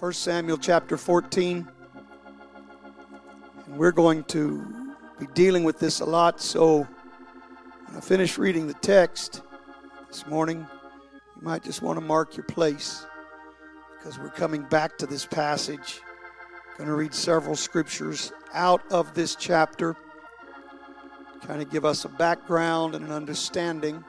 1 0.00 0.14
Samuel 0.14 0.56
chapter 0.56 0.96
14. 0.96 1.68
And 3.66 3.76
we're 3.76 3.92
going 3.92 4.24
to 4.24 4.94
be 5.18 5.26
dealing 5.34 5.62
with 5.62 5.78
this 5.78 6.00
a 6.00 6.06
lot, 6.06 6.40
so 6.40 6.88
when 7.84 7.98
I 7.98 8.00
finish 8.00 8.38
reading 8.38 8.66
the 8.66 8.72
text 8.72 9.42
this 10.08 10.26
morning, 10.26 10.66
you 11.36 11.42
might 11.42 11.62
just 11.62 11.82
want 11.82 11.98
to 11.98 12.00
mark 12.00 12.34
your 12.34 12.44
place 12.44 13.04
because 13.98 14.18
we're 14.18 14.30
coming 14.30 14.62
back 14.62 14.96
to 14.96 15.06
this 15.06 15.26
passage. 15.26 16.00
I'm 16.70 16.78
Going 16.78 16.88
to 16.88 16.94
read 16.94 17.12
several 17.12 17.54
scriptures 17.54 18.32
out 18.54 18.80
of 18.90 19.12
this 19.12 19.36
chapter, 19.36 19.96
kind 21.42 21.60
of 21.60 21.68
give 21.68 21.84
us 21.84 22.06
a 22.06 22.08
background 22.08 22.94
and 22.94 23.04
an 23.04 23.12
understanding 23.12 24.02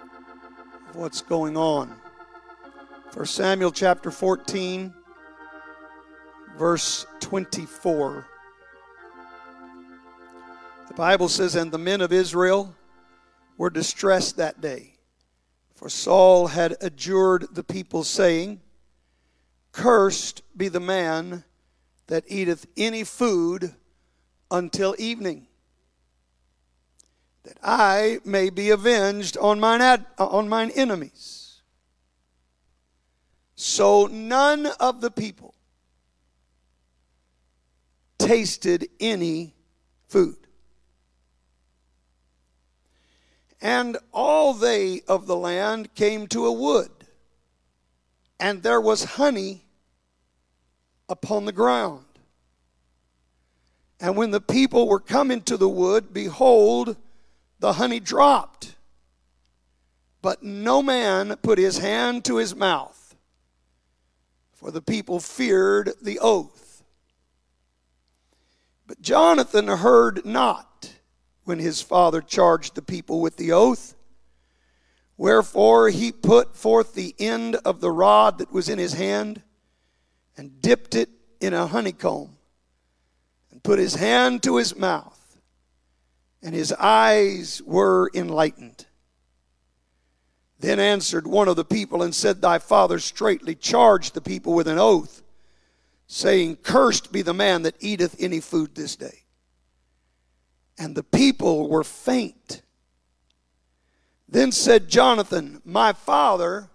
of 0.90 0.96
what's 0.96 1.20
going 1.22 1.58
on. 1.58 1.94
1 3.14 3.26
Samuel 3.26 3.72
chapter 3.72 4.10
14, 4.10 4.94
verse 6.58 7.06
24. 7.20 8.28
The 10.88 10.94
Bible 10.94 11.30
says, 11.30 11.56
And 11.56 11.72
the 11.72 11.78
men 11.78 12.02
of 12.02 12.12
Israel 12.12 12.76
were 13.58 13.70
distressed 13.70 14.38
that 14.38 14.62
day, 14.62 14.96
for 15.76 15.90
Saul 15.90 16.48
had 16.48 16.76
adjured 16.82 17.48
the 17.52 17.64
people, 17.64 18.04
saying, 18.04 18.62
Cursed 19.72 20.42
be 20.58 20.68
the 20.68 20.80
man 20.80 21.44
that 22.08 22.26
eateth 22.28 22.66
any 22.76 23.04
food 23.04 23.74
until 24.50 24.96
evening, 25.00 25.48
that 27.44 27.58
I 27.64 28.20
may 28.26 28.50
be 28.50 28.70
avenged 28.70 29.38
on 29.38 29.60
mine, 29.60 29.82
ad- 29.82 30.06
on 30.18 30.50
mine 30.50 30.72
enemies. 30.72 31.62
So 33.56 34.08
none 34.08 34.66
of 34.80 35.00
the 35.02 35.12
people 35.12 35.51
tasted 38.32 38.88
any 39.02 39.54
food. 40.08 40.38
And 43.62 43.98
all 44.14 44.54
they 44.54 45.02
of 45.06 45.28
the 45.28 45.36
land 45.36 45.94
came 45.96 46.28
to 46.28 46.46
a 46.46 46.52
wood, 46.54 46.92
and 48.40 48.64
there 48.64 48.80
was 48.80 49.04
honey 49.04 49.66
upon 51.10 51.44
the 51.44 51.52
ground. 51.52 52.06
And 54.00 54.16
when 54.16 54.32
the 54.32 54.40
people 54.40 54.88
were 54.88 55.02
coming 55.02 55.42
to 55.42 55.58
the 55.58 55.68
wood, 55.68 56.14
behold, 56.14 56.96
the 57.60 57.74
honey 57.74 58.00
dropped. 58.00 58.76
But 60.22 60.42
no 60.42 60.82
man 60.82 61.36
put 61.42 61.58
his 61.58 61.80
hand 61.80 62.24
to 62.26 62.38
his 62.38 62.56
mouth 62.56 63.14
for 64.54 64.72
the 64.72 64.82
people 64.82 65.20
feared 65.20 65.92
the 66.02 66.18
oath. 66.20 66.61
But 68.92 69.02
Jonathan 69.02 69.70
heard 69.70 70.26
not 70.26 70.96
when 71.46 71.60
his 71.60 71.82
father 71.82 72.20
charged 72.20 72.76
the 72.76 72.82
people 72.82 73.22
with 73.22 73.38
the 73.38 73.54
oath. 73.54 73.96
Wherefore 75.16 75.88
he 75.88 76.12
put 76.12 76.58
forth 76.58 76.94
the 76.94 77.16
end 77.18 77.56
of 77.64 77.80
the 77.80 77.90
rod 77.90 78.38
that 78.40 78.52
was 78.52 78.68
in 78.68 78.80
his 78.80 78.92
hand 78.92 79.44
and 80.36 80.62
dipped 80.62 80.94
it 80.94 81.10
in 81.40 81.54
a 81.54 81.68
honeycomb 81.68 82.36
and 83.50 83.64
put 83.64 83.80
his 83.80 83.96
hand 83.96 84.44
to 84.44 84.58
his 84.58 84.76
mouth, 84.76 85.38
and 86.44 86.54
his 86.54 86.74
eyes 86.74 87.62
were 87.66 88.12
enlightened. 88.14 88.88
Then 90.60 90.82
answered 90.82 91.26
one 91.28 91.48
of 91.48 91.56
the 91.56 91.64
people 91.64 92.04
and 92.04 92.14
said, 92.14 92.42
Thy 92.42 92.60
father 92.60 93.00
straitly 93.00 93.56
charged 93.56 94.16
the 94.16 94.20
people 94.20 94.54
with 94.54 94.68
an 94.68 94.78
oath, 94.78 95.21
saying, 96.12 96.58
Cursed 96.58 97.14
be 97.14 97.22
the 97.22 97.34
man 97.34 97.62
that 97.62 97.76
eateth 97.80 98.18
any 98.20 98.42
food 98.42 98.76
this 98.76 98.98
day. 98.98 99.24
And 100.78 100.94
the 100.94 101.04
people 101.04 101.70
were 101.70 101.86
faint. 101.86 102.62
Then 104.28 104.52
said 104.52 104.90
Jonathan, 104.90 105.62
My 105.64 105.94
father 105.94 106.70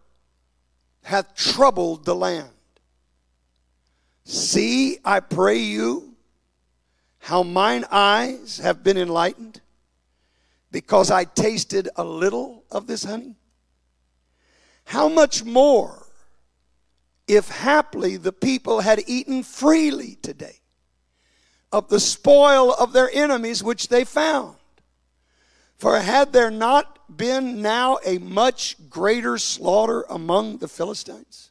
hath 1.02 1.34
troubled 1.34 2.06
the 2.06 2.14
land. 2.14 2.48
See, 4.24 4.98
I 5.04 5.20
pray 5.20 5.58
you, 5.58 6.14
how 7.18 7.42
mine 7.42 7.84
eyes 7.90 8.58
have 8.58 8.82
been 8.82 8.96
enlightened, 8.96 9.60
because 10.72 11.10
I 11.10 11.24
tasted 11.24 11.90
a 11.96 12.04
little 12.04 12.64
of 12.70 12.86
this 12.86 13.04
honey. 13.04 13.36
How 14.84 15.10
much 15.10 15.44
more 15.44 16.05
if 17.26 17.48
haply 17.48 18.16
the 18.16 18.32
people 18.32 18.80
had 18.80 19.02
eaten 19.06 19.42
freely 19.42 20.16
today 20.22 20.60
of 21.72 21.88
the 21.88 22.00
spoil 22.00 22.72
of 22.74 22.92
their 22.92 23.10
enemies 23.12 23.62
which 23.62 23.88
they 23.88 24.04
found? 24.04 24.56
For 25.76 25.98
had 26.00 26.32
there 26.32 26.50
not 26.50 27.16
been 27.16 27.60
now 27.60 27.98
a 28.04 28.18
much 28.18 28.76
greater 28.88 29.36
slaughter 29.38 30.04
among 30.08 30.58
the 30.58 30.68
Philistines? 30.68 31.50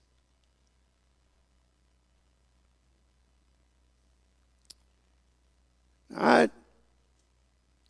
I, 6.17 6.49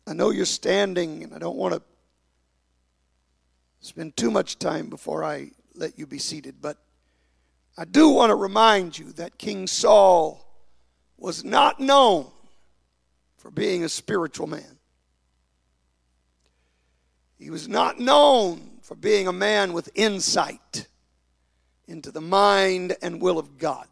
I 0.06 0.12
know 0.12 0.30
you're 0.30 0.44
standing, 0.44 1.22
and 1.22 1.32
I 1.32 1.38
don't 1.38 1.56
want 1.56 1.74
to 1.74 1.82
spend 3.80 4.16
too 4.16 4.30
much 4.30 4.58
time 4.58 4.88
before 4.90 5.22
I 5.22 5.52
let 5.74 5.98
you 5.98 6.06
be 6.06 6.18
seated, 6.18 6.56
but 6.60 6.76
I 7.78 7.84
do 7.84 8.08
want 8.08 8.30
to 8.30 8.34
remind 8.34 8.98
you 8.98 9.12
that 9.12 9.38
King 9.38 9.66
Saul 9.66 10.44
was 11.16 11.44
not 11.44 11.78
known 11.78 12.26
for 13.36 13.50
being 13.50 13.84
a 13.84 13.88
spiritual 13.88 14.46
man. 14.46 14.78
He 17.38 17.50
was 17.50 17.68
not 17.68 17.98
known 17.98 18.78
for 18.82 18.94
being 18.94 19.28
a 19.28 19.32
man 19.32 19.72
with 19.72 19.90
insight 19.94 20.86
into 21.86 22.10
the 22.10 22.20
mind 22.20 22.96
and 23.02 23.20
will 23.20 23.38
of 23.38 23.58
God. 23.58 23.86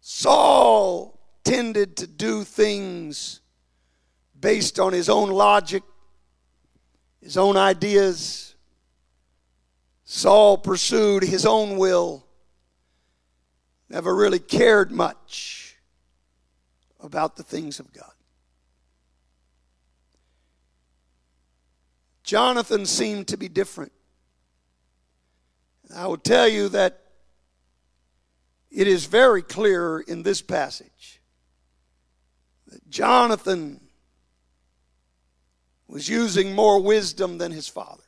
Saul 0.00 1.18
tended 1.44 1.96
to 1.96 2.06
do 2.06 2.44
things 2.44 3.40
based 4.38 4.78
on 4.78 4.92
his 4.92 5.08
own 5.08 5.30
logic 5.30 5.82
his 7.20 7.36
own 7.36 7.56
ideas. 7.56 8.54
Saul 10.04 10.58
pursued 10.58 11.22
his 11.22 11.44
own 11.44 11.76
will, 11.76 12.24
never 13.88 14.14
really 14.14 14.38
cared 14.38 14.92
much 14.92 15.76
about 17.00 17.36
the 17.36 17.42
things 17.42 17.80
of 17.80 17.92
God. 17.92 18.12
Jonathan 22.22 22.84
seemed 22.84 23.28
to 23.28 23.36
be 23.36 23.48
different. 23.48 23.92
I 25.94 26.06
will 26.06 26.18
tell 26.18 26.46
you 26.46 26.68
that 26.68 27.00
it 28.70 28.86
is 28.86 29.06
very 29.06 29.40
clear 29.40 30.00
in 30.00 30.22
this 30.22 30.42
passage 30.42 31.22
that 32.66 32.90
Jonathan 32.90 33.80
was 35.86 36.06
using 36.06 36.54
more 36.54 36.82
wisdom 36.82 37.38
than 37.38 37.50
his 37.50 37.66
father. 37.66 38.02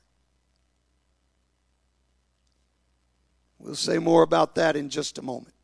We'll 3.58 3.74
say 3.74 3.98
more 3.98 4.22
about 4.22 4.54
that 4.56 4.76
in 4.76 4.90
just 4.90 5.16
a 5.16 5.22
moment. 5.22 5.54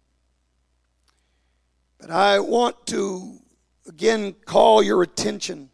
But 1.99 2.11
I 2.11 2.41
want 2.41 2.87
to 2.89 3.41
again 3.89 4.35
call 4.45 4.83
your 4.83 5.03
attention 5.03 5.71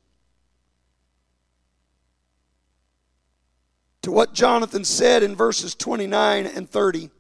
to 4.03 4.11
what 4.11 4.35
Jonathan 4.35 4.85
said 4.85 5.23
in 5.23 5.35
verses 5.37 5.75
29 5.75 6.47
and 6.47 6.69
30. 6.69 7.11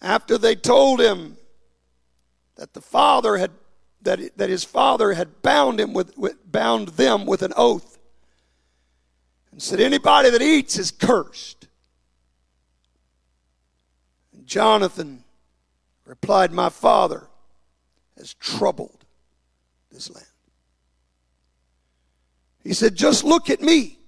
After 0.00 0.38
they 0.38 0.54
told 0.54 1.00
him 1.00 1.36
that 2.56 2.74
the 2.74 2.80
father 2.80 3.36
had 3.36 3.50
that, 4.02 4.36
that 4.36 4.48
his 4.48 4.62
father 4.64 5.14
had 5.14 5.42
bound 5.42 5.80
him 5.80 5.92
with, 5.92 6.16
with 6.16 6.50
bound 6.50 6.88
them 6.88 7.26
with 7.26 7.42
an 7.42 7.52
oath 7.56 7.98
and 9.50 9.60
said 9.60 9.80
anybody 9.80 10.30
that 10.30 10.40
eats 10.40 10.78
is 10.78 10.92
cursed 10.92 11.67
jonathan 14.48 15.22
replied 16.04 16.52
my 16.52 16.68
father 16.68 17.22
has 18.16 18.34
troubled 18.34 19.04
this 19.92 20.10
land 20.10 20.26
he 22.64 22.72
said 22.72 22.96
just 22.96 23.22
look 23.22 23.48
at 23.48 23.60
me 23.60 23.98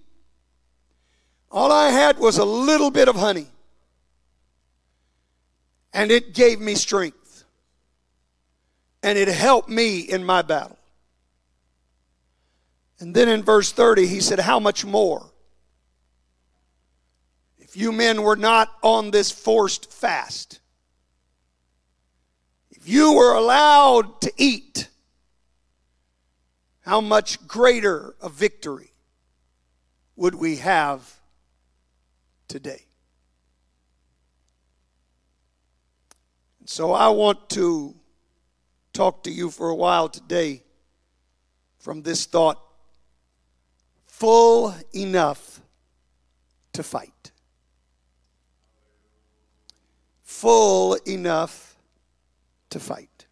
all 1.52 1.70
i 1.70 1.90
had 1.90 2.18
was 2.18 2.38
a 2.38 2.44
little 2.44 2.90
bit 2.90 3.08
of 3.08 3.14
honey 3.14 3.46
and 5.92 6.10
it 6.10 6.34
gave 6.34 6.60
me 6.60 6.74
strength 6.74 7.20
and 9.02 9.18
it 9.18 9.28
helped 9.28 9.68
me 9.68 10.00
in 10.00 10.24
my 10.24 10.42
battle. 10.42 10.78
And 12.98 13.14
then 13.14 13.28
in 13.28 13.42
verse 13.42 13.72
30, 13.72 14.06
he 14.06 14.20
said, 14.20 14.40
How 14.40 14.60
much 14.60 14.84
more? 14.84 15.29
If 17.70 17.76
you 17.76 17.92
men 17.92 18.22
were 18.22 18.34
not 18.34 18.68
on 18.82 19.12
this 19.12 19.30
forced 19.30 19.92
fast, 19.92 20.58
if 22.68 22.88
you 22.88 23.12
were 23.12 23.32
allowed 23.32 24.20
to 24.22 24.32
eat, 24.36 24.88
how 26.80 27.00
much 27.00 27.46
greater 27.46 28.16
a 28.20 28.28
victory 28.28 28.90
would 30.16 30.34
we 30.34 30.56
have 30.56 31.20
today? 32.48 32.86
So 36.64 36.92
I 36.92 37.06
want 37.10 37.50
to 37.50 37.94
talk 38.92 39.22
to 39.22 39.30
you 39.30 39.48
for 39.48 39.68
a 39.68 39.76
while 39.76 40.08
today 40.08 40.64
from 41.78 42.02
this 42.02 42.26
thought 42.26 42.60
full 44.08 44.74
enough 44.92 45.60
to 46.72 46.82
fight. 46.82 47.19
Full 50.40 50.94
enough 51.06 51.76
to 52.70 52.80
fight. 52.80 53.26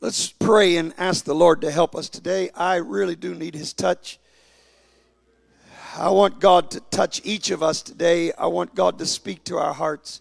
Let's 0.00 0.32
pray 0.32 0.76
and 0.76 0.92
ask 0.98 1.24
the 1.24 1.36
Lord 1.36 1.60
to 1.60 1.70
help 1.70 1.94
us 1.94 2.08
today. 2.08 2.50
I 2.52 2.74
really 2.76 3.14
do 3.14 3.32
need 3.32 3.54
His 3.54 3.72
touch. 3.72 4.18
I 5.96 6.10
want 6.10 6.40
God 6.40 6.72
to 6.72 6.80
touch 6.80 7.20
each 7.22 7.52
of 7.52 7.62
us 7.62 7.80
today. 7.80 8.32
I 8.32 8.48
want 8.48 8.74
God 8.74 8.98
to 8.98 9.06
speak 9.06 9.44
to 9.44 9.56
our 9.56 9.72
hearts. 9.72 10.20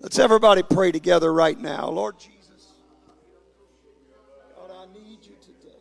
Let's 0.00 0.18
everybody 0.18 0.64
pray 0.64 0.90
together 0.90 1.32
right 1.32 1.56
now. 1.56 1.88
Lord 1.88 2.18
Jesus, 2.18 2.72
God, 4.56 4.72
I 4.72 4.92
need 4.98 5.18
you 5.22 5.36
today. 5.40 5.78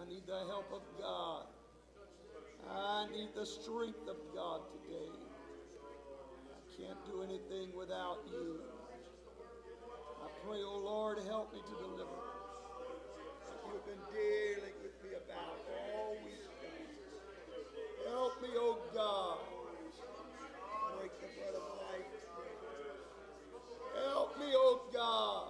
I 0.00 0.08
need 0.08 0.26
the 0.26 0.46
help 0.48 0.72
of 0.72 0.80
God. 0.98 1.44
I 2.74 3.06
need 3.12 3.28
the 3.36 3.44
strength 3.44 4.01
without 7.92 8.18
you. 8.30 8.58
I 10.22 10.28
pray, 10.46 10.60
oh 10.64 10.80
Lord, 10.82 11.18
help 11.28 11.52
me 11.52 11.60
to 11.60 11.74
deliver. 11.76 12.20
You've 13.68 13.84
been 13.84 14.00
dealing 14.10 14.72
with 14.82 14.96
me 15.04 15.10
about 15.16 15.60
all 15.68 16.16
week. 16.24 16.48
Help 18.08 18.42
me, 18.42 18.48
oh 18.56 18.78
God. 18.94 19.38
Break 20.96 21.12
the 21.20 21.26
bread 21.36 21.54
of 21.54 21.64
life. 21.84 22.12
Help 24.08 24.38
me, 24.38 24.46
oh 24.54 24.80
God, 24.92 25.41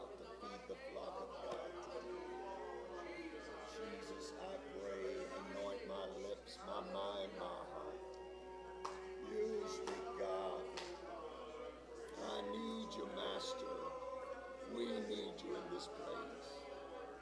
this 15.83 15.89
place. 15.89 16.17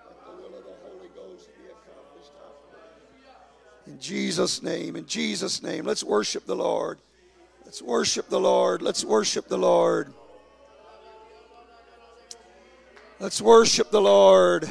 Let 0.06 0.24
the 0.24 0.32
will 0.42 0.58
of 0.58 0.64
the 0.64 0.74
Holy 0.84 1.08
Ghost 1.14 1.48
be 1.56 1.64
accomplished. 1.66 2.32
In 3.86 3.98
Jesus' 3.98 4.62
name, 4.62 4.96
in 4.96 5.06
Jesus' 5.06 5.62
name, 5.62 5.84
let's 5.84 6.04
worship 6.04 6.46
the 6.46 6.56
Lord. 6.56 6.98
Let's 7.64 7.80
worship 7.80 8.28
the 8.28 8.40
Lord. 8.40 8.82
Let's 8.82 9.04
worship 9.04 9.48
the 9.48 9.58
Lord. 9.58 10.12
Let's 13.18 13.40
worship 13.40 13.90
the 13.90 14.00
Lord. 14.00 14.68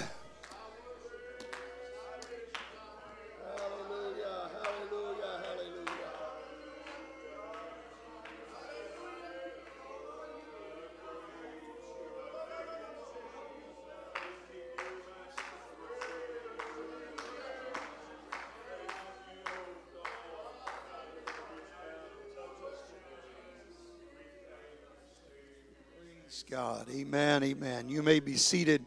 May 28.10 28.20
be 28.20 28.38
seated. 28.38 28.84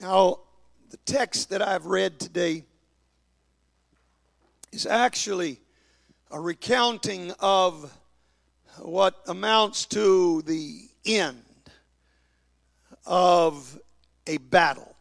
Now, 0.00 0.40
the 0.90 0.96
text 1.06 1.50
that 1.50 1.62
I've 1.62 1.86
read 1.86 2.18
today 2.18 2.64
is 4.72 4.86
actually 4.86 5.60
a 6.32 6.40
recounting 6.40 7.32
of 7.38 7.96
what 8.80 9.22
amounts 9.28 9.86
to 9.86 10.42
the 10.42 10.88
end 11.06 11.44
of 13.06 13.78
a 14.26 14.38
battle 14.38 14.96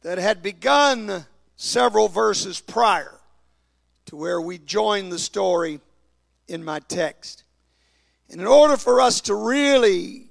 that 0.00 0.18
had 0.18 0.42
begun 0.42 1.26
several 1.54 2.08
verses 2.08 2.60
prior 2.60 3.20
to 4.06 4.16
where 4.16 4.40
we 4.40 4.58
join 4.58 5.10
the 5.10 5.18
story 5.20 5.78
in 6.48 6.64
my 6.64 6.80
text. 6.80 7.44
And 8.32 8.40
in 8.40 8.46
order 8.46 8.78
for 8.78 9.02
us 9.02 9.20
to 9.22 9.34
really 9.34 10.30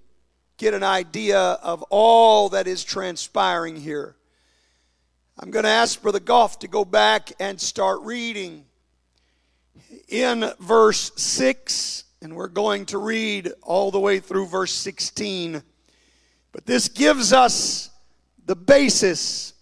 get 0.58 0.74
an 0.74 0.82
idea 0.82 1.40
of 1.40 1.84
all 1.92 2.50
that 2.50 2.66
is 2.66 2.84
transpiring 2.84 3.76
here, 3.76 4.16
I'm 5.40 5.52
going 5.52 5.66
to 5.66 5.70
ask 5.70 6.02
Brother 6.02 6.20
Goff 6.20 6.58
to 6.60 6.68
go 6.68 6.84
back 6.84 7.32
and 7.40 7.62
start 7.62 8.02
reading 8.02 8.66
in 10.08 10.52
verse 10.60 11.12
6, 11.16 12.06
and 12.24 12.36
we're 12.36 12.48
going 12.48 12.88
to 12.88 12.98
read 12.98 13.52
all 13.62 13.92
the 13.92 14.00
way 14.00 14.20
through 14.20 14.48
verse 14.48 14.74
16. 14.74 15.62
But 16.52 16.66
this 16.66 16.88
gives 16.88 17.32
us 17.32 17.92
the 18.48 18.56
basis 18.56 19.54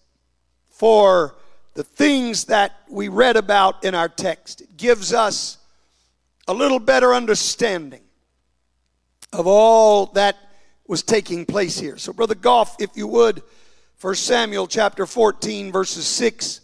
for 0.69 1.35
the 1.73 1.83
things 1.83 2.45
that 2.45 2.71
we 2.89 3.09
read 3.09 3.35
about 3.35 3.83
in 3.83 3.95
our 3.95 4.07
text. 4.07 4.61
It 4.61 4.77
gives 4.77 5.13
us 5.13 5.57
a 6.47 6.53
little 6.53 6.79
better 6.79 7.13
understanding 7.13 8.01
of 9.33 9.47
all 9.47 10.07
that 10.07 10.37
was 10.87 11.03
taking 11.03 11.45
place 11.45 11.79
here. 11.79 11.97
So, 11.97 12.13
Brother 12.13 12.35
Goff, 12.35 12.75
if 12.79 12.89
you 12.95 13.07
would, 13.07 13.43
1 14.01 14.15
Samuel 14.15 14.67
chapter 14.67 15.05
14, 15.05 15.71
verses 15.71 16.07
6 16.07 16.61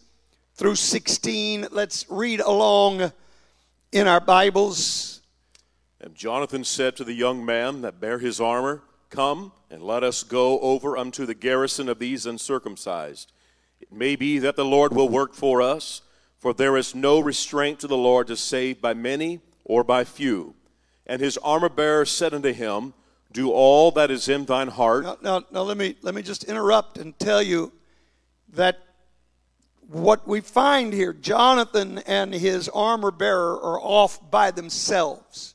through 0.56 0.76
16, 0.76 1.68
let's 1.72 2.06
read 2.10 2.40
along 2.40 3.12
in 3.92 4.08
our 4.08 4.22
Bibles. 4.22 5.22
And 6.02 6.16
Jonathan 6.16 6.64
said 6.64 6.96
to 6.96 7.04
the 7.04 7.14
young 7.14 7.46
man 7.46 7.82
that 7.82 8.00
bare 8.00 8.20
his 8.20 8.40
armor, 8.40 8.82
Come 9.10 9.52
and 9.70 9.84
let 9.84 10.04
us 10.04 10.24
go 10.24 10.60
over 10.60 10.98
unto 10.98 11.26
the 11.26 11.34
garrison 11.34 11.88
of 11.88 12.00
these 12.00 12.26
uncircumcised. 12.26 13.32
It 13.80 13.92
may 13.92 14.16
be 14.16 14.40
that 14.40 14.56
the 14.56 14.66
Lord 14.66 14.94
will 14.94 15.10
work 15.10 15.34
for 15.34 15.62
us, 15.62 16.02
for 16.38 16.54
there 16.54 16.78
is 16.78 16.96
no 16.96 17.20
restraint 17.20 17.80
to 17.80 17.88
the 17.88 17.98
Lord 17.98 18.28
to 18.28 18.36
save 18.36 18.82
by 18.82 18.94
many 18.94 19.40
or 19.64 19.84
by 19.84 20.04
few. 20.04 20.56
And 21.08 21.22
his 21.22 21.38
armor 21.38 21.70
bearer 21.70 22.06
said 22.06 22.34
unto 22.34 22.52
him, 22.52 22.94
Do 23.32 23.52
all 23.52 23.92
that 23.92 24.12
is 24.12 24.28
in 24.28 24.46
thine 24.46 24.70
heart. 24.70 25.04
Now, 25.04 25.18
now, 25.22 25.44
now 25.52 25.62
let, 25.62 25.78
me, 25.78 25.96
let 26.02 26.16
me 26.16 26.22
just 26.22 26.44
interrupt 26.46 26.98
and 26.98 27.18
tell 27.20 27.42
you 27.42 27.72
that 28.54 28.80
what 29.88 30.28
we 30.28 30.42
find 30.42 30.94
here, 30.94 31.14
Jonathan 31.14 32.00
and 32.08 32.34
his 32.34 32.70
armor 32.70 33.12
bearer 33.12 33.54
are 33.62 33.80
off 33.80 34.20
by 34.32 34.52
themselves. 34.52 35.54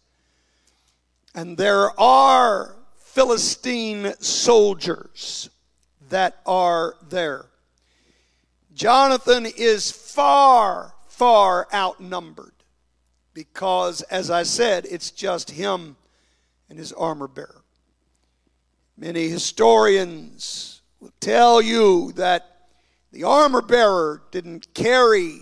And 1.34 1.56
there 1.56 1.98
are 2.00 2.76
Philistine 2.96 4.14
soldiers 4.20 5.50
that 6.10 6.40
are 6.46 6.94
there. 7.08 7.46
Jonathan 8.72 9.46
is 9.46 9.90
far, 9.90 10.94
far 11.08 11.66
outnumbered 11.74 12.52
because, 13.40 14.02
as 14.02 14.30
I 14.30 14.42
said, 14.42 14.86
it's 14.90 15.10
just 15.10 15.50
him 15.50 15.96
and 16.68 16.78
his 16.78 16.92
armor 16.92 17.26
bearer. 17.26 17.62
Many 18.98 19.28
historians 19.28 20.82
will 21.00 21.14
tell 21.20 21.62
you 21.62 22.12
that 22.16 22.66
the 23.12 23.24
armor 23.24 23.62
bearer 23.62 24.22
didn't 24.30 24.74
carry 24.74 25.38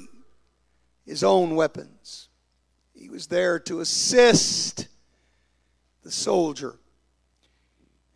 his 1.05 1.25
own 1.25 1.57
weapons, 1.57 2.29
he 2.95 3.09
was 3.09 3.27
there 3.27 3.59
to 3.61 3.81
assist 3.81 4.87
the 6.05 6.13
soldier. 6.13 6.79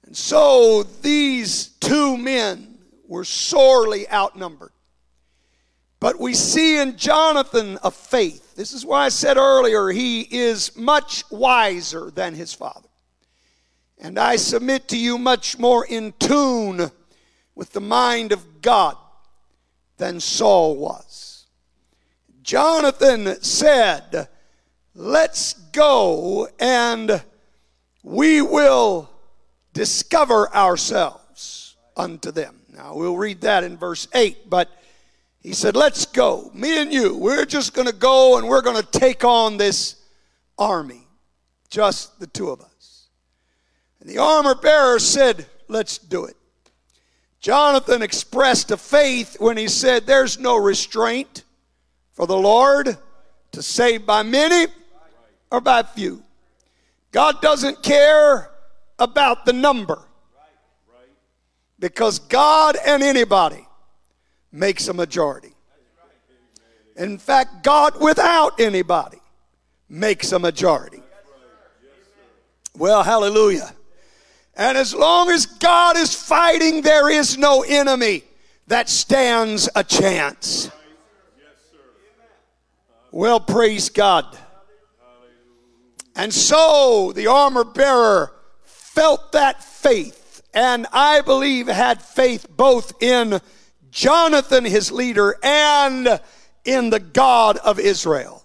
And 0.06 0.16
so 0.16 0.84
these 0.84 1.68
two 1.80 2.16
men 2.16 2.78
were 3.08 3.24
sorely 3.24 4.08
outnumbered. 4.08 4.71
But 6.02 6.18
we 6.18 6.34
see 6.34 6.80
in 6.80 6.96
Jonathan 6.96 7.78
a 7.84 7.92
faith. 7.92 8.56
This 8.56 8.72
is 8.72 8.84
why 8.84 9.04
I 9.04 9.08
said 9.08 9.36
earlier 9.36 9.86
he 9.90 10.22
is 10.22 10.76
much 10.76 11.22
wiser 11.30 12.10
than 12.10 12.34
his 12.34 12.52
father. 12.52 12.88
And 14.00 14.18
I 14.18 14.34
submit 14.34 14.88
to 14.88 14.98
you 14.98 15.16
much 15.16 15.60
more 15.60 15.86
in 15.86 16.12
tune 16.18 16.90
with 17.54 17.70
the 17.70 17.80
mind 17.80 18.32
of 18.32 18.60
God 18.60 18.96
than 19.96 20.18
Saul 20.18 20.74
was. 20.74 21.46
Jonathan 22.42 23.40
said, 23.40 24.26
Let's 24.96 25.52
go 25.52 26.48
and 26.58 27.22
we 28.02 28.42
will 28.42 29.08
discover 29.72 30.52
ourselves 30.52 31.76
unto 31.96 32.32
them. 32.32 32.58
Now, 32.74 32.96
we'll 32.96 33.16
read 33.16 33.42
that 33.42 33.62
in 33.62 33.76
verse 33.76 34.08
8, 34.12 34.50
but 34.50 34.68
he 35.42 35.52
said, 35.52 35.74
Let's 35.74 36.06
go. 36.06 36.50
Me 36.54 36.80
and 36.80 36.92
you, 36.92 37.16
we're 37.16 37.44
just 37.44 37.74
going 37.74 37.88
to 37.88 37.94
go 37.94 38.38
and 38.38 38.48
we're 38.48 38.62
going 38.62 38.80
to 38.80 38.98
take 38.98 39.24
on 39.24 39.56
this 39.56 39.96
army. 40.58 41.06
Just 41.68 42.20
the 42.20 42.26
two 42.26 42.50
of 42.50 42.60
us. 42.60 43.08
And 44.00 44.08
the 44.08 44.18
armor 44.18 44.54
bearer 44.54 44.98
said, 44.98 45.46
Let's 45.68 45.98
do 45.98 46.24
it. 46.26 46.36
Jonathan 47.40 48.02
expressed 48.02 48.70
a 48.70 48.76
faith 48.76 49.36
when 49.40 49.56
he 49.56 49.66
said, 49.66 50.06
There's 50.06 50.38
no 50.38 50.56
restraint 50.56 51.42
for 52.12 52.26
the 52.26 52.36
Lord 52.36 52.96
to 53.50 53.62
save 53.62 54.06
by 54.06 54.22
many 54.22 54.66
or 55.50 55.60
by 55.60 55.82
few. 55.82 56.22
God 57.10 57.42
doesn't 57.42 57.82
care 57.82 58.50
about 58.98 59.44
the 59.44 59.52
number 59.52 60.06
because 61.80 62.20
God 62.20 62.76
and 62.86 63.02
anybody 63.02 63.66
makes 64.52 64.88
a 64.88 64.92
majority. 64.92 65.54
In 66.96 67.18
fact, 67.18 67.62
God 67.62 68.00
without 68.00 68.60
anybody 68.60 69.18
makes 69.88 70.32
a 70.32 70.38
majority. 70.38 71.02
Well, 72.76 73.02
hallelujah. 73.02 73.72
And 74.54 74.76
as 74.76 74.94
long 74.94 75.30
as 75.30 75.46
God 75.46 75.96
is 75.96 76.14
fighting, 76.14 76.82
there 76.82 77.10
is 77.10 77.38
no 77.38 77.62
enemy 77.66 78.22
that 78.66 78.88
stands 78.88 79.68
a 79.74 79.82
chance. 79.82 80.70
Well, 83.10 83.40
praise 83.40 83.88
God. 83.88 84.26
And 86.14 86.32
so 86.32 87.12
the 87.14 87.26
armor 87.26 87.64
bearer 87.64 88.32
felt 88.64 89.32
that 89.32 89.62
faith, 89.62 90.42
and 90.52 90.86
I 90.92 91.22
believe 91.22 91.66
had 91.66 92.02
faith 92.02 92.46
both 92.54 93.02
in 93.02 93.40
Jonathan, 93.92 94.64
his 94.64 94.90
leader, 94.90 95.36
and 95.44 96.20
in 96.64 96.90
the 96.90 96.98
God 96.98 97.58
of 97.58 97.78
Israel. 97.78 98.42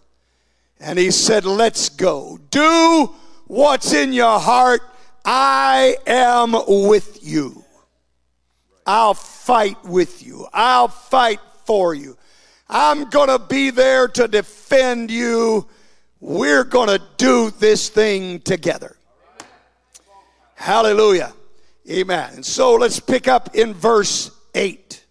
And 0.80 1.00
he 1.00 1.10
said, 1.10 1.46
Let's 1.46 1.90
go. 1.90 2.40
Do 2.52 3.16
what's 3.48 3.94
in 3.94 4.14
your 4.14 4.40
heart. 4.40 4.82
I 5.26 5.98
am 6.06 6.56
with 6.68 7.26
you. 7.26 7.64
I'll 8.86 9.16
fight 9.16 9.84
with 9.84 10.24
you. 10.24 10.48
I'll 10.54 10.88
fight 10.88 11.40
for 11.66 11.96
you. 11.96 12.16
I'm 12.70 13.10
going 13.10 13.30
to 13.30 13.40
be 13.40 13.72
there 13.72 14.08
to 14.10 14.28
defend 14.28 15.10
you 15.10 15.68
we're 16.20 16.64
going 16.64 16.88
to 16.88 17.02
do 17.18 17.52
this 17.52 17.90
thing 17.90 18.40
together. 18.40 18.98
Hallelujah. 20.56 21.34
Amen. 21.90 22.34
And 22.36 22.46
so 22.46 22.76
let's 22.76 23.00
pick 23.00 23.28
up 23.28 23.56
in 23.56 23.74
verse 23.74 24.32
8. 24.56 25.06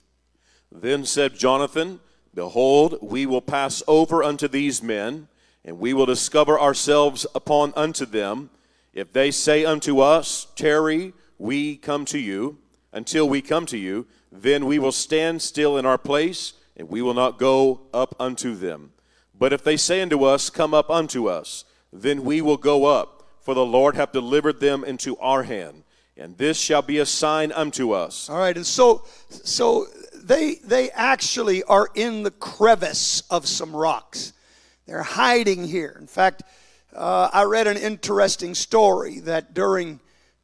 Then 0.81 1.05
said 1.05 1.39
Jonathan, 1.39 2.01
Behold, 2.35 2.99
we 3.01 3.25
will 3.25 3.41
pass 3.41 3.83
over 3.89 4.23
unto 4.23 4.47
these 4.47 4.83
men, 4.83 5.29
and 5.65 5.79
we 5.79 5.95
will 5.95 6.05
discover 6.05 6.61
ourselves 6.61 7.27
upon 7.35 7.73
unto 7.75 8.05
them. 8.05 8.51
If 8.93 9.13
they 9.13 9.31
say 9.31 9.65
unto 9.65 10.01
us, 10.01 10.47
Tarry, 10.55 11.15
we 11.39 11.77
come 11.77 12.05
to 12.07 12.19
you, 12.19 12.59
until 12.93 13.29
we 13.29 13.41
come 13.41 13.65
to 13.67 13.79
you, 13.79 14.07
then 14.31 14.67
we 14.67 14.79
will 14.79 14.93
stand 14.93 15.41
still 15.41 15.79
in 15.79 15.87
our 15.87 15.99
place, 15.99 16.53
and 16.77 16.91
we 16.91 17.01
will 17.01 17.15
not 17.15 17.39
go 17.39 17.81
up 17.95 18.15
unto 18.21 18.55
them. 18.55 18.93
But 19.39 19.55
if 19.55 19.65
they 19.65 19.79
say 19.79 20.03
unto 20.03 20.25
us, 20.25 20.51
Come 20.51 20.75
up 20.75 20.91
unto 20.91 21.27
us, 21.27 21.65
then 21.91 22.23
we 22.23 22.43
will 22.43 22.59
go 22.59 22.85
up, 22.85 23.27
for 23.41 23.55
the 23.55 23.65
Lord 23.65 23.95
hath 23.97 24.13
delivered 24.13 24.61
them 24.61 24.85
into 24.85 25.17
our 25.19 25.45
hand, 25.45 25.85
and 26.19 26.37
this 26.37 26.59
shall 26.59 26.83
be 26.83 26.99
a 26.99 27.07
sign 27.07 27.51
unto 27.53 27.93
us. 27.93 28.29
All 28.29 28.39
right, 28.39 28.57
and 28.57 28.67
so 28.67 29.05
so 29.29 29.87
they 30.27 30.57
they 30.57 30.91
actually 30.91 31.63
are 31.65 31.89
in 31.95 32.23
the 32.23 32.31
crevice 32.31 33.23
of 33.31 33.47
some 33.47 33.75
rocks. 33.75 34.33
They're 34.87 35.03
hiding 35.03 35.65
here. 35.65 35.97
In 36.01 36.07
fact, 36.07 36.43
uh, 36.95 37.31
I 37.33 37.45
read 37.45 37.67
an 37.67 37.77
interesting 37.77 38.55
story 38.55 39.21
that 39.21 39.55
during 39.55 40.01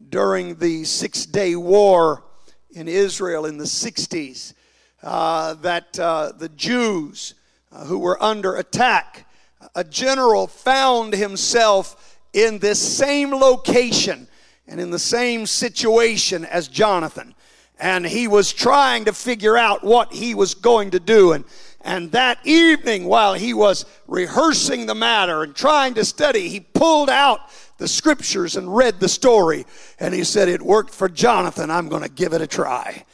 during 0.08 0.56
the 0.56 0.84
Six 0.84 1.26
Day 1.26 1.56
War 1.56 2.24
in 2.70 2.88
Israel 2.88 3.44
in 3.46 3.58
the 3.58 3.64
60s, 3.64 4.54
uh, 5.02 5.54
that 5.54 5.98
uh, 5.98 6.32
the 6.36 6.48
Jews 6.48 7.34
uh, 7.72 7.84
who 7.86 7.98
were 7.98 8.22
under 8.22 8.56
attack. 8.56 9.26
A 9.74 9.82
general 9.82 10.46
found 10.46 11.14
himself 11.14 12.18
in 12.34 12.58
this 12.58 12.78
same 12.78 13.30
location 13.30 14.28
and 14.66 14.78
in 14.78 14.90
the 14.90 14.98
same 14.98 15.46
situation 15.46 16.44
as 16.44 16.68
Jonathan. 16.68 17.34
And 17.82 18.06
he 18.06 18.28
was 18.28 18.52
trying 18.52 19.06
to 19.06 19.12
figure 19.12 19.58
out 19.58 19.82
what 19.82 20.12
he 20.12 20.36
was 20.36 20.54
going 20.54 20.92
to 20.92 21.00
do. 21.00 21.32
And, 21.32 21.44
and 21.80 22.12
that 22.12 22.38
evening, 22.46 23.06
while 23.06 23.34
he 23.34 23.52
was 23.52 23.84
rehearsing 24.06 24.86
the 24.86 24.94
matter 24.94 25.42
and 25.42 25.52
trying 25.52 25.94
to 25.94 26.04
study, 26.04 26.48
he 26.48 26.60
pulled 26.60 27.10
out 27.10 27.40
the 27.78 27.88
scriptures 27.88 28.54
and 28.54 28.72
read 28.72 29.00
the 29.00 29.08
story. 29.08 29.66
And 29.98 30.14
he 30.14 30.22
said, 30.22 30.48
It 30.48 30.62
worked 30.62 30.94
for 30.94 31.08
Jonathan. 31.08 31.72
I'm 31.72 31.88
going 31.88 32.04
to 32.04 32.08
give 32.08 32.32
it 32.34 32.40
a 32.40 32.46
try. 32.46 33.04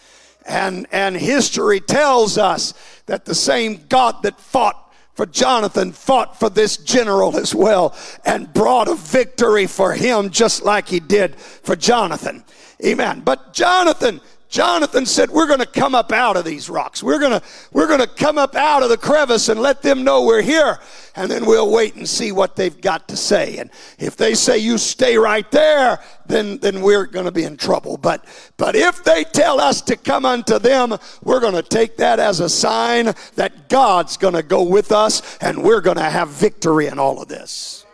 And, 0.44 0.86
and 0.92 1.16
history 1.16 1.80
tells 1.80 2.36
us 2.36 2.74
that 3.06 3.24
the 3.24 3.34
same 3.34 3.86
God 3.88 4.22
that 4.24 4.38
fought 4.38 4.92
for 5.14 5.24
Jonathan 5.24 5.92
fought 5.92 6.38
for 6.38 6.50
this 6.50 6.76
general 6.76 7.38
as 7.38 7.54
well 7.54 7.96
and 8.26 8.52
brought 8.52 8.86
a 8.86 8.94
victory 8.94 9.66
for 9.66 9.94
him 9.94 10.28
just 10.28 10.62
like 10.62 10.88
he 10.88 11.00
did 11.00 11.36
for 11.36 11.74
Jonathan. 11.74 12.44
Amen. 12.84 13.22
But 13.24 13.54
Jonathan 13.54 14.20
Jonathan 14.48 15.04
said, 15.04 15.30
We're 15.30 15.46
going 15.46 15.60
to 15.60 15.66
come 15.66 15.94
up 15.94 16.10
out 16.10 16.36
of 16.36 16.44
these 16.44 16.70
rocks. 16.70 17.02
We're 17.02 17.18
going 17.18 17.38
to, 17.38 17.42
we're 17.72 17.86
going 17.86 18.00
to 18.00 18.06
come 18.06 18.38
up 18.38 18.54
out 18.54 18.82
of 18.82 18.88
the 18.88 18.96
crevice 18.96 19.50
and 19.50 19.60
let 19.60 19.82
them 19.82 20.04
know 20.04 20.24
we're 20.24 20.42
here. 20.42 20.78
And 21.14 21.30
then 21.30 21.44
we'll 21.44 21.70
wait 21.70 21.96
and 21.96 22.08
see 22.08 22.32
what 22.32 22.56
they've 22.56 22.80
got 22.80 23.08
to 23.08 23.16
say. 23.16 23.58
And 23.58 23.70
if 23.98 24.16
they 24.16 24.34
say 24.34 24.56
you 24.58 24.78
stay 24.78 25.18
right 25.18 25.48
there, 25.50 26.00
then, 26.26 26.58
then 26.58 26.80
we're 26.80 27.04
going 27.04 27.26
to 27.26 27.32
be 27.32 27.44
in 27.44 27.58
trouble. 27.58 27.98
But, 27.98 28.24
but 28.56 28.74
if 28.74 29.04
they 29.04 29.24
tell 29.24 29.60
us 29.60 29.82
to 29.82 29.96
come 29.96 30.24
unto 30.24 30.58
them, 30.58 30.96
we're 31.22 31.40
going 31.40 31.54
to 31.54 31.62
take 31.62 31.98
that 31.98 32.18
as 32.18 32.40
a 32.40 32.48
sign 32.48 33.12
that 33.34 33.68
God's 33.68 34.16
going 34.16 34.34
to 34.34 34.42
go 34.42 34.62
with 34.62 34.92
us 34.92 35.36
and 35.42 35.62
we're 35.62 35.82
going 35.82 35.98
to 35.98 36.04
have 36.04 36.28
victory 36.30 36.86
in 36.86 36.98
all 36.98 37.20
of 37.20 37.28
this. 37.28 37.84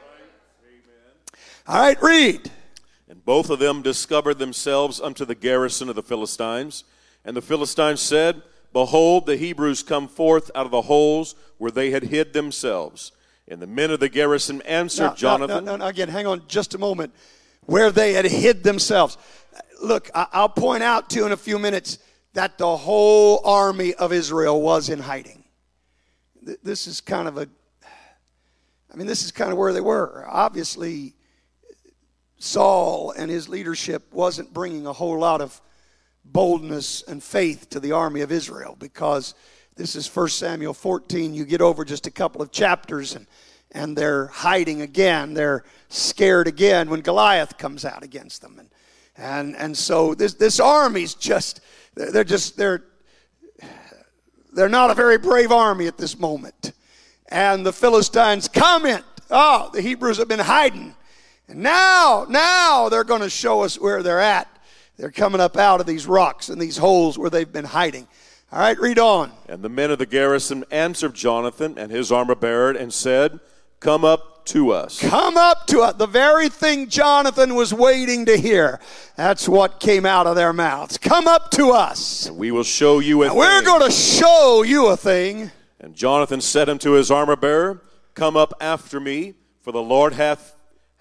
All 1.67 1.81
right, 1.81 2.01
read. 2.01 2.51
Both 3.25 3.51
of 3.51 3.59
them 3.59 3.83
discovered 3.83 4.39
themselves 4.39 5.01
unto 5.01 5.25
the 5.25 5.35
garrison 5.35 5.89
of 5.89 5.97
the 5.97 6.03
Philistines. 6.03 6.85
And 7.25 7.37
the 7.37 7.43
Philistines 7.43 8.01
said, 8.01 8.43
Behold, 8.73 9.27
the 9.27 9.37
Hebrews 9.37 9.83
come 9.83 10.09
forth 10.09 10.51
out 10.55 10.67
of 10.67 10.73
the 10.73 10.83
holes 10.83 11.35
where 11.59 11.71
they 11.71 11.91
had 11.91 12.05
hid 12.05 12.33
themselves. 12.33 13.13
And 13.47 13.63
the 13.63 13.67
men 13.67 13.91
of 13.91 14.01
the 14.01 14.09
garrison 14.09 14.63
answered 14.63 15.05
now, 15.05 15.15
Jonathan. 15.15 15.65
No, 15.65 15.73
no, 15.73 15.77
no, 15.77 15.87
again, 15.87 16.09
hang 16.09 16.27
on 16.27 16.43
just 16.49 16.75
a 16.75 16.79
moment. 16.79 17.15
Where 17.67 17.91
they 17.91 18.13
had 18.13 18.25
hid 18.25 18.63
themselves. 18.63 19.17
Look, 19.83 20.11
I'll 20.15 20.49
point 20.49 20.83
out 20.83 21.09
to 21.11 21.17
you 21.17 21.27
in 21.27 21.33
a 21.33 21.37
few 21.37 21.59
minutes 21.59 21.99
that 22.35 22.59
the 22.59 22.77
whole 22.77 23.41
army 23.45 23.95
of 23.95 24.13
Israel 24.13 24.61
was 24.61 24.89
in 24.89 24.99
hiding. 24.99 25.45
This 26.63 26.87
is 26.87 27.01
kind 27.01 27.29
of 27.29 27.39
a, 27.39 27.49
I 28.93 28.97
mean, 28.97 29.07
this 29.07 29.25
is 29.25 29.31
kind 29.31 29.51
of 29.51 29.57
where 29.57 29.73
they 29.73 29.81
were. 29.81 30.27
Obviously, 30.29 31.15
Saul 32.45 33.13
and 33.17 33.31
his 33.31 33.49
leadership 33.49 34.13
wasn't 34.13 34.53
bringing 34.53 34.87
a 34.87 34.93
whole 34.93 35.19
lot 35.19 35.41
of 35.41 35.63
boldness 36.27 37.03
and 37.09 37.23
faith 37.23 37.71
to 37.71 37.81
the 37.81 37.93
army 37.93 38.21
of 38.21 38.31
Israel 38.31 38.77
because 38.79 39.35
this 39.77 39.97
is 39.97 40.15
1 40.15 40.29
Samuel 40.29 40.75
14. 40.75 41.33
You 41.33 41.47
get 41.47 41.63
over 41.63 41.87
just 41.87 42.07
a 42.07 42.11
couple 42.11 42.43
of 42.43 42.53
chapters 42.53 43.15
and, 43.15 43.27
and 43.73 43.97
they're 43.97 44.27
hiding 44.27 44.83
again. 44.83 45.33
They're 45.33 45.65
scared 45.89 46.47
again 46.47 46.91
when 46.91 47.01
Goliath 47.01 47.57
comes 47.57 47.87
out 47.87 48.03
against 48.03 48.43
them. 48.43 48.59
And, 48.59 48.69
and, 49.17 49.57
and 49.57 49.77
so 49.77 50.15
this, 50.15 50.35
this 50.35 50.61
army's 50.61 51.15
just, 51.15 51.63
they're 51.95 52.25
just, 52.25 52.59
they're, 52.59 52.85
they're 54.53 54.69
not 54.69 54.91
a 54.91 54.95
very 54.95 55.17
brave 55.17 55.51
army 55.51 55.87
at 55.87 55.97
this 55.97 56.19
moment. 56.19 56.73
And 57.29 57.65
the 57.65 57.73
Philistines 57.73 58.49
comment, 58.49 59.03
oh, 59.31 59.71
the 59.73 59.81
Hebrews 59.81 60.19
have 60.19 60.29
been 60.29 60.41
hiding 60.41 60.95
and 61.49 61.61
now, 61.61 62.27
now 62.29 62.89
they're 62.89 63.05
going 63.05 63.21
to 63.21 63.31
show 63.31 63.63
us 63.63 63.79
where 63.79 64.03
they're 64.03 64.21
at. 64.21 64.49
They're 64.97 65.11
coming 65.11 65.41
up 65.41 65.57
out 65.57 65.81
of 65.81 65.87
these 65.87 66.07
rocks 66.07 66.49
and 66.49 66.61
these 66.61 66.77
holes 66.77 67.19
where 67.19 67.31
they've 67.31 67.53
been 67.53 67.65
hiding. 67.65 68.07
All 68.53 68.61
right, 68.61 68.79
read 68.79 68.99
on. 68.99 69.33
And 69.49 69.63
the 69.63 69.69
men 69.69 69.91
of 69.91 69.99
the 69.99 70.07
garrison 70.07 70.65
answered 70.71 71.15
Jonathan 71.15 71.77
and 71.77 71.91
his 71.91 72.13
armor 72.13 72.37
bearer 72.37 72.71
and 72.71 72.93
said, 72.93 73.41
Come 73.81 74.05
up 74.05 74.47
to 74.47 74.71
us. 74.71 75.01
Come 75.01 75.37
up 75.37 75.67
to 75.67 75.81
us. 75.81 75.95
The 75.97 76.07
very 76.07 76.49
thing 76.49 76.89
Jonathan 76.89 77.55
was 77.55 77.75
waiting 77.75 78.27
to 78.27 78.37
hear. 78.37 78.81
That's 79.17 79.49
what 79.49 79.81
came 79.81 80.07
out 80.07 80.27
of 80.27 80.37
their 80.37 80.53
mouths. 80.53 80.99
Come 80.99 81.27
up 81.27 81.51
to 81.53 81.71
us. 81.71 82.27
And 82.27 82.37
we 82.37 82.51
will 82.51 82.63
show 82.63 83.01
you 83.01 83.23
a 83.25 83.29
thing. 83.29 83.37
We're 83.37 83.63
going 83.63 83.83
to 83.83 83.91
show 83.91 84.63
you 84.63 84.87
a 84.87 84.97
thing. 84.97 85.51
And 85.81 85.95
Jonathan 85.95 86.41
said 86.41 86.69
unto 86.69 86.93
his 86.93 87.11
armor 87.11 87.37
bearer, 87.37 87.83
Come 88.15 88.37
up 88.37 88.55
after 88.61 89.01
me, 89.01 89.35
for 89.61 89.73
the 89.73 89.83
Lord 89.83 90.13
hath 90.13 90.54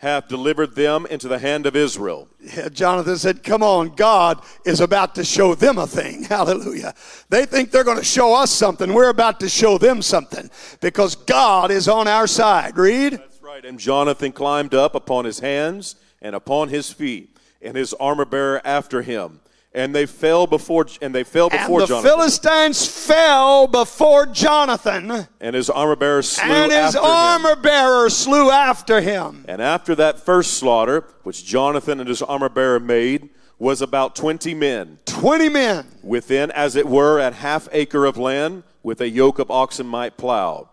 hath 0.03 0.27
delivered 0.27 0.75
them 0.75 1.07
into 1.07 1.27
the 1.27 1.39
hand 1.39 1.65
of 1.65 1.75
Israel. 1.75 2.27
Yeah, 2.39 2.69
Jonathan 2.69 3.17
said, 3.17 3.41
Come 3.41 3.63
on, 3.63 3.95
God 3.95 4.43
is 4.65 4.81
about 4.81 5.15
to 5.15 5.23
show 5.23 5.55
them 5.55 5.77
a 5.77 5.87
thing. 5.87 6.23
Hallelujah. 6.29 6.93
They 7.29 7.45
think 7.45 7.71
they're 7.71 7.83
going 7.83 7.97
to 7.97 8.03
show 8.03 8.35
us 8.35 8.51
something. 8.51 8.93
We're 8.93 9.09
about 9.09 9.39
to 9.39 9.49
show 9.49 9.77
them 9.77 10.01
something 10.01 10.51
because 10.81 11.15
God 11.15 11.71
is 11.71 11.87
on 11.87 12.07
our 12.07 12.27
side. 12.27 12.77
Read. 12.77 13.13
That's 13.13 13.41
right. 13.41 13.65
And 13.65 13.79
Jonathan 13.79 14.33
climbed 14.33 14.75
up 14.75 14.93
upon 14.93 15.25
his 15.25 15.39
hands 15.39 15.95
and 16.21 16.35
upon 16.35 16.69
his 16.69 16.91
feet, 16.91 17.37
and 17.61 17.75
his 17.75 17.93
armor 17.95 18.25
bearer 18.25 18.61
after 18.63 19.01
him 19.01 19.39
and 19.75 19.93
they 19.93 20.05
fell 20.05 20.45
before 20.45 20.85
and 21.01 21.13
they 21.15 21.23
fell 21.23 21.49
before 21.49 21.81
and 21.81 21.81
the 21.81 21.87
Jonathan. 21.87 22.11
Philistines 22.11 22.85
fell 22.85 23.67
before 23.67 24.25
Jonathan, 24.27 25.27
and 25.41 25.55
his 25.55 25.69
armor 25.69 25.95
bearer 25.95 26.21
slew 26.21 26.51
and 26.51 26.71
his 26.71 26.95
after 26.95 26.99
armor 26.99 27.51
him. 27.53 27.61
bearer 27.61 28.09
slew 28.09 28.51
after 28.51 29.01
him. 29.01 29.45
And 29.47 29.61
after 29.61 29.95
that 29.95 30.19
first 30.19 30.53
slaughter, 30.55 31.05
which 31.23 31.45
Jonathan 31.45 31.99
and 31.99 32.07
his 32.07 32.21
armor 32.21 32.49
bearer 32.49 32.79
made, 32.79 33.29
was 33.59 33.81
about 33.81 34.15
twenty 34.15 34.53
men, 34.53 34.99
Twenty 35.05 35.49
men. 35.49 35.85
within, 36.03 36.51
as 36.51 36.75
it 36.75 36.87
were, 36.87 37.19
an 37.19 37.33
half 37.33 37.67
acre 37.71 38.05
of 38.05 38.17
land, 38.17 38.63
with 38.83 38.99
a 39.01 39.09
yoke 39.09 39.39
of 39.39 39.49
oxen 39.49 39.87
might 39.87 40.17
plow. 40.17 40.69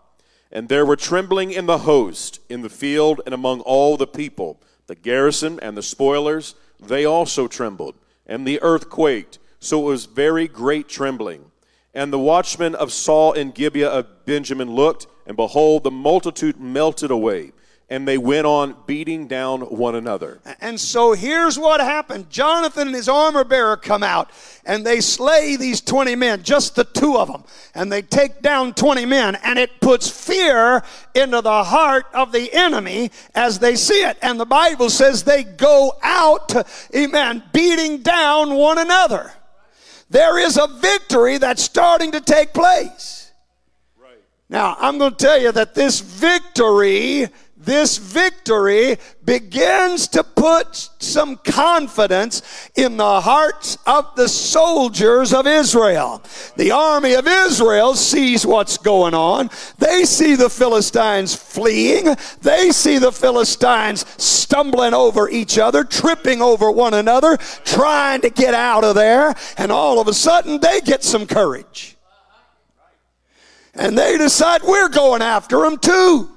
And 0.51 0.67
there 0.67 0.85
were 0.85 0.97
trembling 0.97 1.51
in 1.51 1.65
the 1.65 1.79
host, 1.79 2.39
in 2.49 2.61
the 2.61 2.69
field, 2.69 3.21
and 3.25 3.33
among 3.33 3.61
all 3.61 3.95
the 3.95 4.07
people. 4.07 4.59
The 4.87 4.95
garrison 4.95 5.57
and 5.61 5.77
the 5.77 5.81
spoilers, 5.81 6.55
they 6.79 7.05
also 7.05 7.47
trembled 7.47 7.95
and 8.31 8.47
the 8.47 8.61
earth 8.61 8.89
quaked, 8.89 9.39
so 9.59 9.81
it 9.81 9.91
was 9.91 10.05
very 10.05 10.47
great 10.47 10.87
trembling. 10.87 11.51
And 11.93 12.13
the 12.13 12.17
watchmen 12.17 12.75
of 12.75 12.93
Saul 12.93 13.33
and 13.33 13.53
Gibeah 13.53 13.89
of 13.89 14.25
Benjamin 14.25 14.71
looked, 14.71 15.05
and 15.27 15.35
behold, 15.35 15.83
the 15.83 15.91
multitude 15.91 16.57
melted 16.57 17.11
away, 17.11 17.51
and 17.91 18.07
they 18.07 18.17
went 18.17 18.47
on 18.47 18.73
beating 18.87 19.27
down 19.27 19.59
one 19.63 19.95
another. 19.95 20.39
And 20.61 20.79
so 20.79 21.11
here's 21.11 21.59
what 21.59 21.81
happened 21.81 22.29
Jonathan 22.29 22.87
and 22.87 22.95
his 22.95 23.09
armor 23.09 23.43
bearer 23.43 23.75
come 23.75 24.01
out, 24.01 24.31
and 24.65 24.85
they 24.85 25.01
slay 25.01 25.57
these 25.57 25.81
20 25.81 26.15
men, 26.15 26.41
just 26.41 26.75
the 26.75 26.85
two 26.85 27.17
of 27.17 27.27
them. 27.27 27.43
And 27.75 27.91
they 27.91 28.01
take 28.01 28.41
down 28.41 28.73
20 28.75 29.05
men, 29.05 29.35
and 29.43 29.59
it 29.59 29.81
puts 29.81 30.09
fear 30.09 30.83
into 31.13 31.41
the 31.41 31.65
heart 31.65 32.05
of 32.13 32.31
the 32.31 32.51
enemy 32.53 33.11
as 33.35 33.59
they 33.59 33.75
see 33.75 34.05
it. 34.05 34.17
And 34.21 34.39
the 34.39 34.45
Bible 34.45 34.89
says 34.89 35.23
they 35.23 35.43
go 35.43 35.91
out, 36.01 36.55
amen, 36.95 37.43
beating 37.51 38.03
down 38.03 38.55
one 38.55 38.77
another. 38.77 39.33
There 40.09 40.39
is 40.39 40.57
a 40.57 40.67
victory 40.67 41.39
that's 41.39 41.61
starting 41.61 42.13
to 42.13 42.21
take 42.21 42.53
place. 42.53 43.21
Now, 44.51 44.75
I'm 44.79 44.97
going 44.97 45.11
to 45.11 45.17
tell 45.17 45.41
you 45.41 45.53
that 45.53 45.75
this 45.75 46.01
victory 46.01 47.29
this 47.63 47.97
victory 47.97 48.97
begins 49.23 50.07
to 50.09 50.23
put 50.23 50.89
some 50.99 51.37
confidence 51.37 52.41
in 52.75 52.97
the 52.97 53.21
hearts 53.21 53.77
of 53.85 54.15
the 54.15 54.27
soldiers 54.27 55.31
of 55.31 55.45
Israel. 55.45 56.23
The 56.57 56.71
army 56.71 57.13
of 57.13 57.27
Israel 57.27 57.93
sees 57.93 58.45
what's 58.45 58.77
going 58.77 59.13
on. 59.13 59.51
They 59.77 60.05
see 60.05 60.35
the 60.35 60.49
Philistines 60.49 61.35
fleeing. 61.35 62.15
They 62.41 62.71
see 62.71 62.97
the 62.97 63.11
Philistines 63.11 64.05
stumbling 64.21 64.95
over 64.95 65.29
each 65.29 65.59
other, 65.59 65.83
tripping 65.83 66.41
over 66.41 66.71
one 66.71 66.95
another, 66.95 67.37
trying 67.63 68.21
to 68.21 68.31
get 68.31 68.55
out 68.55 68.83
of 68.83 68.95
there. 68.95 69.35
And 69.57 69.71
all 69.71 69.99
of 69.99 70.07
a 70.07 70.13
sudden, 70.13 70.59
they 70.59 70.81
get 70.81 71.03
some 71.03 71.27
courage. 71.27 71.95
And 73.73 73.97
they 73.97 74.17
decide 74.17 74.63
we're 74.63 74.89
going 74.89 75.21
after 75.21 75.59
them 75.61 75.77
too. 75.77 76.30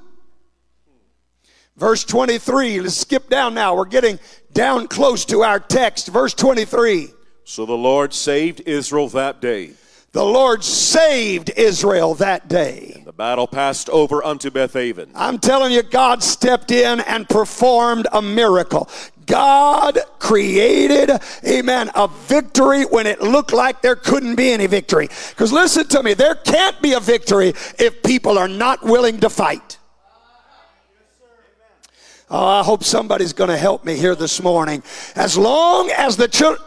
Verse 1.77 2.05
23, 2.05 2.81
let's 2.81 2.97
skip 2.97 3.29
down 3.29 3.55
now. 3.55 3.75
We're 3.75 3.85
getting 3.87 4.21
down 4.53 4.87
close 4.87 5.25
to 5.27 5.43
our 5.43 5.59
text. 5.59 6.09
Verse 6.09 6.33
23. 6.33 7.09
So 7.45 7.67
the 7.67 7.73
Lord 7.73 8.15
saved 8.15 8.63
Israel 8.65 9.09
that 9.09 9.41
day. 9.41 9.73
The 10.13 10.25
Lord 10.25 10.63
saved 10.63 11.51
Israel 11.57 12.15
that 12.15 12.47
day. 12.47 13.03
The 13.05 13.13
battle 13.13 13.49
passed 13.49 13.91
over 13.91 14.25
unto 14.25 14.49
Bethaven. 14.49 15.11
I'm 15.13 15.41
telling 15.41 15.73
you, 15.73 15.83
God 15.83 16.23
stepped 16.23 16.71
in 16.71 17.01
and 17.01 17.29
performed 17.29 18.07
a 18.13 18.23
miracle. 18.23 18.89
God 19.27 19.99
created, 20.21 21.11
amen, 21.45 21.91
a 21.97 22.07
victory 22.07 22.85
when 22.85 23.09
it 23.09 23.21
looked 23.23 23.53
like 23.53 23.83
there 23.83 23.97
couldn't 23.97 24.37
be 24.37 24.53
any 24.53 24.69
victory. 24.69 25.09
Because 25.31 25.53
listen 25.53 25.89
to 25.89 26.03
me, 26.05 26.15
there 26.15 26.37
can't 26.37 26.81
be 26.81 26.93
a 26.93 27.01
victory 27.01 27.49
if 27.81 28.01
people 28.05 28.39
are 28.39 28.47
not 28.47 28.85
willing 28.85 29.19
to 29.19 29.29
fight. 29.29 29.74
Oh, 32.31 32.47
I 32.47 32.63
hope 32.63 32.83
somebody's 32.83 33.33
going 33.33 33.51
to 33.51 33.57
help 33.57 33.85
me 33.85 33.97
here 33.97 34.15
this 34.15 34.43
morning. 34.43 34.83
As 35.15 35.37
long 35.37 35.91
as 35.91 36.17
the 36.17 36.27
children, 36.27 36.63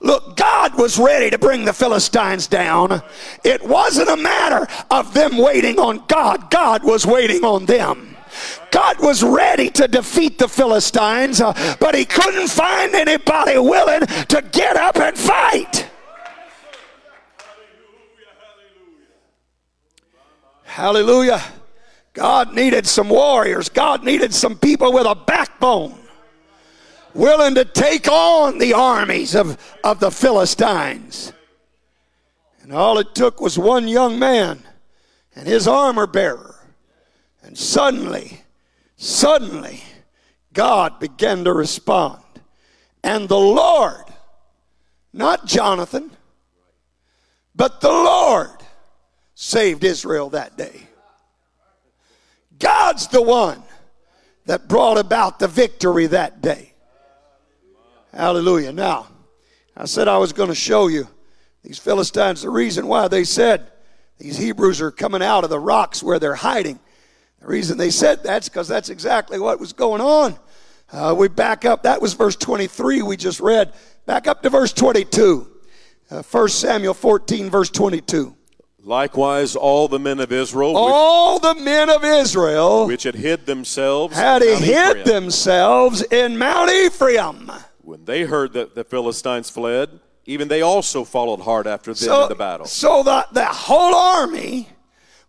look, 0.00 0.36
God 0.36 0.78
was 0.78 0.98
ready 0.98 1.30
to 1.30 1.38
bring 1.38 1.64
the 1.64 1.72
Philistines 1.72 2.46
down. 2.46 3.02
It 3.44 3.62
wasn't 3.62 4.08
a 4.08 4.16
matter 4.16 4.66
of 4.90 5.12
them 5.12 5.36
waiting 5.36 5.78
on 5.78 6.04
God, 6.08 6.50
God 6.50 6.84
was 6.84 7.06
waiting 7.06 7.44
on 7.44 7.66
them. 7.66 8.16
God 8.70 8.98
was 9.00 9.22
ready 9.22 9.70
to 9.70 9.86
defeat 9.86 10.38
the 10.38 10.48
Philistines, 10.48 11.40
uh, 11.40 11.76
but 11.78 11.94
he 11.94 12.04
couldn't 12.04 12.48
find 12.48 12.92
anybody 12.94 13.56
willing 13.58 14.00
to 14.00 14.42
get 14.50 14.76
up 14.76 14.96
and 14.96 15.16
fight. 15.16 15.88
Hallelujah. 20.64 21.40
God 22.14 22.54
needed 22.54 22.86
some 22.86 23.08
warriors. 23.08 23.68
God 23.68 24.04
needed 24.04 24.32
some 24.32 24.56
people 24.56 24.92
with 24.92 25.06
a 25.06 25.16
backbone, 25.16 25.98
willing 27.12 27.56
to 27.56 27.64
take 27.64 28.08
on 28.08 28.58
the 28.58 28.72
armies 28.72 29.34
of, 29.34 29.58
of 29.82 29.98
the 30.00 30.12
Philistines. 30.12 31.32
And 32.62 32.72
all 32.72 32.98
it 32.98 33.14
took 33.14 33.40
was 33.40 33.58
one 33.58 33.88
young 33.88 34.18
man 34.18 34.62
and 35.34 35.46
his 35.46 35.66
armor 35.66 36.06
bearer. 36.06 36.54
And 37.42 37.58
suddenly, 37.58 38.40
suddenly, 38.96 39.82
God 40.52 41.00
began 41.00 41.44
to 41.44 41.52
respond. 41.52 42.22
And 43.02 43.28
the 43.28 43.36
Lord, 43.36 44.04
not 45.12 45.46
Jonathan, 45.46 46.12
but 47.56 47.80
the 47.80 47.90
Lord 47.90 48.50
saved 49.34 49.84
Israel 49.84 50.30
that 50.30 50.56
day. 50.56 50.83
God's 52.58 53.08
the 53.08 53.22
one 53.22 53.62
that 54.46 54.68
brought 54.68 54.98
about 54.98 55.38
the 55.38 55.48
victory 55.48 56.06
that 56.06 56.40
day. 56.42 56.72
Hallelujah. 58.12 58.72
Now, 58.72 59.08
I 59.76 59.86
said 59.86 60.06
I 60.06 60.18
was 60.18 60.32
going 60.32 60.50
to 60.50 60.54
show 60.54 60.86
you 60.86 61.08
these 61.62 61.78
Philistines, 61.78 62.42
the 62.42 62.50
reason 62.50 62.86
why 62.86 63.08
they 63.08 63.24
said 63.24 63.72
these 64.18 64.36
Hebrews 64.36 64.80
are 64.80 64.90
coming 64.90 65.22
out 65.22 65.44
of 65.44 65.50
the 65.50 65.58
rocks 65.58 66.02
where 66.02 66.18
they're 66.18 66.34
hiding. 66.34 66.78
The 67.40 67.46
reason 67.46 67.78
they 67.78 67.90
said 67.90 68.22
that's 68.22 68.48
because 68.48 68.68
that's 68.68 68.90
exactly 68.90 69.38
what 69.38 69.58
was 69.58 69.72
going 69.72 70.00
on. 70.00 70.38
Uh, 70.92 71.14
we 71.16 71.28
back 71.28 71.64
up, 71.64 71.82
that 71.82 72.00
was 72.00 72.14
verse 72.14 72.36
23 72.36 73.02
we 73.02 73.16
just 73.16 73.40
read. 73.40 73.72
Back 74.06 74.26
up 74.26 74.42
to 74.42 74.50
verse 74.50 74.72
22. 74.72 75.50
Uh, 76.10 76.22
1 76.22 76.48
Samuel 76.48 76.94
14, 76.94 77.50
verse 77.50 77.70
22. 77.70 78.36
Likewise, 78.86 79.56
all 79.56 79.88
the 79.88 79.98
men 79.98 80.20
of 80.20 80.30
Israel, 80.30 80.76
All 80.76 81.38
the 81.38 81.54
men 81.54 81.88
of 81.88 82.04
Israel 82.04 82.86
which, 82.86 83.04
had 83.04 83.14
hid 83.14 83.46
themselves, 83.46 84.14
had 84.14 84.42
in 84.42 84.62
hid 84.62 84.98
Ephraim, 84.98 85.04
themselves 85.06 86.02
in 86.02 86.36
Mount 86.36 86.70
Ephraim. 86.70 87.50
when 87.80 88.04
they 88.04 88.24
heard 88.24 88.52
that 88.52 88.74
the 88.74 88.84
Philistines 88.84 89.48
fled, 89.48 90.00
even 90.26 90.48
they 90.48 90.60
also 90.60 91.02
followed 91.02 91.40
hard 91.40 91.66
after 91.66 91.94
them 91.94 92.22
in 92.22 92.28
the 92.28 92.34
battle. 92.34 92.66
so 92.66 93.02
the, 93.02 93.26
the 93.32 93.46
whole 93.46 93.94
army 93.94 94.68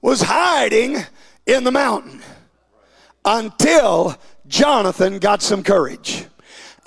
was 0.01 0.21
hiding 0.21 0.97
in 1.45 1.63
the 1.63 1.71
mountain 1.71 2.21
until 3.23 4.17
Jonathan 4.47 5.17
got 5.19 5.41
some 5.41 5.63
courage. 5.63 6.25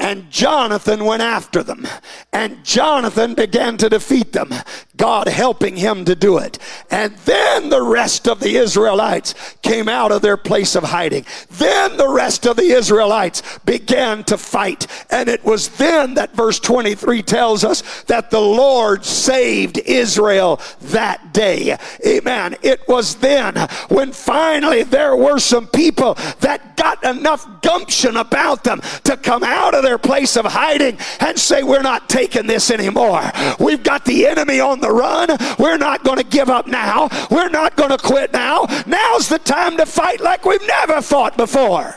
And 0.01 0.31
Jonathan 0.31 1.05
went 1.05 1.23
after 1.23 1.63
them. 1.65 1.87
And 2.33 2.65
Jonathan 2.65 3.35
began 3.35 3.77
to 3.79 3.89
defeat 3.89 4.33
them, 4.33 4.55
God 4.97 5.27
helping 5.27 5.77
him 5.77 6.05
to 6.05 6.15
do 6.15 6.39
it. 6.39 6.59
And 6.89 7.17
then 7.19 7.69
the 7.69 7.83
rest 7.83 8.29
of 8.29 8.39
the 8.39 8.57
Israelites 8.57 9.35
came 9.63 9.89
out 9.89 10.13
of 10.13 10.23
their 10.23 10.37
place 10.37 10.77
of 10.77 10.85
hiding. 10.85 11.27
Then 11.51 11.97
the 11.97 12.09
rest 12.09 12.47
of 12.47 12.57
the 12.57 12.71
Israelites 12.71 13.43
began 13.65 14.23
to 14.25 14.39
fight. 14.39 14.87
And 15.11 15.29
it 15.29 15.45
was 15.45 15.69
then 15.71 16.15
that 16.15 16.33
verse 16.33 16.61
23 16.61 17.23
tells 17.23 17.65
us 17.65 18.03
that 18.05 18.31
the 18.31 18.41
Lord 18.41 19.05
saved 19.05 19.79
Israel 19.79 20.61
that 20.83 21.33
day. 21.33 21.77
Amen. 22.07 22.57
It 22.63 22.87
was 22.87 23.17
then 23.17 23.57
when 23.89 24.13
finally 24.13 24.85
there 24.85 25.17
were 25.17 25.39
some 25.41 25.67
people 25.67 26.15
that 26.41 26.77
got 26.77 27.03
enough 27.03 27.63
gumption 27.63 28.17
about 28.17 28.63
them 28.63 28.81
to 29.03 29.17
come 29.17 29.43
out 29.43 29.75
of 29.75 29.88
their 29.89 29.99
place 29.99 30.37
of 30.37 30.45
hiding 30.45 30.99
and 31.21 31.39
say, 31.39 31.63
We're 31.63 31.83
not 31.83 32.09
taking 32.09 32.47
this 32.47 32.71
anymore. 32.71 33.23
We've 33.59 33.83
got 33.83 34.05
the 34.05 34.27
enemy 34.27 34.61
on 34.61 34.81
the 34.81 34.91
run. 34.91 35.31
We're 35.59 35.79
not 35.79 36.05
going 36.05 36.19
to 36.19 36.25
give 36.25 36.51
up 36.51 36.67
now. 36.67 37.09
We're 37.31 37.49
not 37.49 37.75
going 37.77 37.91
to 37.91 37.99
quit 37.99 38.33
now. 38.33 38.67
Now's 38.87 39.29
the 39.29 39.39
time 39.39 39.79
to 39.79 39.87
fight 39.87 40.21
like 40.21 40.45
we've 40.45 40.67
never 40.67 41.01
fought 41.01 41.37
before. 41.39 41.95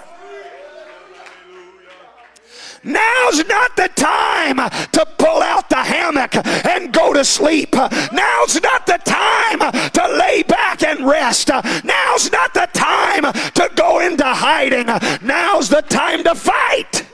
Now's 2.83 3.45
not 3.45 3.75
the 3.75 3.89
time 3.95 4.57
to 4.57 5.05
pull 5.19 5.41
out 5.43 5.69
the 5.69 5.75
hammock 5.75 6.35
and 6.65 6.91
go 6.91 7.13
to 7.13 7.23
sleep. 7.23 7.75
Now's 7.75 8.59
not 8.61 8.87
the 8.87 8.99
time 9.05 9.59
to 9.91 10.17
lay 10.17 10.43
back 10.43 10.81
and 10.81 11.05
rest. 11.05 11.49
Now's 11.49 12.31
not 12.31 12.53
the 12.53 12.67
time 12.73 13.31
to 13.33 13.69
go 13.75 13.99
into 13.99 14.25
hiding. 14.25 14.87
Now's 15.21 15.69
the 15.69 15.83
time 15.83 16.23
to 16.23 16.33
fight. 16.33 17.05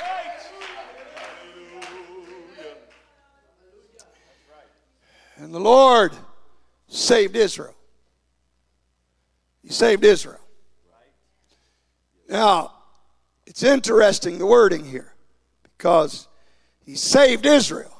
And 5.47 5.55
the 5.55 5.61
Lord 5.61 6.11
saved 6.89 7.37
Israel. 7.37 7.73
He 9.63 9.69
saved 9.69 10.03
Israel. 10.03 10.41
Now, 12.27 12.73
it's 13.45 13.63
interesting 13.63 14.39
the 14.39 14.45
wording 14.45 14.83
here 14.83 15.13
because 15.63 16.27
he 16.85 16.95
saved 16.95 17.45
Israel. 17.45 17.97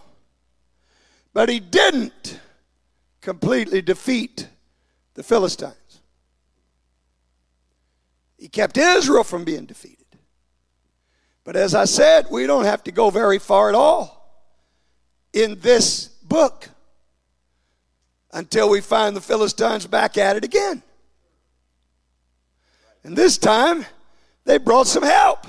But 1.32 1.48
he 1.48 1.62
didn't 1.62 2.38
completely 3.22 3.82
defeat 3.82 4.50
the 5.14 5.24
Philistines. 5.24 6.02
He 8.38 8.50
kept 8.50 8.78
Israel 8.78 9.24
from 9.24 9.46
being 9.46 9.66
defeated. 9.66 10.20
But 11.46 11.56
as 11.56 11.74
I 11.74 11.86
said, 11.86 12.26
we 12.30 12.46
don't 12.46 12.66
have 12.66 12.84
to 12.84 12.92
go 12.92 13.10
very 13.10 13.40
far 13.40 13.70
at 13.70 13.76
all 13.76 14.52
in 15.32 15.58
this 15.62 16.08
book 16.08 16.72
until 18.38 18.70
we 18.70 18.82
find 18.82 19.16
the 19.16 19.22
Philistines 19.22 19.88
back 19.88 20.16
at 20.16 20.36
it 20.36 20.44
again. 20.44 20.84
And 23.04 23.18
this 23.18 23.36
time, 23.40 23.84
they 24.46 24.60
brought 24.60 24.86
some 24.86 25.02
help. 25.02 25.48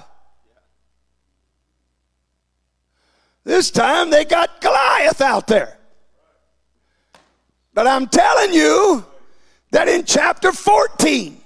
This 3.44 3.70
time 3.70 4.08
they 4.08 4.24
got 4.24 4.62
Goliath 4.62 5.20
out 5.20 5.46
there. 5.46 5.76
But 7.74 7.86
I'm 7.86 8.06
telling 8.06 8.54
you 8.54 9.04
that 9.70 9.86
in 9.86 10.04
chapter 10.04 10.50
14, 10.50 11.38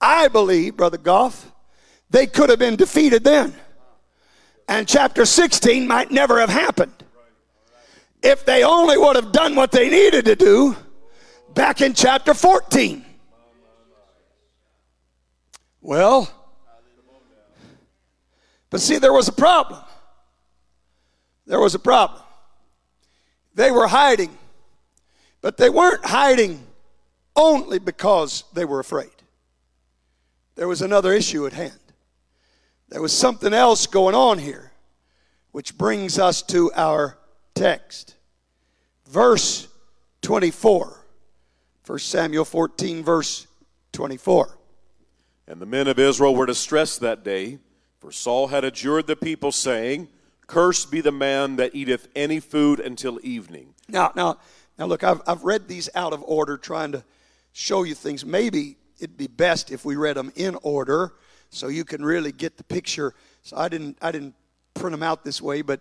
I 0.00 0.28
believe, 0.28 0.76
Brother 0.76 0.98
Goff, 0.98 1.50
they 2.08 2.28
could 2.28 2.50
have 2.50 2.60
been 2.60 2.76
defeated 2.76 3.24
then. 3.24 3.52
And 4.68 4.86
chapter 4.86 5.24
16 5.24 5.88
might 5.88 6.12
never 6.12 6.38
have 6.38 6.50
happened. 6.50 6.94
If 8.22 8.44
they 8.44 8.64
only 8.64 8.98
would 8.98 9.16
have 9.16 9.32
done 9.32 9.54
what 9.54 9.72
they 9.72 9.88
needed 9.88 10.26
to 10.26 10.36
do 10.36 10.76
back 11.54 11.80
in 11.80 11.94
chapter 11.94 12.34
14. 12.34 13.04
Well, 15.80 16.30
but 18.68 18.80
see, 18.80 18.98
there 18.98 19.12
was 19.12 19.28
a 19.28 19.32
problem 19.32 19.82
there 21.50 21.60
was 21.60 21.74
a 21.74 21.80
problem. 21.80 22.22
They 23.56 23.72
were 23.72 23.88
hiding, 23.88 24.38
but 25.40 25.56
they 25.56 25.68
weren't 25.68 26.04
hiding 26.04 26.64
only 27.34 27.80
because 27.80 28.44
they 28.54 28.64
were 28.64 28.78
afraid. 28.78 29.10
There 30.54 30.68
was 30.68 30.80
another 30.80 31.12
issue 31.12 31.46
at 31.48 31.52
hand. 31.52 31.80
There 32.88 33.02
was 33.02 33.12
something 33.12 33.52
else 33.52 33.88
going 33.88 34.14
on 34.14 34.38
here, 34.38 34.70
which 35.50 35.76
brings 35.76 36.20
us 36.20 36.40
to 36.42 36.70
our 36.76 37.18
text. 37.54 38.16
Verse 39.06 39.68
24. 40.22 40.96
1 41.86 41.98
Samuel 41.98 42.44
14, 42.44 43.02
verse 43.02 43.46
24. 43.92 44.56
And 45.48 45.60
the 45.60 45.66
men 45.66 45.88
of 45.88 45.98
Israel 45.98 46.34
were 46.36 46.46
distressed 46.46 47.00
that 47.00 47.24
day, 47.24 47.58
for 47.98 48.12
Saul 48.12 48.46
had 48.46 48.62
adjured 48.62 49.08
the 49.08 49.16
people, 49.16 49.50
saying, 49.50 50.08
Cursed 50.46 50.90
be 50.90 51.00
the 51.00 51.12
man 51.12 51.56
that 51.56 51.74
eateth 51.74 52.08
any 52.14 52.38
food 52.38 52.78
until 52.78 53.18
evening. 53.22 53.74
Now, 53.88 54.12
now, 54.14 54.38
now 54.78 54.86
look, 54.86 55.02
I've, 55.02 55.20
I've 55.26 55.42
read 55.42 55.66
these 55.66 55.88
out 55.94 56.12
of 56.12 56.22
order, 56.24 56.56
trying 56.56 56.92
to 56.92 57.04
show 57.52 57.82
you 57.82 57.94
things. 57.94 58.24
Maybe 58.24 58.76
it'd 58.98 59.16
be 59.16 59.26
best 59.26 59.72
if 59.72 59.84
we 59.84 59.96
read 59.96 60.16
them 60.16 60.32
in 60.36 60.56
order 60.62 61.14
so 61.50 61.68
you 61.68 61.84
can 61.84 62.04
really 62.04 62.30
get 62.32 62.56
the 62.56 62.64
picture. 62.64 63.14
So 63.42 63.56
I 63.56 63.68
didn't, 63.68 63.98
I 64.00 64.12
didn't 64.12 64.34
print 64.74 64.92
them 64.92 65.02
out 65.02 65.24
this 65.24 65.42
way, 65.42 65.62
but, 65.62 65.80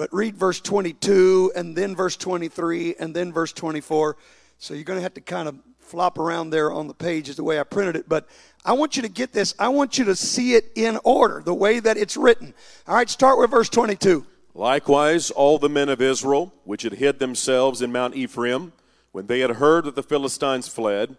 but 0.00 0.14
read 0.14 0.34
verse 0.34 0.62
22 0.62 1.52
and 1.54 1.76
then 1.76 1.94
verse 1.94 2.16
23 2.16 2.94
and 2.98 3.14
then 3.14 3.34
verse 3.34 3.52
24. 3.52 4.16
So 4.56 4.72
you're 4.72 4.82
going 4.82 4.96
to 4.96 5.02
have 5.02 5.12
to 5.12 5.20
kind 5.20 5.46
of 5.46 5.58
flop 5.78 6.16
around 6.16 6.48
there 6.48 6.72
on 6.72 6.88
the 6.88 6.94
page 6.94 7.28
is 7.28 7.36
the 7.36 7.44
way 7.44 7.60
I 7.60 7.64
printed 7.64 7.96
it. 7.96 8.08
But 8.08 8.26
I 8.64 8.72
want 8.72 8.96
you 8.96 9.02
to 9.02 9.10
get 9.10 9.34
this. 9.34 9.54
I 9.58 9.68
want 9.68 9.98
you 9.98 10.06
to 10.06 10.16
see 10.16 10.54
it 10.54 10.72
in 10.74 10.98
order, 11.04 11.42
the 11.44 11.52
way 11.52 11.80
that 11.80 11.98
it's 11.98 12.16
written. 12.16 12.54
All 12.88 12.94
right, 12.94 13.10
start 13.10 13.38
with 13.38 13.50
verse 13.50 13.68
22. 13.68 14.24
Likewise, 14.54 15.30
all 15.30 15.58
the 15.58 15.68
men 15.68 15.90
of 15.90 16.00
Israel, 16.00 16.54
which 16.64 16.80
had 16.80 16.94
hid 16.94 17.18
themselves 17.18 17.82
in 17.82 17.92
Mount 17.92 18.16
Ephraim, 18.16 18.72
when 19.12 19.26
they 19.26 19.40
had 19.40 19.50
heard 19.50 19.84
that 19.84 19.96
the 19.96 20.02
Philistines 20.02 20.66
fled, 20.66 21.14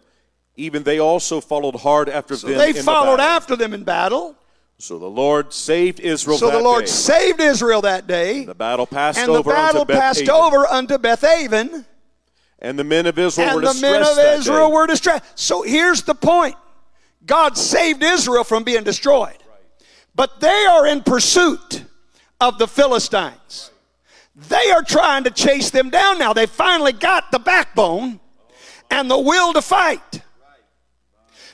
even 0.56 0.82
they 0.82 0.98
also 0.98 1.40
followed 1.40 1.76
hard 1.76 2.08
after 2.08 2.34
so 2.34 2.48
them. 2.48 2.58
They 2.58 2.72
followed 2.72 3.20
the 3.20 3.22
after 3.22 3.54
them 3.54 3.74
in 3.74 3.84
battle. 3.84 4.36
So 4.82 4.98
the 4.98 5.08
Lord 5.08 5.52
saved 5.52 6.00
Israel. 6.00 6.38
So 6.38 6.50
the 6.50 6.58
Lord 6.58 6.86
day. 6.86 6.90
saved 6.90 7.40
Israel 7.40 7.82
that 7.82 8.08
day. 8.08 8.40
And 8.40 8.48
the 8.48 8.54
battle 8.56 8.84
passed 8.84 9.16
and 9.16 9.30
over. 9.30 9.38
And 9.38 9.46
the 9.46 9.52
battle 9.52 9.86
passed 9.86 10.28
over 10.28 10.66
unto 10.66 10.98
Beth 10.98 11.22
Aven. 11.22 11.86
And 12.58 12.76
the 12.76 12.82
men 12.82 13.06
of 13.06 13.16
Israel 13.16 13.46
and 13.46 13.54
were 13.54 13.60
distressed. 13.60 13.84
And 13.84 13.94
the 13.94 14.00
men 14.00 14.34
of 14.34 14.40
Israel 14.40 14.72
were 14.72 14.88
distressed. 14.88 15.38
So 15.38 15.62
here's 15.62 16.02
the 16.02 16.16
point 16.16 16.56
God 17.24 17.56
saved 17.56 18.02
Israel 18.02 18.42
from 18.42 18.64
being 18.64 18.82
destroyed. 18.82 19.36
But 20.16 20.40
they 20.40 20.66
are 20.68 20.84
in 20.84 21.04
pursuit 21.04 21.84
of 22.40 22.58
the 22.58 22.66
Philistines. 22.66 23.70
They 24.34 24.72
are 24.72 24.82
trying 24.82 25.22
to 25.24 25.30
chase 25.30 25.70
them 25.70 25.90
down 25.90 26.18
now. 26.18 26.32
They 26.32 26.46
finally 26.46 26.92
got 26.92 27.30
the 27.30 27.38
backbone 27.38 28.18
and 28.90 29.08
the 29.08 29.18
will 29.18 29.52
to 29.52 29.62
fight. 29.62 30.22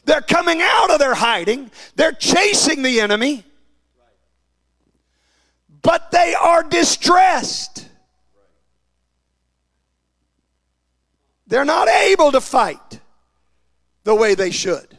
They're 0.08 0.22
coming 0.22 0.62
out 0.62 0.90
of 0.90 0.98
their 0.98 1.12
hiding, 1.12 1.70
they're 1.94 2.12
chasing 2.12 2.80
the 2.82 3.02
enemy, 3.02 3.44
but 5.82 6.10
they 6.10 6.34
are 6.34 6.62
distressed. 6.62 7.86
They're 11.46 11.66
not 11.66 11.88
able 11.88 12.32
to 12.32 12.40
fight 12.40 13.00
the 14.04 14.14
way 14.14 14.34
they 14.34 14.50
should. 14.50 14.96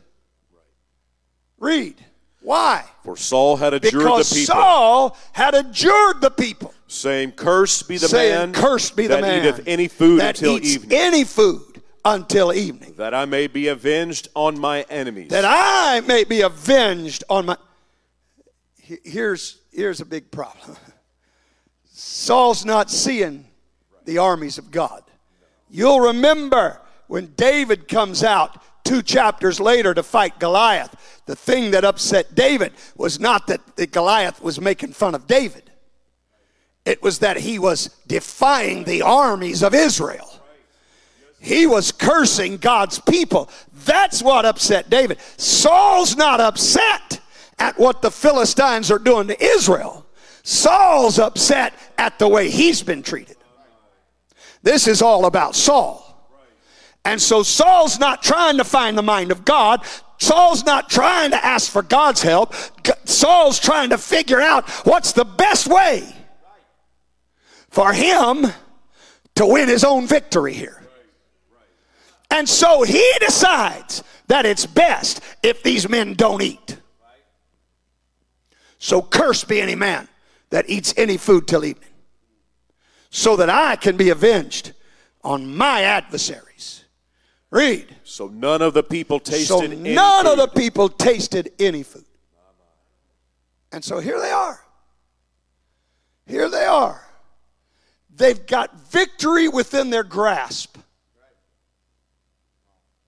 Read. 1.57 1.95
Why? 2.41 2.85
For 3.03 3.17
Saul 3.17 3.57
had 3.57 3.73
adjured 3.73 3.93
because 3.93 4.29
the 4.29 4.35
people. 4.35 4.53
Saul 4.53 5.17
had 5.31 5.55
adjured 5.55 6.21
the 6.21 6.29
people. 6.29 6.71
Saying, 6.85 7.31
Cursed 7.31 7.87
be 7.87 7.97
the 7.97 8.07
saying, 8.07 8.51
man 8.51 8.53
Cursed 8.53 8.95
be 8.95 9.07
the 9.07 9.15
that 9.15 9.21
man 9.21 9.43
eateth 9.43 9.67
any 9.67 9.87
food 9.87 10.21
that 10.21 10.37
until 10.37 10.57
eats 10.57 10.75
evening. 10.75 10.99
Any 10.99 11.23
food 11.23 11.68
until 12.05 12.53
evening. 12.53 12.95
That 12.97 13.13
I 13.13 13.25
may 13.25 13.47
be 13.47 13.67
avenged 13.67 14.29
on 14.35 14.59
my 14.59 14.85
enemies. 14.89 15.29
That 15.29 15.45
I 15.45 16.01
may 16.01 16.23
be 16.23 16.41
avenged 16.41 17.23
on 17.29 17.47
my 17.47 17.57
here's 19.03 19.59
here's 19.71 20.01
a 20.01 20.05
big 20.05 20.31
problem. 20.31 20.77
Saul's 21.91 22.65
not 22.65 22.89
seeing 22.89 23.45
the 24.05 24.17
armies 24.17 24.57
of 24.57 24.71
God. 24.71 25.03
You'll 25.69 25.99
remember 25.99 26.81
when 27.07 27.33
David 27.35 27.87
comes 27.87 28.23
out 28.23 28.63
two 28.83 29.01
chapters 29.01 29.59
later 29.59 29.93
to 29.93 30.01
fight 30.01 30.39
Goliath. 30.39 31.21
The 31.25 31.35
thing 31.35 31.71
that 31.71 31.85
upset 31.85 32.33
David 32.33 32.73
was 32.95 33.19
not 33.19 33.47
that 33.47 33.91
Goliath 33.91 34.41
was 34.41 34.59
making 34.59 34.93
fun 34.93 35.13
of 35.13 35.27
David, 35.27 35.69
it 36.85 37.03
was 37.03 37.19
that 37.19 37.37
he 37.37 37.59
was 37.59 37.89
defying 38.07 38.85
the 38.85 39.03
armies 39.03 39.61
of 39.61 39.75
Israel. 39.75 40.28
He 41.39 41.65
was 41.65 41.91
cursing 41.91 42.57
God's 42.57 42.99
people. 42.99 43.49
That's 43.85 44.21
what 44.21 44.45
upset 44.45 44.89
David. 44.89 45.19
Saul's 45.37 46.17
not 46.17 46.41
upset 46.41 47.21
at 47.57 47.79
what 47.79 48.01
the 48.01 48.11
Philistines 48.11 48.91
are 48.91 48.99
doing 48.99 49.27
to 49.27 49.43
Israel. 49.43 50.05
Saul's 50.43 51.19
upset 51.19 51.73
at 51.97 52.19
the 52.19 52.27
way 52.27 52.49
he's 52.49 52.81
been 52.81 53.03
treated. 53.03 53.37
This 54.63 54.87
is 54.87 55.01
all 55.01 55.25
about 55.25 55.55
Saul. 55.55 56.05
And 57.05 57.21
so 57.21 57.43
Saul's 57.43 57.99
not 57.99 58.21
trying 58.21 58.57
to 58.57 58.63
find 58.63 58.97
the 58.97 59.03
mind 59.03 59.31
of 59.31 59.45
God. 59.45 59.85
Saul's 60.17 60.65
not 60.65 60.89
trying 60.89 61.31
to 61.31 61.45
ask 61.45 61.71
for 61.71 61.81
God's 61.81 62.21
help. 62.21 62.53
Saul's 63.05 63.59
trying 63.59 63.91
to 63.91 63.97
figure 63.97 64.41
out 64.41 64.69
what's 64.85 65.13
the 65.13 65.23
best 65.23 65.67
way 65.67 66.03
for 67.69 67.93
him 67.93 68.45
to 69.35 69.45
win 69.45 69.69
his 69.69 69.85
own 69.85 70.05
victory 70.07 70.53
here. 70.53 70.78
And 72.31 72.47
so 72.47 72.83
he 72.83 73.11
decides 73.19 74.03
that 74.27 74.45
it's 74.45 74.65
best 74.65 75.21
if 75.41 75.63
these 75.63 75.89
men 75.89 76.13
don't 76.13 76.41
eat. 76.41 76.77
So 78.77 79.01
cursed 79.01 79.47
be 79.47 79.59
any 79.59 79.75
man 79.75 80.07
that 80.51 80.69
eats 80.69 80.93
any 80.95 81.17
food 81.17 81.47
till 81.47 81.65
evening, 81.65 81.89
so 83.09 83.35
that 83.35 83.49
I 83.49 83.75
can 83.75 83.97
be 83.97 84.09
avenged 84.09 84.73
on 85.23 85.55
my 85.55 85.81
adversaries. 85.81 86.85
Read. 87.51 87.95
So 88.03 88.27
none 88.27 88.61
of 88.61 88.73
the 88.73 88.83
people 88.83 89.19
tasted 89.19 89.47
So 89.47 89.61
none 89.65 90.27
of 90.27 90.37
the 90.37 90.47
people 90.47 90.87
tasted 90.87 91.51
any 91.59 91.83
food. 91.83 92.05
And 93.71 93.83
so 93.83 93.99
here 93.99 94.19
they 94.19 94.31
are. 94.31 94.59
Here 96.25 96.49
they 96.49 96.65
are. 96.65 97.05
They've 98.15 98.45
got 98.45 98.79
victory 98.89 99.47
within 99.47 99.89
their 99.89 100.03
grasp, 100.03 100.77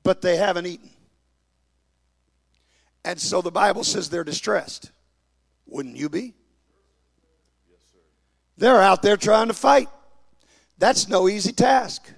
but 0.04 0.22
they 0.22 0.38
haven't 0.38 0.66
eaten. 0.66 0.90
And 3.04 3.20
so 3.20 3.42
the 3.42 3.52
Bible 3.52 3.84
says 3.84 4.10
they're 4.10 4.24
distressed. 4.24 4.92
Wouldn't 5.66 5.98
you 5.98 6.10
be? 6.10 6.34
Yes, 7.70 7.80
sir. 7.92 8.00
They're 8.58 8.82
out 8.82 9.02
there 9.02 9.18
trying 9.18 9.48
to 9.48 9.54
fight. 9.54 9.90
That's 10.78 11.08
no 11.08 11.28
easy 11.28 11.52
task. 11.52 12.12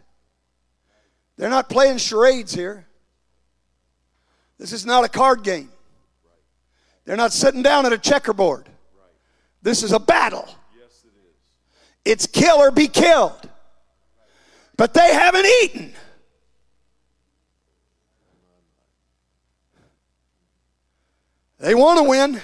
They're 1.38 1.50
not 1.50 1.70
playing 1.70 1.98
charades 1.98 2.54
here. 2.54 2.86
This 4.58 4.72
is 4.72 4.86
not 4.86 5.04
a 5.04 5.10
card 5.10 5.44
game. 5.44 5.70
They're 7.06 7.18
not 7.18 7.34
sitting 7.34 7.64
down 7.64 7.86
at 7.86 7.94
a 7.94 7.98
checkerboard. 7.98 8.70
This 9.62 9.84
is 9.84 9.92
a 9.92 10.00
battle. 10.00 10.48
It's 12.06 12.28
kill 12.28 12.58
or 12.58 12.72
be 12.72 12.88
killed. 12.88 13.50
But 14.78 14.94
they 14.94 15.14
haven't 15.14 15.46
eaten. 15.64 15.94
They 21.64 21.76
want 21.76 21.98
to 22.00 22.04
win. 22.04 22.42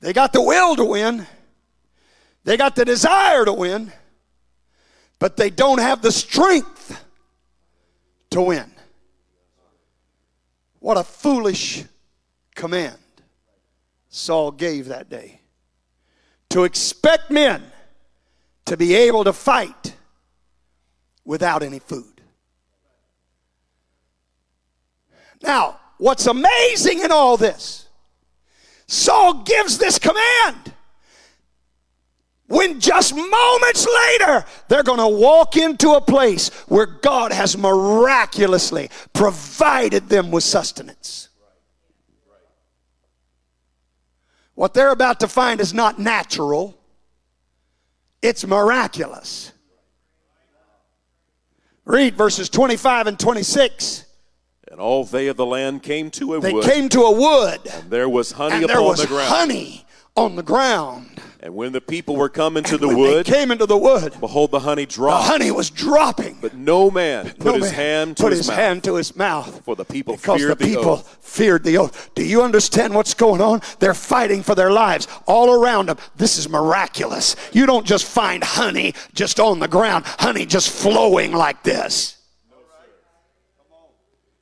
They 0.00 0.14
got 0.14 0.32
the 0.32 0.40
will 0.40 0.76
to 0.76 0.84
win. 0.86 1.26
They 2.42 2.56
got 2.56 2.74
the 2.74 2.86
desire 2.86 3.44
to 3.44 3.52
win. 3.52 3.92
But 5.18 5.36
they 5.36 5.50
don't 5.50 5.80
have 5.80 6.00
the 6.00 6.10
strength 6.10 7.04
to 8.30 8.40
win. 8.40 8.64
What 10.78 10.96
a 10.96 11.04
foolish 11.04 11.84
command 12.54 12.96
Saul 14.08 14.52
gave 14.52 14.86
that 14.86 15.10
day. 15.10 15.42
To 16.50 16.64
expect 16.64 17.30
men 17.30 17.62
to 18.64 18.78
be 18.78 18.94
able 18.94 19.24
to 19.24 19.34
fight 19.34 19.94
without 21.26 21.62
any 21.62 21.80
food. 21.80 22.22
Now, 25.42 25.78
what's 25.98 26.26
amazing 26.26 27.00
in 27.00 27.10
all 27.10 27.36
this, 27.36 27.88
Saul 28.86 29.42
gives 29.44 29.78
this 29.78 29.98
command. 29.98 30.72
When 32.48 32.78
just 32.78 33.14
moments 33.14 33.86
later, 33.86 34.44
they're 34.68 34.84
going 34.84 35.00
to 35.00 35.08
walk 35.08 35.56
into 35.56 35.90
a 35.90 36.00
place 36.00 36.48
where 36.68 36.86
God 36.86 37.32
has 37.32 37.58
miraculously 37.58 38.88
provided 39.12 40.08
them 40.08 40.30
with 40.30 40.44
sustenance. 40.44 41.28
What 44.54 44.74
they're 44.74 44.92
about 44.92 45.20
to 45.20 45.28
find 45.28 45.60
is 45.60 45.74
not 45.74 45.98
natural, 45.98 46.78
it's 48.22 48.46
miraculous. 48.46 49.52
Read 51.84 52.16
verses 52.16 52.48
25 52.48 53.08
and 53.08 53.18
26. 53.18 54.05
And 54.70 54.80
all 54.80 55.04
they 55.04 55.28
of 55.28 55.36
the 55.36 55.46
land 55.46 55.82
came 55.82 56.10
to 56.12 56.34
a 56.34 56.40
They 56.40 56.52
wood. 56.52 56.64
came 56.64 56.88
to 56.90 57.02
a 57.02 57.12
wood, 57.12 57.60
and 57.72 57.90
there 57.90 58.08
was 58.08 58.32
honey 58.32 58.56
upon 58.64 58.66
there 58.66 58.82
was 58.82 59.00
the 59.00 59.06
ground. 59.06 59.28
honey 59.28 59.84
on 60.16 60.34
the 60.36 60.42
ground. 60.42 61.20
And 61.40 61.54
when 61.54 61.70
the 61.70 61.80
people 61.80 62.16
were 62.16 62.28
come 62.28 62.56
into 62.56 62.76
the 62.76 62.88
wood, 62.88 63.24
they 63.26 63.32
came 63.32 63.52
into 63.52 63.66
the 63.66 63.76
wood, 63.76 64.14
behold, 64.18 64.50
the 64.50 64.58
honey 64.58 64.84
dropped. 64.84 65.26
the 65.26 65.30
honey 65.30 65.50
was 65.52 65.70
dropping. 65.70 66.38
But 66.40 66.54
no 66.56 66.90
man 66.90 67.26
put 67.34 67.44
No 67.44 67.52
his 67.52 67.62
man 67.66 67.74
hand 67.74 68.16
to 68.16 68.22
put 68.24 68.32
his, 68.32 68.40
his 68.40 68.48
mouth. 68.48 68.56
hand 68.56 68.84
to 68.84 68.94
his 68.96 69.14
mouth. 69.14 69.62
For 69.64 69.76
the 69.76 69.84
people 69.84 70.16
because 70.16 70.40
feared 70.40 70.58
the 70.58 70.64
the 70.64 70.74
people 70.74 70.90
oath. 70.90 71.18
feared 71.20 71.62
the 71.62 71.78
oath. 71.78 72.10
Do 72.16 72.24
you 72.24 72.42
understand 72.42 72.94
what's 72.96 73.14
going 73.14 73.40
on? 73.40 73.60
They're 73.78 73.94
fighting 73.94 74.42
for 74.42 74.56
their 74.56 74.72
lives 74.72 75.06
all 75.26 75.52
around 75.62 75.90
them. 75.90 75.98
This 76.16 76.36
is 76.38 76.48
miraculous. 76.48 77.36
You 77.52 77.66
don't 77.66 77.86
just 77.86 78.06
find 78.06 78.42
honey 78.42 78.94
just 79.14 79.38
on 79.38 79.60
the 79.60 79.68
ground, 79.68 80.04
honey 80.18 80.46
just 80.46 80.70
flowing 80.70 81.32
like 81.32 81.62
this. 81.62 82.15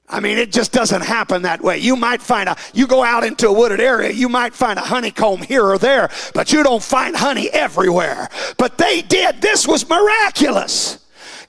I 0.08 0.20
mean, 0.20 0.36
it 0.36 0.52
just 0.52 0.72
doesn't 0.72 1.00
happen 1.02 1.42
that 1.42 1.62
way. 1.62 1.78
You 1.78 1.96
might 1.96 2.20
find 2.20 2.48
a, 2.48 2.56
you 2.74 2.86
go 2.86 3.02
out 3.02 3.24
into 3.24 3.48
a 3.48 3.52
wooded 3.52 3.80
area, 3.80 4.10
you 4.10 4.28
might 4.28 4.54
find 4.54 4.78
a 4.78 4.82
honeycomb 4.82 5.40
here 5.40 5.64
or 5.64 5.78
there, 5.78 6.10
but 6.34 6.52
you 6.52 6.62
don't 6.62 6.82
find 6.82 7.16
honey 7.16 7.48
everywhere. 7.50 8.28
But 8.58 8.76
they 8.76 9.00
did. 9.00 9.40
This 9.40 9.66
was 9.66 9.88
miraculous. 9.88 11.04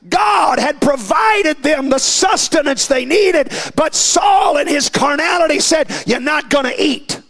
God 0.07 0.59
had 0.59 0.79
provided 0.79 1.63
them 1.63 1.89
the 1.89 1.97
sustenance 1.97 2.87
they 2.87 3.05
needed, 3.05 3.51
but 3.75 3.93
Saul 3.93 4.57
in 4.57 4.67
his 4.67 4.87
carnality 4.87 5.59
said, 5.59 5.91
You're 6.05 6.19
not 6.19 6.49
going 6.49 6.65
to 6.65 6.81
eat. 6.81 7.21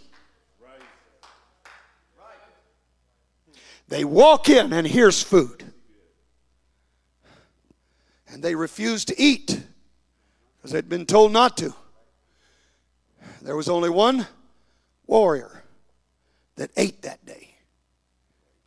They 3.88 4.04
walk 4.04 4.48
in 4.48 4.72
and 4.72 4.86
here's 4.86 5.22
food. 5.22 5.64
And 8.28 8.42
they 8.42 8.54
refuse 8.54 9.04
to 9.06 9.20
eat 9.20 9.62
because 10.66 10.72
they'd 10.72 10.88
been 10.88 11.06
told 11.06 11.30
not 11.32 11.56
to. 11.58 11.72
There 13.40 13.54
was 13.54 13.68
only 13.68 13.88
one 13.88 14.26
warrior 15.06 15.62
that 16.56 16.72
ate 16.76 17.02
that 17.02 17.24
day. 17.24 17.50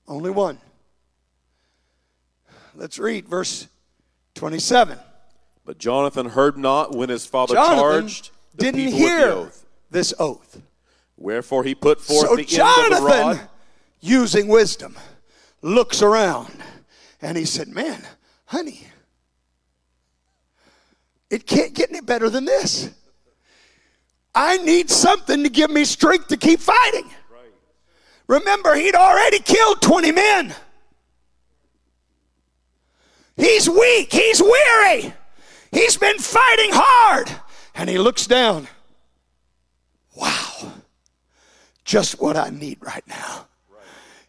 Only 0.08 0.30
one. 0.30 0.60
Let's 2.74 2.98
read 3.00 3.28
verse 3.28 3.68
27. 4.36 4.98
But 5.66 5.78
Jonathan 5.78 6.28
heard 6.30 6.58
not 6.58 6.96
when 6.96 7.10
his 7.10 7.26
father 7.26 7.56
Jonathan 7.56 7.78
charged 7.80 8.32
the 8.56 8.64
didn't 8.64 8.80
people 8.86 9.00
with 9.00 9.02
the 9.10 9.18
hear 9.18 9.32
oath. 9.32 9.66
this 9.92 10.14
oath. 10.20 10.62
Wherefore 11.18 11.66
he 11.66 11.76
put 11.76 12.00
forth 12.00 12.30
So 12.30 12.36
the 12.38 12.44
end 12.44 12.94
of 12.94 13.02
the 13.02 13.10
Jonathan, 13.10 13.38
rod. 13.40 13.50
using 14.00 14.48
wisdom, 14.48 14.96
looks 15.62 16.02
around 16.02 16.48
and 17.22 17.38
he 17.38 17.44
said, 17.44 17.68
Man, 17.68 18.02
honey, 18.46 18.88
it 21.30 21.46
can't 21.46 21.74
get 21.74 21.89
any 21.89 22.02
better 22.02 22.30
than 22.30 22.46
this. 22.46 22.89
I 24.34 24.58
need 24.58 24.89
something 24.89 25.44
to 25.44 25.50
give 25.50 25.70
me 25.70 25.86
strength 25.86 26.28
to 26.28 26.38
keep 26.38 26.60
fighting. 26.60 27.10
Remember, 28.28 28.76
he'd 28.76 28.96
already 28.96 29.39
killed 29.39 29.82
20 29.82 30.12
men. 30.12 30.56
He's 33.36 33.70
weak, 33.70 34.13
he's 34.13 34.42
weary, 34.42 35.13
he's 35.72 35.98
been 35.98 36.20
fighting 36.20 36.72
hard. 36.72 37.32
And 37.74 37.89
he 37.89 37.98
looks 37.98 38.28
down. 38.28 38.68
Wow, 40.15 40.74
just 41.86 42.20
what 42.22 42.36
I 42.36 42.50
need 42.50 42.78
right 42.82 43.08
now. 43.08 43.49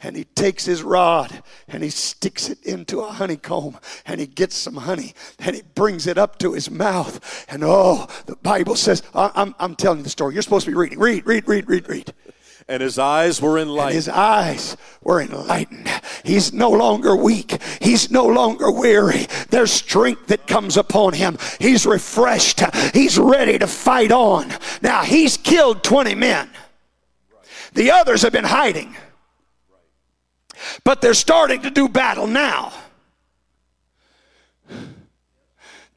And 0.03 0.17
he 0.17 0.25
takes 0.25 0.65
his 0.65 0.83
rod 0.83 1.43
and 1.69 1.83
he 1.83 1.91
sticks 1.91 2.49
it 2.49 2.65
into 2.65 3.01
a 3.01 3.11
honeycomb 3.11 3.79
and 4.07 4.19
he 4.19 4.27
gets 4.27 4.57
some 4.57 4.77
honey 4.77 5.15
and 5.39 5.55
he 5.55 5.63
brings 5.75 6.07
it 6.07 6.17
up 6.17 6.39
to 6.39 6.55
his 6.55 6.71
mouth. 6.71 7.45
And 7.51 7.63
oh, 7.65 8.07
the 8.27 8.37
Bible 8.37 8.77
says, 8.77 9.03
I- 9.15 9.31
I'm, 9.35 9.55
I'm 9.59 9.75
telling 9.77 9.99
you 9.99 10.05
the 10.05 10.11
story. 10.11 10.33
You're 10.35 10.43
supposed 10.43 10.65
to 10.65 10.71
be 10.71 10.77
reading. 10.77 10.99
Read, 10.99 11.27
read, 11.27 11.47
read, 11.47 11.69
read, 11.69 11.89
read. 11.89 12.15
And 12.67 12.83
his 12.83 12.99
eyes 12.99 13.43
were 13.43 13.59
And 13.59 13.69
enlightened. 13.69 13.95
his 13.97 14.09
eyes 14.09 14.77
were 15.03 15.21
enlightened. 15.21 15.91
He's 16.25 16.53
no 16.53 16.71
longer 16.71 17.17
weak. 17.17 17.61
He's 17.83 18.11
no 18.11 18.25
longer 18.27 18.71
weary. 18.71 19.27
There's 19.51 19.73
strength 19.73 20.29
that 20.29 20.47
comes 20.47 20.77
upon 20.77 21.15
him. 21.15 21.37
He's 21.59 21.85
refreshed. 21.85 22.61
He's 22.95 23.19
ready 23.19 23.59
to 23.59 23.67
fight 23.67 24.13
on. 24.13 24.53
Now, 24.83 25.03
he's 25.03 25.37
killed 25.37 25.83
20 25.83 26.15
men. 26.15 26.49
The 27.75 27.91
others 27.91 28.23
have 28.23 28.33
been 28.33 28.45
hiding. 28.45 28.97
But 30.85 31.01
they're 31.01 31.15
starting 31.15 31.63
to 31.63 31.71
do 31.71 31.89
battle 31.89 32.27
now. 32.27 32.73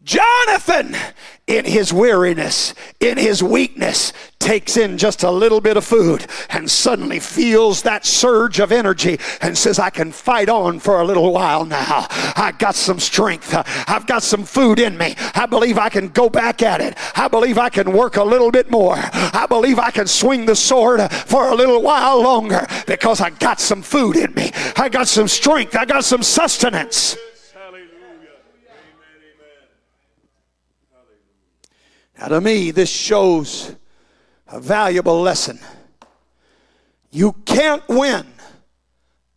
Jonathan, 0.04 0.98
in 1.48 1.63
his 1.63 1.94
weariness, 1.94 2.74
in 3.00 3.18
his 3.18 3.42
weakness, 3.42 4.12
takes 4.38 4.76
in 4.76 4.98
just 4.98 5.24
a 5.24 5.32
little 5.32 5.62
bit 5.62 5.78
of 5.78 5.86
food 5.86 6.26
and 6.50 6.70
suddenly 6.70 7.22
feels 7.22 7.84
that 7.84 8.06
surge 8.06 8.60
of 8.60 8.74
energy 8.74 9.18
and 9.39 9.58
says, 9.58 9.80
I 9.80 9.89
can 9.89 10.12
fight 10.12 10.50
on 10.50 10.80
for 10.80 11.00
a 11.00 11.06
little 11.06 11.32
while 11.32 11.63
now. 11.63 12.08
I 12.10 12.54
got 12.58 12.76
some 12.76 13.00
strength. 13.00 13.54
I've 13.88 14.06
got 14.06 14.24
some 14.24 14.44
food 14.44 14.78
in 14.80 14.98
me. 14.98 15.16
I 15.36 15.46
believe 15.46 15.78
I 15.78 15.88
can 15.88 16.10
go 16.10 16.30
back 16.30 16.62
at 16.62 16.82
it. 16.82 16.98
I 17.16 17.30
believe 17.30 17.58
I 17.58 17.70
can 17.70 17.94
work 17.94 18.18
a 18.18 18.24
little 18.24 18.52
bit 18.52 18.70
more. 18.70 18.98
I 18.98 19.46
believe 19.48 19.80
I 19.80 19.92
can 19.92 20.08
swing 20.08 20.46
the 20.46 20.56
sword 20.56 21.10
for 21.12 21.48
a 21.48 21.56
little 21.56 21.82
while 21.82 22.22
longer 22.22 22.68
because 22.88 23.22
I 23.22 23.30
got 23.30 23.62
some 23.62 23.82
food 23.82 24.18
in 24.18 24.34
me. 24.34 24.52
I 24.76 24.89
got 24.89 25.08
some 25.08 25.30
strength. 25.30 25.78
I 25.78 25.86
got 25.86 26.04
some 26.04 26.24
sustenance. 26.24 27.16
Now, 32.24 32.30
to 32.30 32.40
me, 32.40 32.72
this 32.72 32.90
shows 32.90 33.76
a 34.48 34.58
valuable 34.58 35.22
lesson. 35.22 35.60
You 37.12 37.34
can't 37.44 37.86
win 37.90 38.26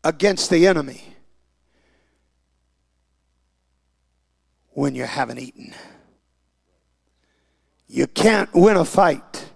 against 0.04 0.50
the 0.50 0.68
enemy 0.68 1.02
when 4.68 4.94
you 4.94 5.02
haven't 5.02 5.40
eaten. 5.40 5.74
You 7.88 8.06
can't 8.06 8.54
win 8.54 8.76
a 8.76 8.84
fight 8.84 9.50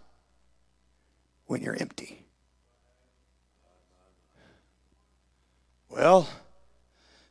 when 1.46 1.62
you're 1.62 1.76
empty. 1.78 2.26
Well, 5.88 6.28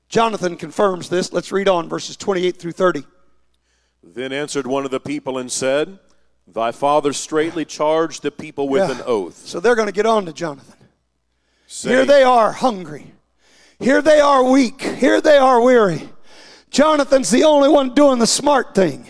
Jonathan 0.07 0.55
confirms 0.55 1.09
this. 1.09 1.33
Let's 1.33 1.51
read 1.51 1.67
on 1.67 1.89
verses 1.89 2.15
28 2.15 2.55
through 2.55 2.71
30. 2.71 3.03
Then 4.13 4.31
answered 4.33 4.65
one 4.67 4.85
of 4.85 4.91
the 4.91 4.99
people 4.99 5.37
and 5.37 5.51
said, 5.51 5.99
Thy 6.47 6.71
father 6.71 7.13
straightly 7.13 7.63
charged 7.63 8.23
the 8.23 8.31
people 8.31 8.67
with 8.67 8.89
Yeah. 8.89 8.95
an 8.97 9.03
oath. 9.05 9.45
So 9.45 9.59
they're 9.59 9.75
going 9.75 9.87
to 9.87 9.91
get 9.93 10.05
on 10.07 10.25
to 10.25 10.33
Jonathan. 10.33 10.75
saying, 11.67 11.95
Here 11.95 12.05
they 12.05 12.23
are 12.23 12.51
hungry. 12.51 13.13
Here 13.79 14.01
they 14.01 14.19
are 14.19 14.43
weak. 14.43 14.81
Here 14.81 15.21
they 15.21 15.37
are 15.37 15.61
weary. 15.61 16.09
Jonathan's 16.71 17.29
the 17.29 17.43
only 17.43 17.69
one 17.69 17.93
doing 17.93 18.19
the 18.19 18.27
smart 18.27 18.73
thing. 18.75 19.05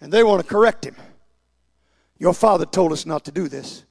And 0.00 0.12
they 0.12 0.22
want 0.22 0.42
to 0.42 0.46
correct 0.48 0.84
him. 0.84 0.96
Your 2.18 2.34
father 2.34 2.66
told 2.66 2.92
us 2.92 3.06
not 3.06 3.24
to 3.24 3.32
do 3.32 3.48
this. 3.48 3.84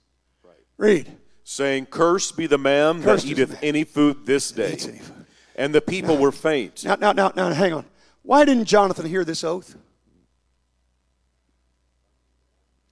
Read. 0.78 1.12
saying, 1.44 1.86
Cursed 1.88 2.36
be 2.38 2.48
the 2.48 2.58
man 2.58 3.02
Cursed 3.02 3.26
that 3.26 3.32
eateth 3.32 3.50
man 3.52 3.60
any 3.64 3.84
food 3.86 4.26
this 4.26 4.52
day. 4.52 4.74
eats 4.74 4.88
any 4.88 5.00
food. 5.00 5.26
And 5.56 5.74
the 5.74 5.82
people 5.82 6.18
were 6.18 6.32
faint. 6.34 6.84
Now, 6.84 6.96
now, 6.96 7.12
now, 7.14 7.32
now, 7.36 7.52
hang 7.54 7.74
on. 7.74 7.86
Why 8.26 8.44
didn't 8.44 8.66
Jonathan 8.66 9.06
hear 9.06 9.24
this 9.24 9.44
oath? 9.44 9.76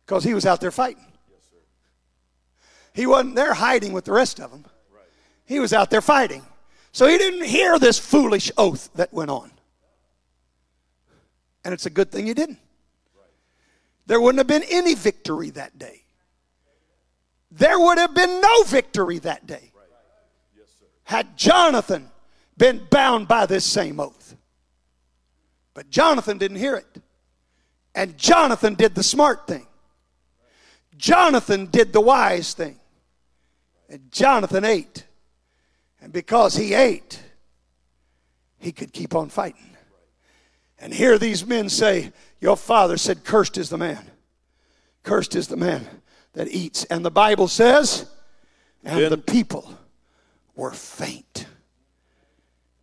Because 0.05 0.23
he 0.23 0.33
was 0.33 0.45
out 0.45 0.61
there 0.61 0.71
fighting. 0.71 1.05
He 2.93 3.07
wasn't 3.07 3.35
there 3.35 3.53
hiding 3.53 3.93
with 3.93 4.05
the 4.05 4.11
rest 4.11 4.39
of 4.39 4.51
them. 4.51 4.65
He 5.45 5.59
was 5.59 5.73
out 5.73 5.89
there 5.89 6.01
fighting. 6.01 6.43
So 6.91 7.07
he 7.07 7.17
didn't 7.17 7.45
hear 7.45 7.79
this 7.79 7.97
foolish 7.97 8.51
oath 8.57 8.89
that 8.93 9.11
went 9.11 9.31
on. 9.31 9.51
And 11.65 11.73
it's 11.73 11.87
a 11.87 11.89
good 11.89 12.11
thing 12.11 12.27
he 12.27 12.35
didn't. 12.35 12.59
There 14.05 14.21
wouldn't 14.21 14.37
have 14.37 14.47
been 14.47 14.67
any 14.69 14.93
victory 14.93 15.49
that 15.51 15.79
day. 15.79 16.03
There 17.49 17.79
would 17.79 17.97
have 17.97 18.13
been 18.13 18.41
no 18.41 18.63
victory 18.63 19.19
that 19.19 19.47
day 19.47 19.71
had 21.05 21.37
Jonathan 21.37 22.09
been 22.57 22.87
bound 22.89 23.27
by 23.27 23.45
this 23.45 23.65
same 23.65 23.99
oath. 23.99 24.22
But 25.73 25.89
Jonathan 25.89 26.37
didn't 26.37 26.57
hear 26.57 26.75
it. 26.75 27.01
And 27.95 28.17
Jonathan 28.17 28.75
did 28.75 28.95
the 28.95 29.03
smart 29.03 29.47
thing. 29.47 29.67
Jonathan 30.97 31.67
did 31.67 31.93
the 31.93 32.01
wise 32.01 32.53
thing. 32.53 32.79
And 33.89 34.11
Jonathan 34.11 34.65
ate. 34.65 35.05
And 36.01 36.11
because 36.11 36.55
he 36.55 36.73
ate, 36.73 37.21
he 38.57 38.71
could 38.71 38.93
keep 38.93 39.15
on 39.15 39.29
fighting. 39.29 39.75
And 40.79 40.93
here 40.93 41.17
these 41.17 41.45
men 41.45 41.69
say, 41.69 42.11
Your 42.39 42.57
father 42.57 42.97
said, 42.97 43.23
Cursed 43.23 43.57
is 43.57 43.69
the 43.69 43.77
man. 43.77 44.05
Cursed 45.03 45.35
is 45.35 45.47
the 45.47 45.57
man 45.57 45.87
that 46.33 46.47
eats. 46.47 46.83
And 46.85 47.05
the 47.05 47.11
Bible 47.11 47.47
says, 47.47 48.09
And 48.83 49.11
the 49.11 49.17
people 49.17 49.77
were 50.55 50.71
faint. 50.71 51.45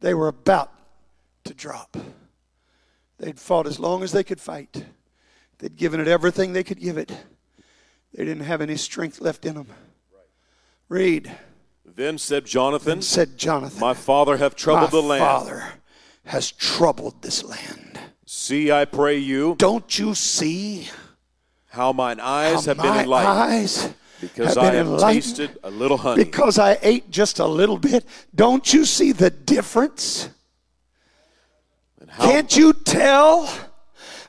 They 0.00 0.14
were 0.14 0.28
about 0.28 0.72
to 1.44 1.54
drop. 1.54 1.96
They'd 3.20 3.38
fought 3.38 3.66
as 3.66 3.78
long 3.78 4.02
as 4.02 4.12
they 4.12 4.24
could 4.24 4.40
fight. 4.40 4.86
They'd 5.58 5.76
given 5.76 6.00
it 6.00 6.08
everything 6.08 6.52
they 6.54 6.64
could 6.64 6.80
give 6.80 6.96
it. 6.96 7.12
They 8.14 8.24
didn't 8.24 8.44
have 8.44 8.62
any 8.62 8.76
strength 8.76 9.20
left 9.20 9.44
in 9.44 9.54
them. 9.54 9.68
Read. 10.88 11.30
Then 11.84 12.16
said 12.16 12.46
Jonathan, 12.46 13.02
Said 13.02 13.36
Jonathan, 13.36 13.78
My 13.78 13.92
father 13.92 14.38
hath 14.38 14.56
troubled 14.56 14.90
the 14.90 15.02
land. 15.02 15.22
My 15.22 15.28
father 15.28 15.64
has 16.24 16.50
troubled 16.50 17.20
this 17.20 17.44
land. 17.44 18.00
See, 18.24 18.72
I 18.72 18.86
pray 18.86 19.18
you, 19.18 19.54
Don't 19.58 19.98
you 19.98 20.14
see 20.14 20.88
how 21.68 21.92
mine 21.92 22.20
eyes 22.20 22.64
how 22.64 22.74
have 22.74 22.78
been 22.78 22.96
enlightened, 22.96 23.38
eyes 23.38 23.94
because 24.20 24.54
have 24.54 24.58
I 24.58 24.74
have 24.74 25.00
tasted 25.00 25.58
a 25.62 25.70
little 25.70 25.98
honey. 25.98 26.24
because 26.24 26.58
I 26.58 26.78
ate 26.80 27.10
just 27.10 27.38
a 27.38 27.46
little 27.46 27.78
bit? 27.78 28.06
Don't 28.34 28.72
you 28.72 28.84
see 28.86 29.12
the 29.12 29.30
difference? 29.30 30.30
How, 32.10 32.24
Can't 32.26 32.56
you 32.56 32.72
tell? 32.72 33.48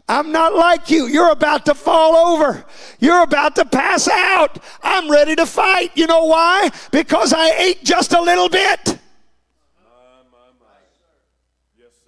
I'm 0.10 0.32
not 0.32 0.54
like 0.56 0.90
you. 0.90 1.06
You're 1.08 1.32
about 1.32 1.66
to 1.68 1.74
fall 1.76 2.16
over. 2.16 2.66
You're 3.00 3.24
about 3.24 3.56
to 3.56 3.66
pass 3.66 4.08
out. 4.10 4.58
I'm 4.84 5.10
ready 5.10 5.36
to 5.36 5.46
fight. 5.46 5.92
You 5.96 6.06
know 6.08 6.26
why? 6.26 6.70
Because 6.92 7.32
I 7.34 7.52
ate 7.58 7.84
just 7.84 8.12
a 8.14 8.22
little 8.22 8.50
bit. 8.50 8.98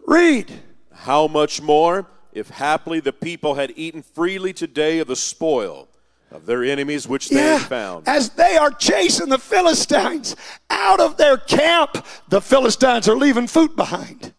Read. 0.05 0.51
how 0.91 1.27
much 1.27 1.61
more, 1.61 2.07
if 2.33 2.49
haply 2.49 2.99
the 2.99 3.13
people 3.13 3.55
had 3.55 3.71
eaten 3.75 4.01
freely 4.01 4.51
today 4.53 4.99
of 4.99 5.07
the 5.07 5.15
spoil 5.15 5.87
of 6.31 6.45
their 6.45 6.63
enemies 6.63 7.07
which 7.07 7.29
they 7.29 7.37
Yeah, 7.37 7.57
had 7.57 7.67
found? 7.69 8.07
as 8.07 8.31
they 8.31 8.57
are 8.57 8.71
chasing 8.71 9.29
the 9.29 9.37
Philistines 9.39 10.35
out 10.69 10.99
of 10.99 11.15
their 11.17 11.37
camp, 11.37 12.05
the 12.27 12.41
Philistines 12.41 13.07
are 13.07 13.15
leaving 13.15 13.47
food 13.47 13.75
behind. 13.75 14.33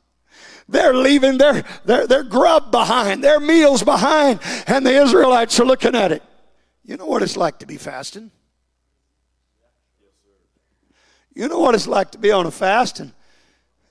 They're 0.68 0.94
leaving 0.94 1.38
their, 1.38 1.64
their, 1.84 2.06
their 2.06 2.22
grub 2.22 2.70
behind, 2.70 3.22
their 3.22 3.40
meals 3.40 3.82
behind, 3.82 4.40
and 4.66 4.84
the 4.86 5.02
Israelites 5.02 5.58
are 5.60 5.66
looking 5.66 5.94
at 5.94 6.10
it. 6.10 6.22
You 6.84 6.96
know 6.96 7.06
what 7.06 7.22
it's 7.22 7.36
like 7.36 7.58
to 7.58 7.66
be 7.66 7.76
fasting? 7.76 8.30
You 11.34 11.48
know 11.48 11.58
what 11.58 11.74
it's 11.74 11.86
like 11.86 12.12
to 12.12 12.18
be 12.18 12.30
on 12.30 12.46
a 12.46 12.50
fast 12.50 13.00
and 13.00 13.12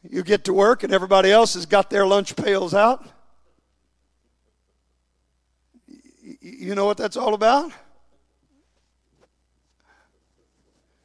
you 0.10 0.24
get 0.24 0.46
to 0.46 0.54
work 0.54 0.84
and 0.84 0.94
everybody 0.94 1.32
else 1.32 1.56
has 1.56 1.66
got 1.66 1.90
their 1.90 2.06
lunch 2.06 2.36
pails 2.36 2.74
out? 2.74 3.06
You 6.42 6.74
know 6.76 6.86
what 6.86 6.98
that's 6.98 7.18
all 7.18 7.34
about? 7.34 7.72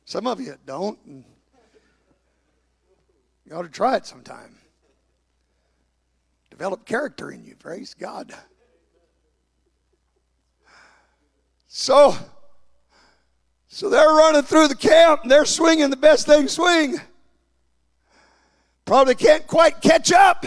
Some 0.04 0.26
of 0.26 0.40
you 0.40 0.56
don't. 0.64 0.98
You 3.44 3.54
ought 3.54 3.62
to 3.62 3.68
try 3.68 3.96
it 3.96 4.06
sometime. 4.06 4.57
Develop 6.58 6.84
character 6.84 7.30
in 7.30 7.44
you. 7.44 7.54
Praise 7.54 7.94
God. 7.94 8.34
So, 11.68 12.16
so 13.68 13.88
they're 13.88 14.08
running 14.08 14.42
through 14.42 14.66
the 14.66 14.74
camp 14.74 15.22
and 15.22 15.30
they're 15.30 15.44
swinging 15.44 15.88
the 15.88 15.96
best 15.96 16.26
can 16.26 16.48
swing. 16.48 17.00
Probably 18.84 19.14
can't 19.14 19.46
quite 19.46 19.80
catch 19.80 20.10
up 20.10 20.44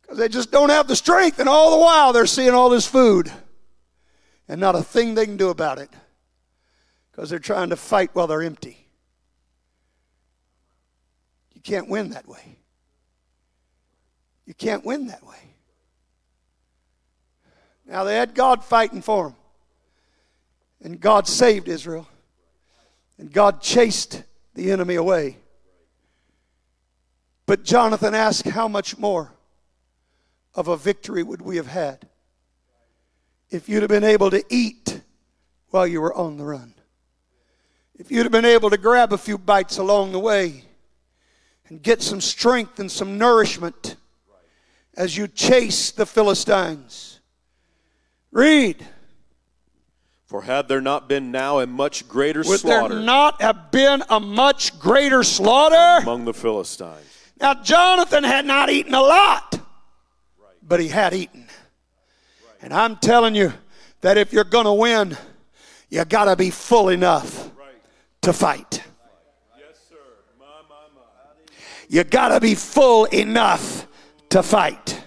because 0.00 0.16
they 0.16 0.28
just 0.28 0.52
don't 0.52 0.70
have 0.70 0.86
the 0.86 0.94
strength. 0.94 1.40
And 1.40 1.48
all 1.48 1.72
the 1.72 1.82
while 1.82 2.12
they're 2.12 2.24
seeing 2.24 2.50
all 2.50 2.70
this 2.70 2.86
food 2.86 3.32
and 4.46 4.60
not 4.60 4.76
a 4.76 4.82
thing 4.84 5.16
they 5.16 5.26
can 5.26 5.36
do 5.36 5.48
about 5.48 5.78
it 5.78 5.90
because 7.10 7.28
they're 7.28 7.40
trying 7.40 7.70
to 7.70 7.76
fight 7.76 8.10
while 8.12 8.28
they're 8.28 8.42
empty. 8.42 8.86
You 11.52 11.60
can't 11.62 11.88
win 11.88 12.10
that 12.10 12.28
way. 12.28 12.58
You 14.46 14.54
can't 14.54 14.84
win 14.84 15.06
that 15.06 15.24
way. 15.26 15.36
Now, 17.86 18.04
they 18.04 18.16
had 18.16 18.34
God 18.34 18.64
fighting 18.64 19.02
for 19.02 19.24
them, 19.24 19.36
and 20.82 21.00
God 21.00 21.26
saved 21.26 21.68
Israel, 21.68 22.08
and 23.18 23.32
God 23.32 23.60
chased 23.60 24.22
the 24.54 24.70
enemy 24.70 24.94
away. 24.94 25.36
But 27.46 27.64
Jonathan 27.64 28.14
asked, 28.14 28.46
How 28.48 28.68
much 28.68 28.98
more 28.98 29.32
of 30.54 30.68
a 30.68 30.76
victory 30.76 31.22
would 31.22 31.42
we 31.42 31.56
have 31.56 31.66
had 31.66 32.08
if 33.50 33.68
you'd 33.68 33.82
have 33.82 33.90
been 33.90 34.04
able 34.04 34.30
to 34.30 34.44
eat 34.48 35.00
while 35.70 35.86
you 35.86 36.00
were 36.00 36.14
on 36.14 36.36
the 36.36 36.44
run? 36.44 36.74
If 37.98 38.10
you'd 38.10 38.24
have 38.24 38.32
been 38.32 38.44
able 38.44 38.70
to 38.70 38.78
grab 38.78 39.12
a 39.12 39.18
few 39.18 39.38
bites 39.38 39.78
along 39.78 40.12
the 40.12 40.18
way 40.18 40.64
and 41.68 41.82
get 41.82 42.00
some 42.02 42.20
strength 42.20 42.78
and 42.78 42.90
some 42.90 43.18
nourishment 43.18 43.96
as 44.96 45.16
you 45.16 45.28
chase 45.28 45.90
the 45.90 46.06
Philistines. 46.06 47.20
Read. 48.30 48.86
For 50.26 50.42
had 50.42 50.68
there 50.68 50.80
not 50.80 51.08
been 51.08 51.30
now 51.30 51.60
a 51.60 51.66
much 51.66 52.08
greater 52.08 52.40
Would 52.40 52.60
slaughter 52.60 52.94
there 52.94 53.04
not 53.04 53.42
have 53.42 53.70
been 53.70 54.02
a 54.08 54.18
much 54.18 54.78
greater 54.78 55.22
slaughter? 55.22 56.02
among 56.02 56.24
the 56.24 56.32
Philistines? 56.32 57.06
Now, 57.40 57.54
Jonathan 57.54 58.24
had 58.24 58.46
not 58.46 58.70
eaten 58.70 58.94
a 58.94 59.00
lot, 59.00 59.60
but 60.62 60.80
he 60.80 60.88
had 60.88 61.12
eaten. 61.12 61.46
And 62.62 62.72
I'm 62.72 62.96
telling 62.96 63.34
you 63.34 63.52
that 64.00 64.16
if 64.16 64.32
you're 64.32 64.44
going 64.44 64.64
to 64.64 64.72
win, 64.72 65.16
you 65.90 66.04
got 66.04 66.26
to 66.26 66.36
be 66.36 66.50
full 66.50 66.88
enough 66.88 67.50
to 68.22 68.32
fight. 68.32 68.82
You 71.88 72.04
got 72.04 72.28
to 72.28 72.40
be 72.40 72.54
full 72.54 73.04
enough 73.06 73.86
to 74.32 74.42
fight. 74.42 75.02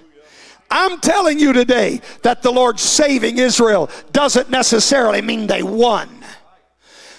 I'm 0.70 1.00
telling 1.00 1.40
you 1.40 1.54
today 1.54 2.02
that 2.22 2.42
the 2.42 2.52
Lord 2.52 2.80
saving 2.80 3.38
Israel 3.38 3.90
doesn't 4.12 4.50
necessarily 4.50 5.22
mean 5.22 5.48
they 5.48 5.64
won. 5.64 6.10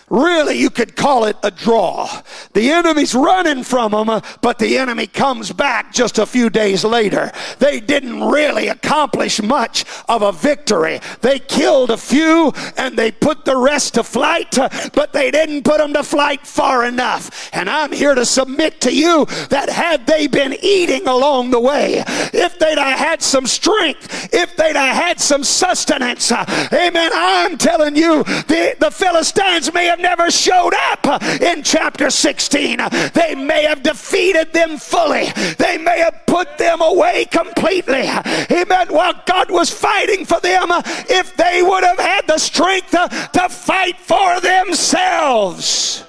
Really 0.09 0.59
you 0.59 0.71
could 0.71 0.97
call 0.97 1.25
it 1.25 1.37
a 1.43 1.51
draw. 1.51 2.23
The 2.53 2.71
enemy's 2.71 3.15
running 3.15 3.65
from 3.65 3.93
them, 3.93 4.23
but 4.41 4.59
the 4.59 4.79
enemy 4.79 5.07
comes 5.07 5.53
back 5.53 5.93
just 5.93 6.19
a 6.19 6.27
few 6.27 6.51
days 6.51 6.85
later. 6.85 7.33
They 7.59 7.81
didn't 7.81 8.23
really 8.23 8.69
accomplish 8.69 9.43
much 9.43 9.85
of 10.09 10.23
a 10.23 10.33
victory. 10.33 11.01
They 11.21 11.39
killed 11.39 11.91
a 11.91 11.97
few 11.97 12.53
and 12.77 12.97
they 12.97 13.11
put 13.11 13.45
the 13.45 13.57
rest 13.57 13.95
to 13.95 14.05
flight, 14.05 14.57
but 14.93 15.13
they 15.13 15.31
didn't 15.31 15.65
put 15.65 15.79
them 15.79 15.93
to 15.95 16.03
flight 16.03 16.47
far 16.47 16.85
enough. 16.85 17.51
And 17.53 17.69
I'm 17.69 17.93
here 17.93 18.15
to 18.15 18.25
submit 18.25 18.81
to 18.83 18.95
you 18.95 19.27
that 19.51 19.69
had 19.69 20.07
they 20.07 20.27
been 20.27 20.57
eating 20.63 21.07
along 21.07 21.51
the 21.51 21.61
way, 21.61 22.05
if 22.33 22.59
they'd 22.59 22.79
have 22.79 22.99
had 22.99 23.23
some 23.23 23.47
strength, 23.47 24.33
if 24.33 24.57
they'd 24.57 24.77
have 24.77 24.97
had 24.97 25.21
some 25.21 25.43
sustenance, 25.43 26.31
amen, 26.31 27.11
I'm 27.15 27.59
telling 27.59 27.97
you, 27.97 28.23
the, 28.25 28.77
the 28.79 28.91
Philistines 28.91 29.73
may 29.73 29.87
have 29.87 29.96
never 29.99 30.31
showed 30.31 30.75
up 30.75 31.23
in 31.41 31.63
chapter 31.63 32.11
16. 32.11 32.81
They 33.15 33.35
may 33.35 33.65
have 33.65 33.83
defeated 33.83 34.53
them 34.53 34.79
fully. 34.79 35.27
They 35.59 35.79
may 35.79 35.99
have 35.99 36.23
put 36.27 36.59
them 36.59 36.81
away 36.81 37.27
completely. 37.27 38.09
Amen. 38.51 38.89
While 38.89 39.23
God 39.27 39.51
was 39.51 39.71
fighting 39.71 40.25
for 40.25 40.41
them, 40.41 40.69
if 41.09 41.37
they 41.37 41.63
would 41.63 41.85
have 41.85 41.99
had 41.99 42.27
the 42.27 42.39
strength 42.39 42.91
to 42.91 43.49
fight 43.49 43.99
for 43.99 44.41
themselves. 44.41 46.05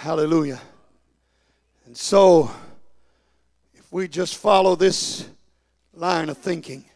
Hallelujah. 0.00 0.58
And 1.84 1.94
so, 1.94 2.50
if 3.74 3.92
we 3.92 4.08
just 4.08 4.36
follow 4.36 4.74
this 4.74 5.28
line 6.00 6.30
of 6.30 6.38
thinking, 6.38 6.86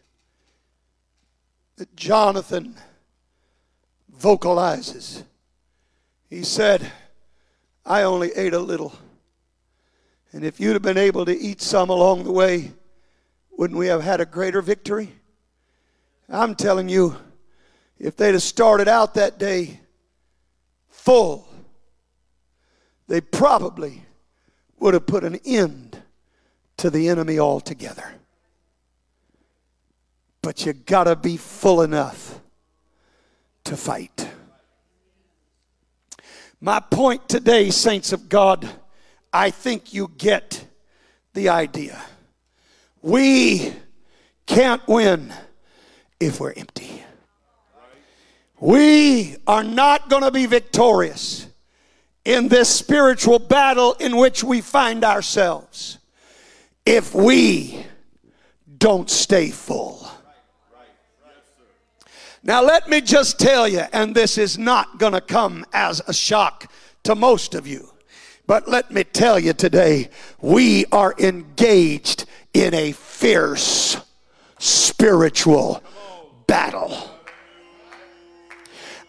that 1.77 1.95
Jonathan 1.95 2.75
vocalizes, 4.09 5.23
he 6.31 6.43
said, 6.43 6.91
I 7.85 8.03
only 8.03 8.33
ate 8.33 8.55
a 8.55 8.59
little. 8.59 8.95
And 10.33 10.43
if 10.43 10.59
you'd 10.59 10.73
have 10.73 10.83
been 10.83 10.97
able 10.97 11.27
to 11.27 11.39
eat 11.39 11.61
some 11.61 11.91
along 11.91 12.25
the 12.25 12.33
way, 12.33 12.73
wouldn't 13.59 13.79
we 13.79 13.89
have 13.89 14.03
had 14.03 14.23
a 14.23 14.27
greater 14.27 14.63
victory? 14.63 15.13
I'm 16.31 16.55
telling 16.55 16.89
you, 16.89 17.17
if 17.99 18.17
they'd 18.17 18.33
have 18.33 18.43
started 18.43 18.89
out 18.89 19.15
that 19.15 19.39
day 19.39 19.81
full, 20.89 21.47
they 23.07 23.21
probably 23.21 24.03
would 24.79 24.95
have 24.95 25.07
put 25.07 25.25
an 25.25 25.39
end 25.45 26.03
to 26.79 26.89
the 26.89 27.11
enemy 27.11 27.39
altogether. 27.39 28.15
But 30.45 30.67
you 30.67 30.75
got 30.75 31.05
to 31.05 31.17
be 31.17 31.39
full 31.39 31.81
enough 31.81 32.39
to 33.65 33.79
fight. 33.79 34.29
My 36.61 36.81
point 36.81 37.31
today, 37.31 37.71
saints 37.71 38.13
of 38.13 38.29
God, 38.29 38.69
I 39.33 39.49
think 39.49 39.95
you 39.95 40.11
get 40.19 40.67
the 41.33 41.49
idea. 41.49 41.99
We 43.01 43.73
can't 44.45 44.87
win 44.87 45.33
if 46.21 46.41
we're 46.41 46.53
empty. 46.53 47.03
We 48.61 49.37
are 49.47 49.65
not 49.65 50.11
going 50.11 50.25
to 50.25 50.31
be 50.31 50.45
victorious 50.45 51.47
in 52.27 52.49
this 52.49 52.69
spiritual 52.69 53.39
battle 53.39 53.95
in 53.95 54.19
which 54.19 54.45
we 54.45 54.61
find 54.61 55.05
ourselves 55.05 55.97
if 56.85 57.15
we 57.15 57.87
don't 58.77 59.09
stay 59.09 59.49
full. 59.49 60.07
Now, 62.47 62.63
let 62.63 62.91
me 62.91 63.01
just 63.01 63.39
tell 63.39 63.67
you, 63.67 63.85
and 63.95 64.15
this 64.15 64.37
is 64.37 64.59
not 64.59 64.99
going 64.99 65.15
to 65.15 65.23
come 65.23 65.65
as 65.73 66.03
a 66.07 66.13
shock 66.13 66.71
to 67.05 67.15
most 67.15 67.55
of 67.55 67.67
you, 67.67 67.89
but 68.47 68.69
let 68.69 68.91
me 68.91 69.03
tell 69.03 69.39
you 69.39 69.55
today, 69.55 70.11
we 70.43 70.85
are 70.93 71.15
engaged 71.19 72.27
in 72.53 72.75
a 72.75 72.93
fierce 72.93 73.97
spiritual 74.59 75.83
battle. 76.47 77.14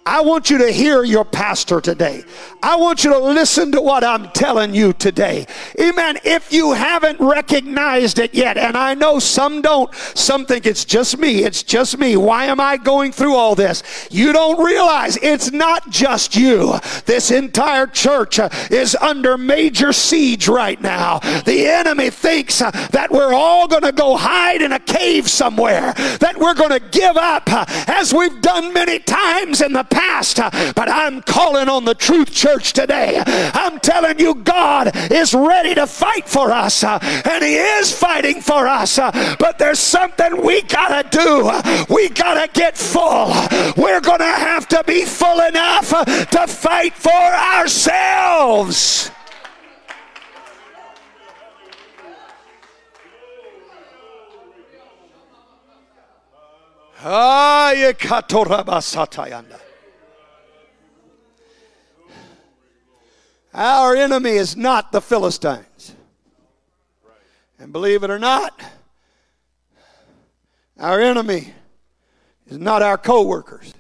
I 0.08 0.22
want 0.22 0.52
you 0.52 0.60
to 0.60 0.72
hear 0.72 1.04
your 1.04 1.26
pastor 1.26 1.82
today. 1.82 2.24
I 2.62 2.76
want 2.76 3.04
you 3.04 3.12
to 3.12 3.18
listen 3.18 3.72
to 3.72 3.82
what 3.82 4.04
I'm 4.04 4.30
telling 4.34 4.76
you 4.76 4.94
today. 4.94 5.48
Amen. 5.82 6.20
If 6.24 6.54
you 6.54 6.74
haven't 6.74 7.20
recognized 7.20 8.20
it 8.20 8.36
yet, 8.36 8.56
and 8.56 8.78
I 8.78 8.94
know 8.94 9.18
some 9.18 9.64
don't, 9.64 9.92
some 10.14 10.46
think 10.46 10.68
it's 10.68 10.86
just 10.86 11.18
me, 11.18 11.44
it's 11.44 11.64
just 11.64 11.98
me. 11.98 12.18
Why 12.18 12.46
am 12.46 12.60
I 12.60 12.78
going 12.78 13.14
through 13.14 13.34
all 13.34 13.56
this? 13.56 13.82
You 14.12 14.32
don't 14.32 14.64
realize 14.64 15.18
it's 15.24 15.52
not 15.52 15.90
just 15.90 16.36
you. 16.36 16.76
This 17.08 17.32
entire 17.32 17.88
church 17.88 18.38
uh, 18.38 18.50
is 18.70 18.94
under 18.98 19.40
major 19.40 19.92
siege 19.92 20.48
right 20.48 20.80
now. 20.80 21.18
The 21.46 21.66
enemy 21.68 22.12
thinks 22.12 22.62
uh, 22.62 22.70
that 22.92 23.10
we're 23.10 23.34
all 23.34 23.68
going 23.68 23.82
to 23.82 23.92
go 23.92 24.18
hide 24.18 24.62
in 24.62 24.72
a 24.72 24.80
cave 24.80 25.28
somewhere, 25.28 25.94
that 26.20 26.36
we're 26.38 26.54
going 26.54 26.80
to 26.80 26.90
give 26.92 27.18
up 27.18 27.52
uh, 27.52 27.66
as 27.88 28.14
we've 28.14 28.40
done 28.42 28.72
many 28.72 29.00
times 29.00 29.62
in 29.62 29.74
the 29.74 29.84
past, 29.84 29.95
but 30.76 30.90
I'm 30.90 31.22
calling 31.22 31.70
on 31.70 31.86
the 31.86 31.96
truth 31.96 32.32
church 32.32 32.74
today. 32.74 33.22
I'm 33.26 33.80
telling 33.80 34.20
you, 34.20 34.36
God 34.36 34.92
is 35.12 35.34
ready 35.34 35.76
to 35.76 35.88
fight 35.88 36.28
for 36.28 36.52
us, 36.52 36.84
and 36.84 37.44
He 37.44 37.56
is 37.56 37.92
fighting 37.92 38.42
for 38.42 38.68
us, 38.68 38.98
but 38.98 39.58
there's 39.58 39.80
something 39.80 40.44
we 40.44 40.62
gotta 40.64 41.08
do. 41.10 41.52
We 41.94 42.10
gotta 42.10 42.52
get 42.52 42.78
full. 42.78 43.34
We're 43.78 44.02
gonna 44.02 44.26
have 44.26 44.68
to 44.70 44.84
be 44.86 45.06
full 45.06 45.42
enough 45.42 45.90
to 45.90 46.48
fight 46.48 46.94
for 46.94 47.12
ourselves. 47.12 49.12
Ah, 57.08 57.72
katorabasatayanda. 57.76 59.65
Our 63.58 63.96
enemy 63.96 64.32
is 64.32 64.58
not 64.58 64.92
the 64.92 65.00
Philistines. 65.00 65.96
And 67.58 67.72
believe 67.72 68.04
it 68.04 68.10
or 68.10 68.20
not, 68.20 68.62
our 70.78 71.00
enemy 71.00 71.54
is 72.48 72.58
not 72.58 72.82
our 72.82 72.98
co-workers. 72.98 73.74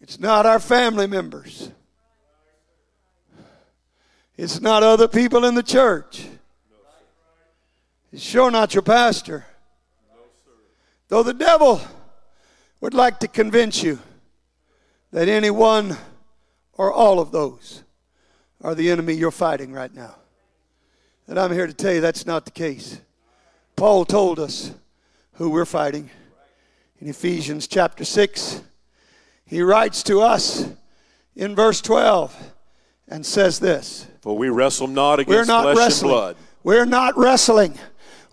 It's 0.00 0.18
not 0.18 0.44
our 0.44 0.58
family 0.58 1.06
members. 1.06 1.70
It's 4.36 4.60
not 4.60 4.82
other 4.82 5.06
people 5.06 5.44
in 5.44 5.54
the 5.54 5.62
church. 5.62 6.26
It's 8.10 8.24
sure 8.24 8.50
not 8.50 8.74
your 8.74 8.82
pastor. 8.82 9.46
Though 11.06 11.22
the 11.22 11.32
devil 11.32 11.80
would 12.80 12.92
like 12.92 13.20
to 13.20 13.28
convince 13.28 13.84
you 13.84 14.00
that 15.12 15.28
anyone 15.28 15.96
or 16.76 16.92
all 16.92 17.20
of 17.20 17.32
those 17.32 17.82
are 18.62 18.74
the 18.74 18.90
enemy 18.90 19.14
you're 19.14 19.30
fighting 19.30 19.72
right 19.72 19.92
now. 19.94 20.14
And 21.26 21.38
I'm 21.38 21.52
here 21.52 21.66
to 21.66 21.74
tell 21.74 21.92
you 21.92 22.00
that's 22.00 22.26
not 22.26 22.44
the 22.44 22.50
case. 22.50 23.00
Paul 23.76 24.04
told 24.04 24.38
us 24.38 24.72
who 25.34 25.50
we're 25.50 25.64
fighting 25.64 26.10
in 27.00 27.08
Ephesians 27.08 27.66
chapter 27.66 28.04
6. 28.04 28.62
He 29.44 29.62
writes 29.62 30.02
to 30.04 30.20
us 30.20 30.70
in 31.34 31.54
verse 31.54 31.80
12 31.80 32.52
and 33.08 33.24
says 33.24 33.58
this 33.58 34.06
For 34.20 34.36
we 34.36 34.48
wrestle 34.48 34.88
not 34.88 35.20
against 35.20 35.28
We're 35.36 35.44
not 35.44 35.62
flesh 35.62 35.76
wrestling. 35.76 36.10
and 36.10 36.16
blood. 36.18 36.36
We're 36.62 36.84
not 36.84 37.16
wrestling. 37.16 37.78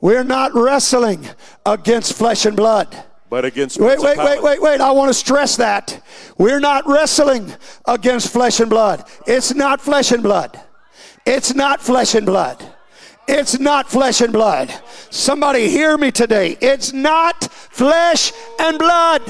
We're 0.01 0.23
not 0.23 0.53
wrestling 0.53 1.27
against 1.65 2.13
flesh 2.13 2.45
and 2.45 2.55
blood. 2.55 3.03
But 3.30 3.45
against 3.45 3.80
Wait, 3.80 3.99
wait, 3.99 4.17
wait, 4.17 4.41
wait, 4.41 4.61
wait. 4.61 4.82
I 4.82 4.91
want 4.91 5.09
to 5.09 5.13
stress 5.13 5.57
that. 5.57 6.01
We're 6.38 6.59
not 6.59 6.88
wrestling 6.88 7.53
against 7.86 8.34
flesh 8.34 8.59
and 8.59 8.69
blood. 8.69 9.05
It's 9.27 9.53
not 9.53 9.80
flesh 9.80 10.11
and 10.11 10.23
blood. 10.23 10.59
It's 11.25 11.53
not 11.53 11.80
flesh 11.80 12.15
and 12.15 12.25
blood. 12.25 12.65
It's 13.27 13.59
not 13.59 13.88
flesh 13.88 14.21
and 14.21 14.34
blood. 14.34 14.73
Somebody 15.11 15.69
hear 15.69 15.95
me 15.95 16.11
today. 16.11 16.57
It's 16.59 16.91
not 16.91 17.43
flesh 17.51 18.34
and 18.59 18.80
blood. 18.80 19.21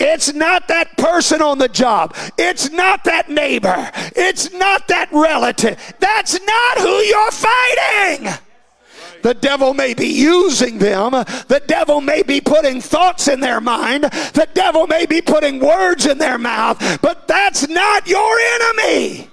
It's 0.00 0.32
not 0.32 0.66
that 0.68 0.96
person 0.96 1.42
on 1.42 1.58
the 1.58 1.68
job. 1.68 2.16
It's 2.36 2.70
not 2.70 3.04
that 3.04 3.28
neighbor. 3.28 3.90
It's 4.16 4.50
not 4.50 4.88
that 4.88 5.08
relative. 5.12 5.78
That's 6.00 6.40
not 6.40 6.78
who 6.78 6.88
you're 6.88 7.30
fighting. 7.30 8.28
The 9.22 9.34
devil 9.34 9.74
may 9.74 9.94
be 9.94 10.08
using 10.08 10.78
them. 10.78 11.12
The 11.12 11.62
devil 11.66 12.00
may 12.00 12.22
be 12.22 12.40
putting 12.40 12.80
thoughts 12.80 13.28
in 13.28 13.40
their 13.40 13.60
mind. 13.60 14.04
The 14.04 14.48
devil 14.54 14.86
may 14.86 15.06
be 15.06 15.20
putting 15.20 15.60
words 15.60 16.06
in 16.06 16.18
their 16.18 16.38
mouth, 16.38 16.78
but 17.02 17.28
that's 17.28 17.68
not 17.68 18.06
your 18.06 18.38
enemy. 18.38 19.28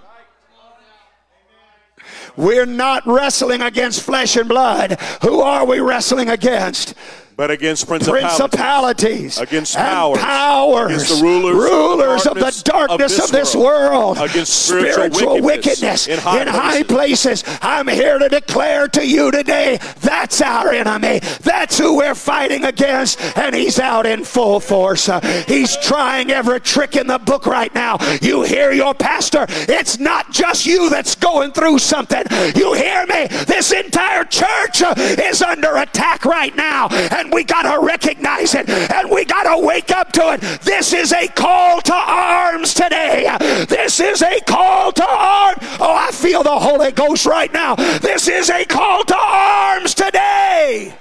We're 2.35 2.67
not 2.67 3.05
wrestling 3.07 3.61
against 3.61 4.03
flesh 4.03 4.35
and 4.35 4.47
blood. 4.47 5.01
Who 5.23 5.41
are 5.41 5.65
we 5.65 5.79
wrestling 5.79 6.29
against? 6.29 6.93
But 7.37 7.51
against 7.51 7.87
principalities, 7.87 8.35
principalities 8.35 9.37
against 9.37 9.75
powers, 9.75 10.17
powers, 10.17 10.91
against 10.91 11.17
the 11.19 11.23
rulers, 11.23 11.55
rulers 11.55 12.25
of 12.25 12.37
of 12.37 12.43
the 12.43 12.61
darkness 12.65 13.19
of 13.19 13.31
this 13.31 13.55
world, 13.55 14.17
against 14.17 14.65
spiritual 14.65 15.39
wickedness 15.43 16.07
in 16.07 16.17
high, 16.17 16.81
places. 16.81 17.43
I'm 17.61 17.87
here 17.87 18.17
to 18.17 18.27
declare 18.27 18.87
to 18.87 19.07
you 19.07 19.29
today 19.29 19.77
that's 19.99 20.41
our 20.41 20.73
enemy. 20.73 21.19
That's 21.41 21.77
who 21.77 21.97
we're 21.97 22.15
fighting 22.15 22.65
against, 22.65 23.21
and 23.37 23.55
he's 23.55 23.79
out 23.79 24.07
in 24.07 24.23
full 24.23 24.59
force. 24.59 25.07
Uh, 25.07 25.19
he's 25.47 25.77
trying 25.77 26.31
every 26.31 26.59
trick 26.59 26.95
in 26.95 27.05
the 27.05 27.19
book 27.19 27.45
right 27.45 27.73
now. 27.75 27.97
You 28.19 28.41
hear 28.41 28.71
your 28.71 28.95
pastor? 28.95 29.45
It's 29.49 29.99
not 29.99 30.31
just 30.31 30.65
you 30.65 30.89
that's 30.89 31.13
going 31.13 31.51
through 31.51 31.77
something. 31.77 32.23
You 32.55 32.73
hear 32.73 33.05
me? 33.05 33.27
This 33.45 33.71
entire 33.71 34.23
church 34.23 34.81
uh, 34.81 34.95
is 34.97 35.43
under 35.43 35.75
attack 35.75 36.25
right 36.25 36.55
now, 36.55 36.87
and 36.89 37.26
and 37.27 37.33
we 37.33 37.43
got 37.43 37.63
to 37.63 37.85
recognize 37.85 38.55
it 38.55 38.69
and 38.69 39.11
we 39.11 39.25
got 39.25 39.43
to 39.53 39.65
wake 39.65 39.91
up 39.91 40.13
to 40.13 40.33
it. 40.33 40.41
This 40.61 40.93
is 40.93 41.11
a 41.11 41.27
call 41.27 41.81
to 41.81 41.93
arms 41.93 42.73
today. 42.73 43.27
This 43.67 43.99
is 43.99 44.21
a 44.21 44.39
call 44.41 44.93
to 44.93 45.05
arms. 45.05 45.57
Oh, 45.79 45.93
I 45.93 46.11
feel 46.11 46.41
the 46.41 46.57
Holy 46.57 46.93
Ghost 46.93 47.25
right 47.25 47.51
now. 47.51 47.75
This 47.75 48.29
is 48.29 48.49
a 48.49 48.63
call 48.63 49.03
to 49.03 49.17
arms 49.17 49.93
today. 49.93 50.95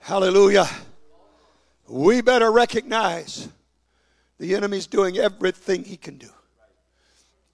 Hallelujah. 0.00 0.68
We 1.88 2.22
better 2.22 2.50
recognize 2.50 3.48
the 4.38 4.54
enemy's 4.54 4.86
doing 4.86 5.18
everything 5.18 5.84
he 5.84 5.96
can 5.96 6.18
do. 6.18 6.28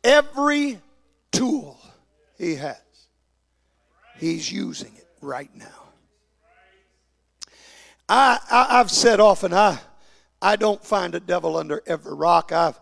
Every 0.02 0.80
tool 1.30 1.78
he 2.38 2.56
has, 2.56 2.76
he's 4.18 4.50
using 4.50 4.92
it 4.96 5.06
right 5.20 5.50
now. 5.54 5.66
I, 8.08 8.38
I, 8.50 8.78
have 8.78 8.90
said 8.90 9.20
often, 9.20 9.54
I, 9.54 9.78
I 10.40 10.56
don't 10.56 10.84
find 10.84 11.14
a 11.14 11.20
devil 11.20 11.56
under 11.56 11.82
every 11.86 12.14
rock. 12.14 12.52
I've, 12.52 12.78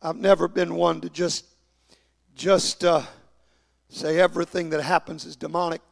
I've 0.00 0.16
never 0.16 0.48
been 0.48 0.74
one 0.74 1.00
to 1.02 1.10
just, 1.10 1.44
just 2.34 2.84
uh, 2.84 3.02
say 3.90 4.18
everything 4.18 4.70
that 4.70 4.82
happens 4.82 5.24
is 5.24 5.36
demonic. 5.36 5.82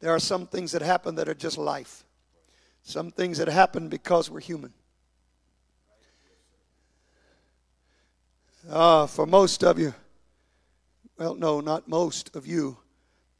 There 0.00 0.10
are 0.10 0.18
some 0.18 0.46
things 0.46 0.72
that 0.72 0.82
happen 0.82 1.14
that 1.14 1.28
are 1.28 1.34
just 1.34 1.58
life. 1.58 2.04
Some 2.82 3.10
things 3.10 3.38
that 3.38 3.48
happen 3.48 3.88
because 3.88 4.30
we're 4.30 4.40
human. 4.40 4.72
Uh, 8.68 9.06
for 9.06 9.24
most 9.24 9.64
of 9.64 9.78
you, 9.78 9.94
well, 11.18 11.34
no, 11.34 11.60
not 11.60 11.88
most 11.88 12.36
of 12.36 12.46
you. 12.46 12.76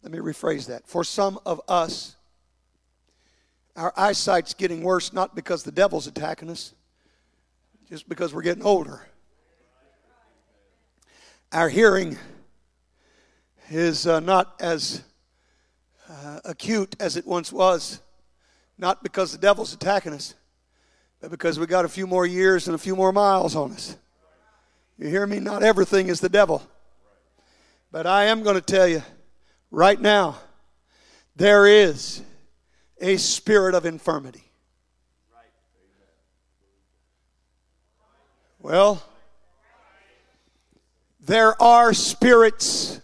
Let 0.02 0.10
me 0.10 0.18
rephrase 0.18 0.66
that. 0.68 0.86
For 0.86 1.04
some 1.04 1.38
of 1.44 1.60
us, 1.68 2.16
our 3.76 3.92
eyesight's 3.94 4.54
getting 4.54 4.82
worse 4.82 5.12
not 5.12 5.34
because 5.34 5.64
the 5.64 5.70
devil's 5.70 6.06
attacking 6.06 6.48
us, 6.48 6.72
just 7.90 8.08
because 8.08 8.32
we're 8.32 8.40
getting 8.40 8.62
older. 8.64 9.06
Our 11.52 11.68
hearing 11.68 12.16
is 13.68 14.06
uh, 14.06 14.20
not 14.20 14.54
as 14.60 15.02
uh, 16.08 16.40
acute 16.46 16.96
as 17.00 17.18
it 17.18 17.26
once 17.26 17.52
was, 17.52 18.00
not 18.78 19.02
because 19.02 19.32
the 19.32 19.38
devil's 19.38 19.74
attacking 19.74 20.14
us, 20.14 20.34
but 21.20 21.30
because 21.30 21.58
we 21.58 21.66
got 21.66 21.84
a 21.84 21.88
few 21.88 22.06
more 22.06 22.24
years 22.24 22.66
and 22.66 22.74
a 22.74 22.78
few 22.78 22.96
more 22.96 23.12
miles 23.12 23.54
on 23.54 23.72
us. 23.72 23.94
You 24.98 25.08
hear 25.08 25.26
me? 25.26 25.38
Not 25.38 25.62
everything 25.62 26.08
is 26.08 26.20
the 26.20 26.28
devil. 26.28 26.62
But 27.92 28.06
I 28.06 28.24
am 28.24 28.42
going 28.42 28.56
to 28.56 28.60
tell 28.60 28.88
you 28.88 29.02
right 29.70 30.00
now 30.00 30.36
there 31.36 31.66
is 31.66 32.20
a 33.00 33.16
spirit 33.16 33.74
of 33.76 33.86
infirmity. 33.86 34.42
Well, 38.58 39.02
there 41.20 41.60
are 41.62 41.94
spirits 41.94 43.00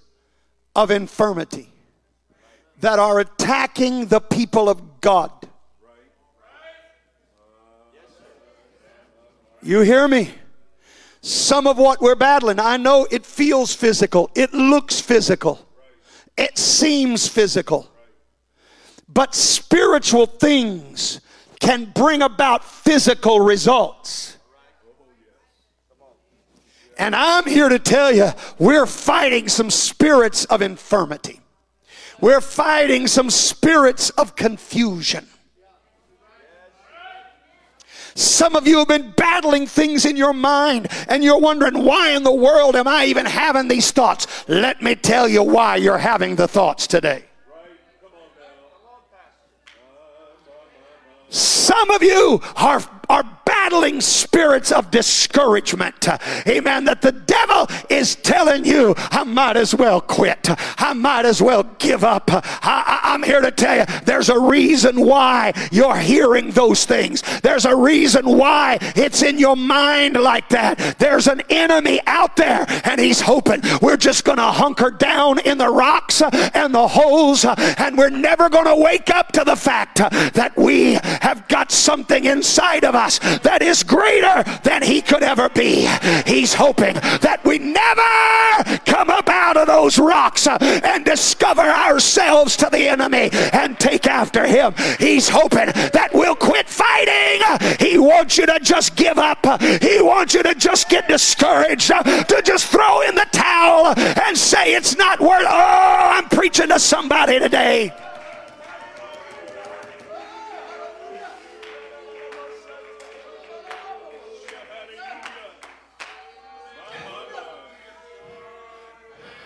of 0.74 0.90
infirmity 0.90 1.68
that 2.80 2.98
are 2.98 3.20
attacking 3.20 4.06
the 4.06 4.20
people 4.20 4.68
of 4.68 5.00
God. 5.00 5.30
You 9.62 9.80
hear 9.80 10.08
me? 10.08 10.34
Some 11.24 11.66
of 11.66 11.78
what 11.78 12.02
we're 12.02 12.14
battling. 12.14 12.60
I 12.60 12.76
know 12.76 13.06
it 13.10 13.24
feels 13.24 13.74
physical, 13.74 14.30
it 14.34 14.52
looks 14.52 15.00
physical, 15.00 15.66
it 16.36 16.58
seems 16.58 17.26
physical. 17.26 17.90
But 19.08 19.34
spiritual 19.34 20.26
things 20.26 21.20
can 21.60 21.86
bring 21.94 22.20
about 22.20 22.64
physical 22.64 23.40
results. 23.40 24.36
And 26.98 27.16
I'm 27.16 27.44
here 27.44 27.68
to 27.68 27.78
tell 27.78 28.12
you, 28.14 28.30
we're 28.58 28.86
fighting 28.86 29.48
some 29.48 29.70
spirits 29.70 30.44
of 30.46 30.62
infirmity. 30.62 31.40
We're 32.20 32.40
fighting 32.40 33.06
some 33.06 33.30
spirits 33.30 34.10
of 34.10 34.36
confusion. 34.36 35.26
Some 38.14 38.54
of 38.54 38.66
you 38.68 38.78
have 38.78 38.88
been 38.88 39.10
battling 39.10 39.66
things 39.66 40.04
in 40.04 40.16
your 40.16 40.32
mind 40.32 40.88
and 41.08 41.24
you're 41.24 41.40
wondering, 41.40 41.84
why 41.84 42.10
in 42.10 42.22
the 42.22 42.32
world 42.32 42.76
am 42.76 42.86
I 42.86 43.06
even 43.06 43.26
having 43.26 43.68
these 43.68 43.90
thoughts? 43.90 44.26
Let 44.48 44.82
me 44.82 44.94
tell 44.94 45.28
you 45.28 45.42
why 45.42 45.76
you're 45.76 45.98
having 45.98 46.36
the 46.36 46.46
thoughts 46.46 46.86
today. 46.86 47.24
Some 51.28 51.90
of 51.90 52.02
you 52.02 52.40
are, 52.56 52.80
are 53.08 53.24
battling 53.44 54.00
spirits 54.00 54.72
of 54.72 54.90
discouragement. 54.90 56.08
Amen. 56.46 56.84
That 56.84 57.02
the 57.02 57.12
devil 57.12 57.66
is 57.88 58.14
telling 58.16 58.64
you, 58.64 58.94
I 58.96 59.24
might 59.24 59.56
as 59.56 59.74
well 59.74 60.00
quit. 60.00 60.48
I 60.78 60.92
might 60.92 61.24
as 61.24 61.40
well 61.40 61.62
give 61.78 62.04
up. 62.04 62.28
I, 62.32 63.00
am 63.04 63.22
here 63.22 63.40
to 63.40 63.50
tell 63.50 63.78
you 63.78 63.84
there's 64.04 64.28
a 64.28 64.38
reason 64.38 65.00
why 65.00 65.52
you're 65.70 65.96
hearing 65.96 66.50
those 66.50 66.84
things. 66.84 67.22
There's 67.40 67.64
a 67.64 67.74
reason 67.74 68.26
why 68.26 68.78
it's 68.96 69.22
in 69.22 69.38
your 69.38 69.56
mind 69.56 70.20
like 70.20 70.48
that. 70.50 70.96
There's 70.98 71.26
an 71.26 71.42
enemy 71.50 72.00
out 72.06 72.36
there, 72.36 72.66
and 72.84 73.00
he's 73.00 73.20
hoping 73.20 73.62
we're 73.80 73.96
just 73.96 74.24
going 74.24 74.38
to 74.38 74.44
hunker 74.44 74.90
down 74.90 75.38
in 75.40 75.58
the 75.58 75.68
rocks 75.68 76.22
and 76.22 76.74
the 76.74 76.88
holes, 76.88 77.44
and 77.44 77.96
we're 77.96 78.10
never 78.10 78.48
going 78.48 78.66
to 78.66 78.76
wake 78.76 79.10
up 79.10 79.32
to 79.32 79.44
the 79.44 79.56
fact 79.56 79.96
that 79.96 80.52
we 80.56 80.94
have 81.22 81.46
got 81.48 81.70
something 81.70 82.24
inside 82.24 82.84
of 82.84 82.93
us 82.94 83.18
that 83.40 83.62
is 83.62 83.82
greater 83.82 84.42
than 84.62 84.82
he 84.82 85.00
could 85.00 85.22
ever 85.22 85.48
be. 85.48 85.88
He's 86.26 86.54
hoping 86.54 86.94
that 86.94 87.40
we 87.44 87.58
never 87.58 88.78
come 88.84 89.10
up 89.10 89.28
out 89.28 89.56
of 89.56 89.66
those 89.66 89.98
rocks 89.98 90.46
uh, 90.46 90.58
and 90.60 91.04
discover 91.04 91.62
ourselves 91.62 92.56
to 92.58 92.68
the 92.70 92.88
enemy 92.88 93.30
and 93.52 93.78
take 93.78 94.06
after 94.06 94.46
him. 94.46 94.74
He's 94.98 95.28
hoping 95.28 95.66
that 95.66 96.10
we'll 96.12 96.36
quit 96.36 96.68
fighting. 96.68 97.42
He 97.78 97.98
wants 97.98 98.38
you 98.38 98.46
to 98.46 98.58
just 98.60 98.96
give 98.96 99.18
up. 99.18 99.44
He 99.82 100.00
wants 100.00 100.34
you 100.34 100.42
to 100.42 100.54
just 100.54 100.88
get 100.88 101.08
discouraged, 101.08 101.90
uh, 101.90 102.02
to 102.02 102.42
just 102.42 102.66
throw 102.66 103.02
in 103.02 103.14
the 103.14 103.26
towel 103.32 103.94
and 103.96 104.36
say 104.36 104.74
it's 104.74 104.96
not 104.96 105.20
worth. 105.20 105.46
Oh, 105.46 105.98
I'm 106.12 106.28
preaching 106.28 106.68
to 106.68 106.78
somebody 106.78 107.38
today. 107.38 107.92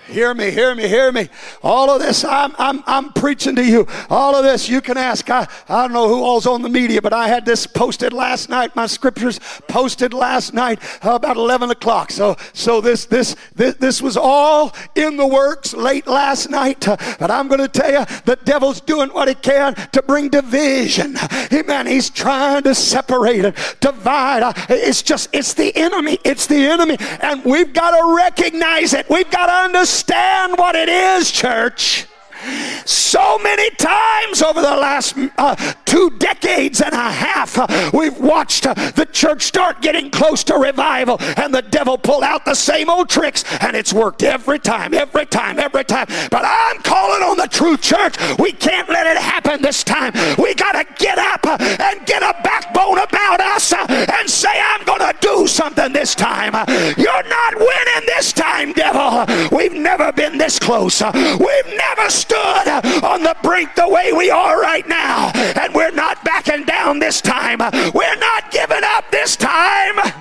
Hear 0.09 0.33
me, 0.33 0.51
hear 0.51 0.75
me, 0.75 0.89
hear 0.89 1.13
me. 1.13 1.29
All 1.63 1.91
of 1.91 2.01
this, 2.01 2.25
I'm, 2.25 2.55
I'm, 2.59 2.83
I'm 2.87 3.13
preaching 3.13 3.55
to 3.57 3.65
you. 3.65 3.87
All 4.09 4.35
of 4.35 4.43
this, 4.43 4.67
you 4.67 4.81
can 4.81 4.97
ask. 4.97 5.29
I, 5.29 5.47
I 5.69 5.83
don't 5.83 5.93
know 5.93 6.09
who 6.09 6.25
all's 6.25 6.47
on 6.47 6.63
the 6.63 6.71
media, 6.71 7.03
but 7.03 7.13
I 7.13 7.29
had 7.29 7.45
this 7.45 7.67
posted 7.67 8.15
last 8.15 8.49
night. 8.49 8.75
My 8.75 8.87
scriptures 8.87 9.39
posted 9.69 10.15
last 10.15 10.55
night 10.55 10.81
about 11.03 11.37
11 11.37 11.71
o'clock. 11.71 12.11
So, 12.11 12.37
so 12.55 12.81
this, 12.81 13.05
this, 13.05 13.37
this, 13.55 13.75
this 13.75 14.01
was 14.01 14.17
all 14.17 14.75
in 14.95 15.19
the 15.19 15.27
works 15.27 15.75
late 15.75 16.07
last 16.07 16.49
night. 16.49 16.87
But 16.87 17.31
I'm 17.31 17.47
going 17.47 17.61
to 17.61 17.69
tell 17.69 17.93
you, 17.93 18.07
the 18.25 18.39
devil's 18.45 18.81
doing 18.81 19.11
what 19.11 19.29
he 19.29 19.35
can 19.35 19.75
to 19.93 20.01
bring 20.01 20.31
division. 20.31 21.17
Amen. 21.53 21.87
He's 21.87 22.09
trying 22.09 22.63
to 22.63 22.75
separate 22.75 23.45
and 23.45 23.55
divide. 23.81 24.55
It's 24.71 25.03
just, 25.03 25.29
it's 25.35 25.53
the 25.53 25.77
enemy. 25.77 26.19
It's 26.25 26.47
the 26.47 26.57
enemy. 26.57 26.97
And 27.21 27.45
we've 27.45 27.75
got 27.75 27.91
to 27.91 28.17
recognize 28.17 28.95
it. 28.95 29.05
We've 29.11 29.31
got 29.31 29.47
to 29.49 29.53
understand 29.53 29.98
understand 29.99 30.57
what 30.59 30.77
it 30.77 30.89
is, 30.89 31.31
church. 31.33 32.08
So 32.85 33.39
many 33.39 33.71
times 33.71 34.43
over 34.43 34.61
the 34.61 34.77
last 34.77 35.15
uh, 35.37 35.57
two 35.85 36.11
decades 36.19 36.81
and 36.81 36.93
a 36.93 37.11
half, 37.11 37.59
uh, 37.59 37.91
we've 37.93 38.19
watched 38.19 38.67
uh, 38.67 38.75
the 38.75 39.07
church 39.07 39.43
start 39.43 39.83
getting 39.83 40.11
close 40.11 40.45
to 40.45 40.55
revival, 40.55 41.17
and 41.37 41.53
the 41.53 41.63
devil 41.63 41.99
pull 41.99 42.23
out 42.23 42.45
the 42.45 42.55
same 42.55 42.89
old 42.91 43.09
tricks, 43.09 43.45
and 43.61 43.77
it's 43.77 43.93
worked 43.93 44.23
every 44.23 44.59
time, 44.59 44.95
every 44.95 45.27
time, 45.27 45.59
every 45.59 45.85
time. 45.85 46.07
But 46.31 46.45
I'm 46.45 46.81
calling 46.83 47.23
on 47.23 47.37
the 47.37 47.49
true 47.49 47.77
church. 47.77 48.17
We 48.39 48.53
can't 48.53 48.89
let 48.89 49.07
it 49.07 49.17
happen 49.17 49.63
this 49.63 49.83
time. 49.85 50.13
We 50.39 50.55
got 50.55 50.73
to 50.73 50.87
get 51.03 51.19
up 51.19 51.45
uh, 51.45 51.57
and 51.61 52.07
get 52.07 52.23
a 52.23 52.35
backbone 52.43 52.99
about 52.99 53.41
us 53.41 53.73
uh, 53.73 53.87
and 53.89 54.29
say, 54.29 54.53
I'm 54.53 54.85
going 54.85 55.01
to 55.01 55.15
do 55.21 55.47
something 55.47 55.93
this 55.93 56.15
time. 56.15 56.55
Uh, 56.55 56.65
You're 56.97 57.29
not 57.29 57.55
winning 57.59 58.07
this 58.07 58.33
time, 58.33 58.73
devil. 58.73 59.27
We've 59.57 59.73
never 59.73 60.13
been 60.13 60.39
this 60.39 60.59
close. 60.59 61.03
We've 61.03 61.77
never 61.77 62.11
stood 62.29 63.03
on 63.03 63.23
the 63.23 63.35
brink 63.43 63.75
the 63.75 63.89
way 63.89 64.13
we 64.13 64.31
are 64.31 64.61
right 64.61 64.87
now. 64.87 65.31
And 65.35 65.75
we're 65.75 65.91
not 65.91 66.23
backing 66.25 66.65
down 66.65 66.99
this 66.99 67.21
time. 67.21 67.59
We're 67.95 68.17
not 68.17 68.51
giving 68.51 68.85
up 68.85 69.11
this 69.11 69.37
time. 69.37 70.13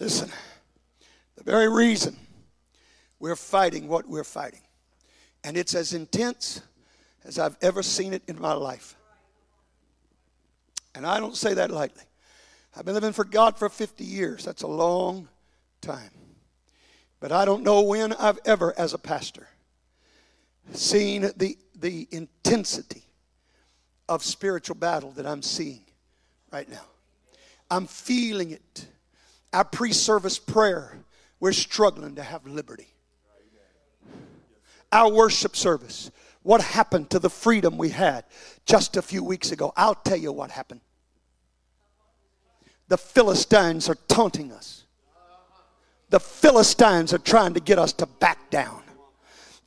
Listen, 0.00 0.30
the 1.36 1.44
very 1.44 1.68
reason 1.68 2.14
we're 3.18 3.36
fighting 3.36 3.88
what 3.88 4.06
we're 4.06 4.22
fighting, 4.22 4.60
and 5.44 5.56
it's 5.56 5.74
as 5.74 5.92
intense 5.92 6.62
as 7.24 7.38
I've 7.38 7.56
ever 7.60 7.82
seen 7.82 8.14
it 8.14 8.22
in 8.26 8.40
my 8.40 8.54
life. 8.54 8.96
And 10.94 11.06
I 11.06 11.20
don't 11.20 11.36
say 11.36 11.54
that 11.54 11.70
lightly. 11.70 12.02
I've 12.76 12.84
been 12.84 12.94
living 12.94 13.12
for 13.12 13.24
God 13.24 13.56
for 13.58 13.68
50 13.68 14.04
years. 14.04 14.44
That's 14.44 14.62
a 14.62 14.66
long 14.68 15.28
time. 15.80 16.10
But 17.20 17.30
I 17.30 17.44
don't 17.44 17.62
know 17.62 17.82
when 17.82 18.12
I've 18.14 18.38
ever, 18.44 18.74
as 18.78 18.94
a 18.94 18.98
pastor, 18.98 19.48
seen 20.72 21.30
the, 21.36 21.56
the 21.74 22.08
intensity 22.10 23.04
of 24.08 24.24
spiritual 24.24 24.76
battle 24.76 25.10
that 25.12 25.26
I'm 25.26 25.42
seeing 25.42 25.84
right 26.50 26.68
now. 26.68 26.84
I'm 27.70 27.86
feeling 27.86 28.50
it. 28.50 28.86
Our 29.52 29.64
pre 29.64 29.92
service 29.92 30.38
prayer, 30.38 30.98
we're 31.40 31.52
struggling 31.52 32.16
to 32.16 32.22
have 32.22 32.46
liberty. 32.46 32.93
Our 34.94 35.10
worship 35.10 35.56
service, 35.56 36.12
what 36.42 36.60
happened 36.60 37.10
to 37.10 37.18
the 37.18 37.28
freedom 37.28 37.76
we 37.76 37.88
had 37.88 38.24
just 38.64 38.96
a 38.96 39.02
few 39.02 39.24
weeks 39.24 39.50
ago? 39.50 39.72
I'll 39.76 39.96
tell 39.96 40.16
you 40.16 40.30
what 40.30 40.52
happened. 40.52 40.82
The 42.86 42.96
Philistines 42.96 43.88
are 43.88 43.96
taunting 44.06 44.52
us. 44.52 44.84
The 46.10 46.20
Philistines 46.20 47.12
are 47.12 47.18
trying 47.18 47.54
to 47.54 47.60
get 47.60 47.76
us 47.80 47.92
to 47.94 48.06
back 48.06 48.50
down. 48.50 48.83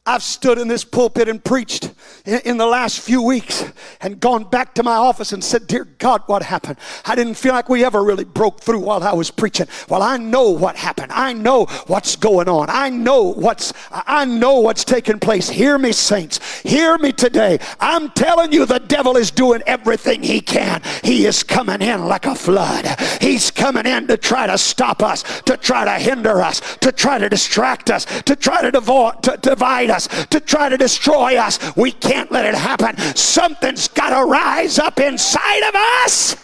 I've 0.08 0.24
stood 0.24 0.58
in 0.58 0.70
this 0.70 0.86
pulpit 0.86 1.28
and 1.28 1.44
preached 1.44 1.92
in, 2.26 2.58
the 2.58 2.66
last 2.66 3.02
few 3.02 3.22
weeks 3.22 3.66
and 4.00 4.22
gone 4.22 4.46
back 4.46 4.74
to 4.76 4.84
my 4.84 4.96
office 4.96 5.34
and 5.34 5.44
said, 5.44 5.68
Dear 5.68 5.84
God, 5.84 6.24
what 6.28 6.44
happened? 6.44 6.78
I 7.06 7.14
didn't 7.14 7.34
feel 7.36 7.54
like 7.54 7.68
we 7.68 7.84
ever 7.84 8.02
really 8.02 8.24
broke 8.24 8.62
through 8.62 8.80
while 8.80 9.04
I 9.04 9.14
was 9.14 9.30
preaching. 9.30 9.68
Well, 9.90 10.02
I 10.02 10.16
know 10.16 10.50
what 10.50 10.78
happened. 10.78 11.12
I 11.12 11.34
know 11.34 11.66
what's 11.88 12.16
going 12.16 12.48
on. 12.48 12.70
I 12.70 12.90
know 12.90 13.34
what's 13.34 13.74
I 13.92 14.24
know 14.24 14.60
what's 14.60 14.86
taking 14.86 15.20
place. 15.20 15.50
Hear 15.50 15.78
me, 15.78 15.92
saints. 15.92 16.62
Hear 16.62 16.98
me 16.98 17.12
today. 17.12 17.60
I'm 17.82 18.10
telling 18.12 18.54
you, 18.54 18.66
the 18.66 18.80
devil 18.80 19.18
is 19.18 19.30
doing 19.30 19.62
everything 19.68 20.24
he 20.24 20.40
can. 20.40 20.82
He 21.04 21.26
is 21.26 21.44
coming 21.44 21.82
in 21.82 22.06
like 22.06 22.26
a 22.26 22.36
flood. 22.36 22.86
He's 23.22 23.52
coming 23.52 23.86
in 23.86 24.08
to 24.08 24.16
try 24.16 24.48
to 24.48 24.58
stop 24.58 25.04
us, 25.04 25.42
to 25.42 25.58
try 25.58 25.84
to 25.84 26.04
hinder 26.04 26.42
us, 26.42 26.62
to 26.78 26.94
try 26.94 27.20
to 27.20 27.28
distract 27.28 27.92
us, 27.92 28.06
to 28.24 28.38
try 28.38 28.62
to, 28.62 28.72
to 28.72 29.38
divide 29.42 29.90
us 29.90 29.97
us, 29.98 30.26
to 30.28 30.40
try 30.40 30.70
to 30.70 30.78
destroy 30.78 31.36
us. 31.38 31.60
We 31.76 31.92
can't 31.92 32.32
let 32.32 32.46
it 32.46 32.56
happen. 32.56 32.98
Something's 33.16 33.88
got 33.88 34.18
to 34.18 34.26
rise 34.26 34.80
up 34.80 35.00
inside 35.00 35.68
of 35.68 35.76
us. 35.76 36.38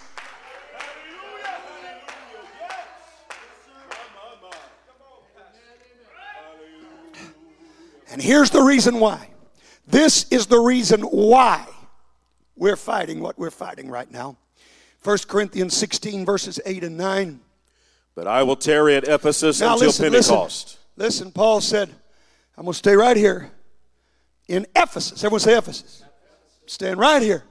And 8.12 8.22
here's 8.22 8.52
the 8.52 8.62
reason 8.62 9.00
why. 9.00 9.30
This 9.88 10.28
is 10.30 10.46
the 10.46 10.60
reason 10.60 11.02
why 11.02 11.66
we're 12.56 12.76
fighting 12.76 13.22
what 13.22 13.40
we're 13.40 13.50
fighting 13.50 13.90
right 13.90 14.10
now. 14.12 14.38
1 15.04 15.18
Corinthians 15.28 15.76
16, 15.76 16.24
verses 16.24 16.60
8 16.64 16.84
and 16.84 16.98
9. 16.98 17.40
But 18.16 18.28
I 18.28 18.44
will 18.44 18.56
tarry 18.56 18.96
at 18.96 19.06
Ephesus 19.06 19.60
now 19.60 19.74
until 19.74 19.88
listen, 19.88 20.12
Pentecost. 20.12 20.78
Listen, 20.96 21.26
listen, 21.26 21.32
Paul 21.32 21.60
said, 21.60 21.90
I'm 22.58 22.66
going 22.66 22.74
to 22.74 22.78
stay 22.78 22.96
right 22.96 23.18
here 23.18 23.52
in 24.48 24.68
Ephesus. 24.76 25.24
Everyone 25.24 25.40
say 25.40 25.58
Ephesus. 25.58 26.04
Staying 26.66 26.98
right 26.98 27.22
here 27.22 27.44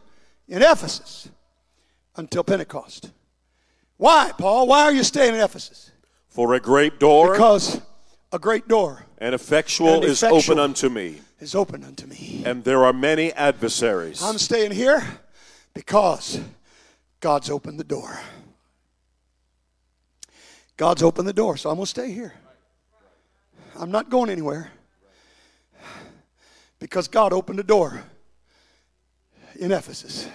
in 0.48 0.62
Ephesus 0.62 1.28
until 2.16 2.44
Pentecost. 2.44 3.10
Why, 3.96 4.32
Paul? 4.38 4.66
Why 4.68 4.84
are 4.84 4.92
you 4.92 5.02
staying 5.02 5.34
in 5.34 5.40
Ephesus? 5.40 5.90
For 6.28 6.54
a 6.54 6.60
great 6.60 6.98
door. 7.00 7.32
Because 7.32 7.80
a 8.32 8.38
great 8.38 8.68
door. 8.68 9.04
And 9.18 9.34
effectual, 9.34 9.94
and 9.94 10.04
effectual 10.04 10.38
is 10.38 10.48
open 10.48 10.58
unto 10.58 10.88
me. 10.88 11.20
Is 11.40 11.54
open 11.54 11.84
unto 11.84 12.06
me. 12.06 12.42
And 12.46 12.64
there 12.64 12.84
are 12.84 12.92
many 12.92 13.32
adversaries. 13.32 14.22
I'm 14.22 14.38
staying 14.38 14.70
here 14.70 15.02
because 15.74 16.40
God's 17.20 17.50
opened 17.50 17.78
the 17.78 17.84
door. 17.84 18.18
God's 20.76 21.02
opened 21.02 21.28
the 21.28 21.32
door, 21.32 21.56
so 21.56 21.70
I'm 21.70 21.76
going 21.76 21.84
to 21.84 21.90
stay 21.90 22.12
here. 22.12 22.32
I'm 23.76 23.90
not 23.90 24.08
going 24.08 24.30
anywhere 24.30 24.70
because 26.82 27.06
God 27.06 27.32
opened 27.32 27.60
the 27.60 27.62
door 27.62 28.02
in 29.54 29.70
Ephesus. 29.70 30.28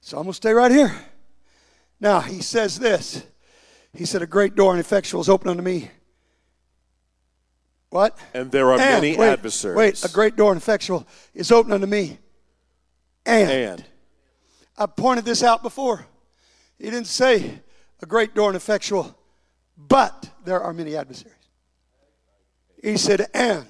So 0.00 0.16
I'm 0.16 0.22
going 0.22 0.30
to 0.30 0.36
stay 0.36 0.52
right 0.52 0.70
here. 0.70 0.94
Now, 1.98 2.20
he 2.20 2.40
says 2.40 2.78
this. 2.78 3.26
He 3.92 4.04
said, 4.04 4.22
A 4.22 4.28
great 4.28 4.54
door 4.54 4.70
and 4.70 4.78
effectual 4.78 5.20
is 5.20 5.28
open 5.28 5.50
unto 5.50 5.64
me. 5.64 5.90
What? 7.90 8.16
And 8.32 8.52
there 8.52 8.68
are 8.68 8.78
and, 8.78 9.02
many 9.02 9.16
wait, 9.16 9.28
adversaries. 9.28 9.76
Wait, 9.76 10.04
a 10.04 10.08
great 10.12 10.36
door 10.36 10.52
and 10.52 10.60
effectual 10.60 11.04
is 11.34 11.50
open 11.50 11.72
unto 11.72 11.86
me. 11.86 12.18
And, 13.24 13.50
and. 13.50 13.84
I 14.78 14.86
pointed 14.86 15.24
this 15.24 15.42
out 15.42 15.64
before. 15.64 16.06
He 16.78 16.84
didn't 16.84 17.08
say 17.08 17.60
a 18.00 18.06
great 18.06 18.36
door 18.36 18.50
and 18.50 18.56
effectual, 18.56 19.18
but 19.76 20.30
there 20.44 20.60
are 20.60 20.72
many 20.72 20.94
adversaries. 20.94 21.34
He 22.80 22.96
said, 22.96 23.26
and. 23.34 23.66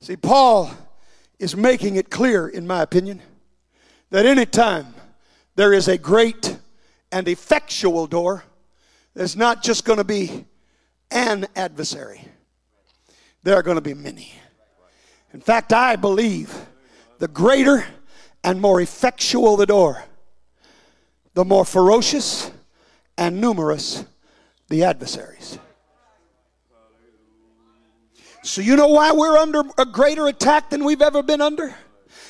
See, 0.00 0.16
Paul 0.16 0.72
is 1.38 1.56
making 1.56 1.96
it 1.96 2.10
clear, 2.10 2.48
in 2.48 2.66
my 2.66 2.82
opinion, 2.82 3.22
that 4.10 4.26
anytime 4.26 4.94
there 5.54 5.72
is 5.72 5.88
a 5.88 5.98
great 5.98 6.58
and 7.12 7.28
effectual 7.28 8.06
door, 8.06 8.44
there's 9.14 9.36
not 9.36 9.62
just 9.62 9.84
going 9.84 9.98
to 9.98 10.04
be 10.04 10.46
an 11.10 11.46
adversary, 11.56 12.24
there 13.42 13.54
are 13.54 13.62
going 13.62 13.76
to 13.76 13.80
be 13.80 13.94
many. 13.94 14.32
In 15.32 15.40
fact, 15.40 15.72
I 15.72 15.96
believe 15.96 16.54
the 17.18 17.28
greater 17.28 17.84
and 18.42 18.60
more 18.60 18.80
effectual 18.80 19.56
the 19.56 19.66
door, 19.66 20.04
the 21.34 21.44
more 21.44 21.64
ferocious 21.64 22.50
and 23.16 23.40
numerous 23.40 24.04
the 24.68 24.84
adversaries. 24.84 25.58
So, 28.48 28.62
you 28.62 28.76
know 28.76 28.88
why 28.88 29.12
we're 29.12 29.36
under 29.36 29.62
a 29.76 29.84
greater 29.84 30.26
attack 30.26 30.70
than 30.70 30.82
we've 30.82 31.02
ever 31.02 31.22
been 31.22 31.42
under? 31.42 31.76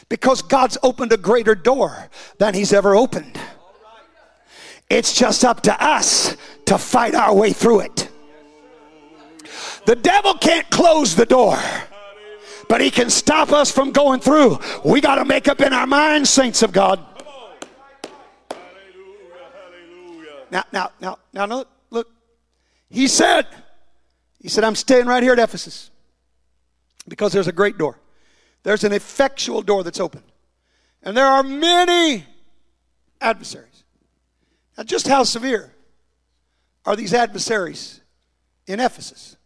Because 0.09 0.43
God's 0.43 0.77
opened 0.83 1.13
a 1.13 1.17
greater 1.17 1.55
door 1.55 2.11
than 2.39 2.55
He's 2.55 2.73
ever 2.73 2.97
opened. 2.97 3.39
It's 4.91 5.17
just 5.17 5.45
up 5.45 5.61
to 5.63 5.81
us 5.81 6.37
to 6.67 6.77
fight 6.77 7.15
our 7.15 7.33
way 7.33 7.53
through 7.53 7.81
it. 7.83 8.09
The 9.87 9.95
devil 9.95 10.35
can't 10.35 10.69
close 10.71 11.15
the 11.15 11.25
door, 11.25 11.57
but 12.69 12.81
he 12.81 12.91
can 12.91 13.11
stop 13.11 13.53
us 13.53 13.71
from 13.71 13.93
going 13.93 14.19
through. 14.19 14.59
We 14.85 15.01
got 15.01 15.15
to 15.17 15.25
make 15.25 15.47
up 15.47 15.61
in 15.61 15.73
our 15.73 15.87
minds, 15.87 16.31
saints 16.31 16.65
of 16.65 16.73
God. 16.73 16.99
Now, 20.51 20.65
now, 20.73 20.91
now, 21.01 21.19
now, 21.33 21.47
look, 21.47 21.69
look. 21.91 22.09
He 22.91 23.07
said, 23.07 23.47
he 24.41 24.49
said, 24.49 24.65
I'm 24.65 24.75
staying 24.75 25.07
right 25.07 25.23
here 25.23 25.35
at 25.35 25.39
Ephesus. 25.39 25.93
Because 27.09 27.33
there's 27.33 27.49
a 27.49 27.53
great 27.53 27.79
door. 27.79 27.99
There's 28.63 28.85
an 28.85 28.93
effectual 28.93 29.63
door 29.63 29.83
that's 29.83 30.01
open. 30.01 30.23
And 31.03 31.17
there 31.17 31.27
are 31.27 31.43
many 31.43 32.27
adversaries. 33.21 33.85
Now, 34.77 34.85
just 34.85 35.09
how 35.09 35.25
severe 35.25 35.73
are 36.85 36.97
these 36.97 37.15
adversaries 37.15 38.01
in 38.67 38.81
Ephesus? 38.81 39.37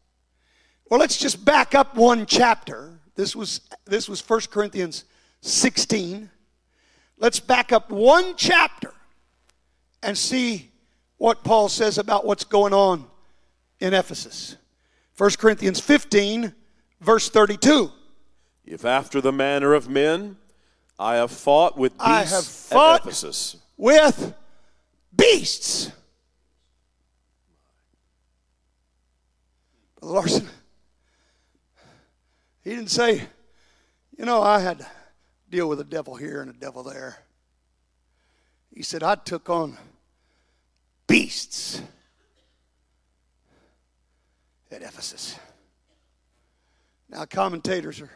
Well, 0.89 1.01
let's 1.01 1.17
just 1.17 1.45
back 1.45 1.75
up 1.75 1.97
one 1.97 2.27
chapter 2.27 3.01
This 3.15 3.35
was 3.35 3.63
this 3.85 4.09
was 4.09 4.27
1 4.29 4.41
Corinthians 4.51 5.05
16. 5.41 6.31
Let's 7.19 7.41
back 7.41 7.73
up 7.73 7.91
one 7.91 8.35
chapter 8.37 8.93
and 10.03 10.17
see 10.19 10.71
what 11.19 11.45
Paul 11.45 11.69
says 11.69 11.99
about 11.99 12.27
what's 12.27 12.45
going 12.45 12.73
on 12.73 13.07
in 13.81 13.95
Ephesus. 13.95 14.57
1 15.17 15.31
Corinthians 15.39 15.79
15, 15.79 16.55
verse 17.03 17.29
32. 17.29 17.91
If 18.65 18.85
after 18.85 19.21
the 19.21 19.33
manner 19.33 19.75
of 19.75 19.89
men 19.89 20.37
I 20.99 21.17
have 21.17 21.33
fought 21.33 21.77
with 21.77 21.93
beasts 21.93 22.05
I 22.05 22.25
have 22.25 22.45
fought 22.45 23.01
at 23.01 23.07
Ephesus, 23.07 23.57
with 23.77 24.35
beasts. 25.15 25.91
Brother 29.99 30.15
Larson, 30.15 30.49
he 32.63 32.71
didn't 32.71 32.91
say, 32.91 33.23
you 34.17 34.25
know, 34.25 34.43
I 34.43 34.61
had 34.61 34.79
to 34.79 34.87
deal 35.51 35.69
with 35.69 35.81
a 35.81 35.85
devil 35.85 36.15
here 36.15 36.41
and 36.41 36.51
a 36.51 36.55
devil 36.55 36.83
there. 36.83 37.19
He 38.75 38.83
said, 38.83 39.03
I 39.03 39.17
took 39.17 39.51
on 39.51 39.77
beasts 41.07 41.83
at 44.71 44.83
Ephesus. 44.83 45.37
Now, 47.13 47.27
commentators 47.27 48.01
are 48.01 48.11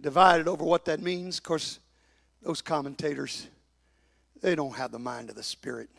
divided 0.00 0.48
over 0.48 0.64
what 0.64 0.86
that 0.86 1.00
means. 1.00 1.36
Of 1.36 1.42
course, 1.42 1.80
those 2.40 2.62
commentators, 2.62 3.46
they 4.40 4.54
don't 4.54 4.74
have 4.74 4.90
the 4.90 4.98
mind 4.98 5.28
of 5.28 5.36
the 5.36 5.42
Spirit. 5.42 5.90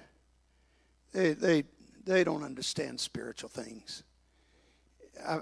They, 1.13 1.34
they, 1.34 1.65
they 2.05 2.24
don't 2.24 2.43
understand 2.43 2.99
spiritual 2.99 3.49
things. 3.49 4.01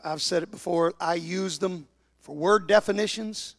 I've 0.04 0.22
said 0.22 0.44
it 0.44 0.52
before, 0.52 0.94
I 1.00 1.14
use 1.14 1.60
them 1.60 1.88
for 2.20 2.36
word 2.36 2.68
definitions 2.68 3.56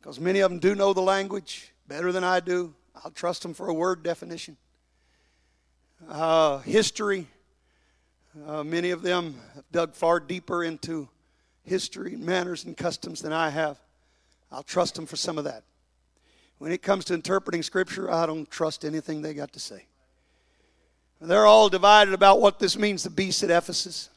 because 0.00 0.18
many 0.18 0.40
of 0.40 0.50
them 0.50 0.58
do 0.58 0.74
know 0.74 0.94
the 0.94 1.02
language 1.02 1.74
better 1.86 2.12
than 2.12 2.24
I 2.24 2.40
do. 2.40 2.72
I'll 3.04 3.10
trust 3.10 3.42
them 3.42 3.52
for 3.52 3.68
a 3.68 3.74
word 3.74 4.02
definition. 4.02 4.56
Uh, 6.08 6.58
history, 6.60 7.26
uh, 8.46 8.64
many 8.64 8.90
of 8.90 9.02
them 9.02 9.34
have 9.54 9.64
dug 9.70 9.94
far 9.94 10.18
deeper 10.18 10.64
into 10.64 11.06
history, 11.64 12.16
manners, 12.16 12.64
and 12.64 12.76
customs 12.76 13.22
than 13.22 13.32
I 13.32 13.50
have. 13.50 13.78
I'll 14.50 14.62
trust 14.62 14.94
them 14.94 15.06
for 15.06 15.16
some 15.16 15.38
of 15.38 15.44
that. 15.44 15.62
When 16.58 16.72
it 16.72 16.82
comes 16.82 17.04
to 17.06 17.14
interpreting 17.14 17.62
Scripture, 17.62 18.10
I 18.10 18.26
don't 18.26 18.50
trust 18.50 18.84
anything 18.84 19.22
they 19.22 19.34
got 19.34 19.52
to 19.54 19.60
say. 19.60 19.86
They're 21.20 21.46
all 21.46 21.68
divided 21.68 22.14
about 22.14 22.40
what 22.40 22.58
this 22.58 22.78
means, 22.78 23.02
the 23.02 23.10
beast 23.10 23.42
at 23.42 23.50
Ephesus. 23.50 24.08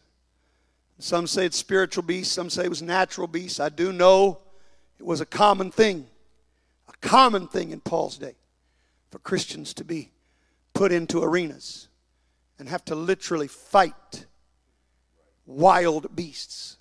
Some 0.99 1.27
say 1.27 1.45
it's 1.45 1.57
spiritual 1.57 2.03
beast, 2.03 2.31
some 2.31 2.49
say 2.49 2.65
it 2.65 2.69
was 2.69 2.81
natural 2.81 3.27
beast. 3.27 3.59
I 3.59 3.69
do 3.69 3.91
know 3.91 4.39
it 4.99 5.05
was 5.05 5.19
a 5.19 5.25
common 5.25 5.69
thing, 5.69 6.07
a 6.87 7.07
common 7.07 7.47
thing 7.47 7.71
in 7.71 7.81
Paul's 7.81 8.17
day 8.17 8.35
for 9.11 9.19
Christians 9.19 9.73
to 9.75 9.83
be 9.83 10.11
put 10.73 10.91
into 10.91 11.21
arenas 11.21 11.87
and 12.57 12.69
have 12.69 12.85
to 12.85 12.95
literally 12.95 13.47
fight 13.47 14.25
wild 15.45 16.15
beasts. 16.15 16.77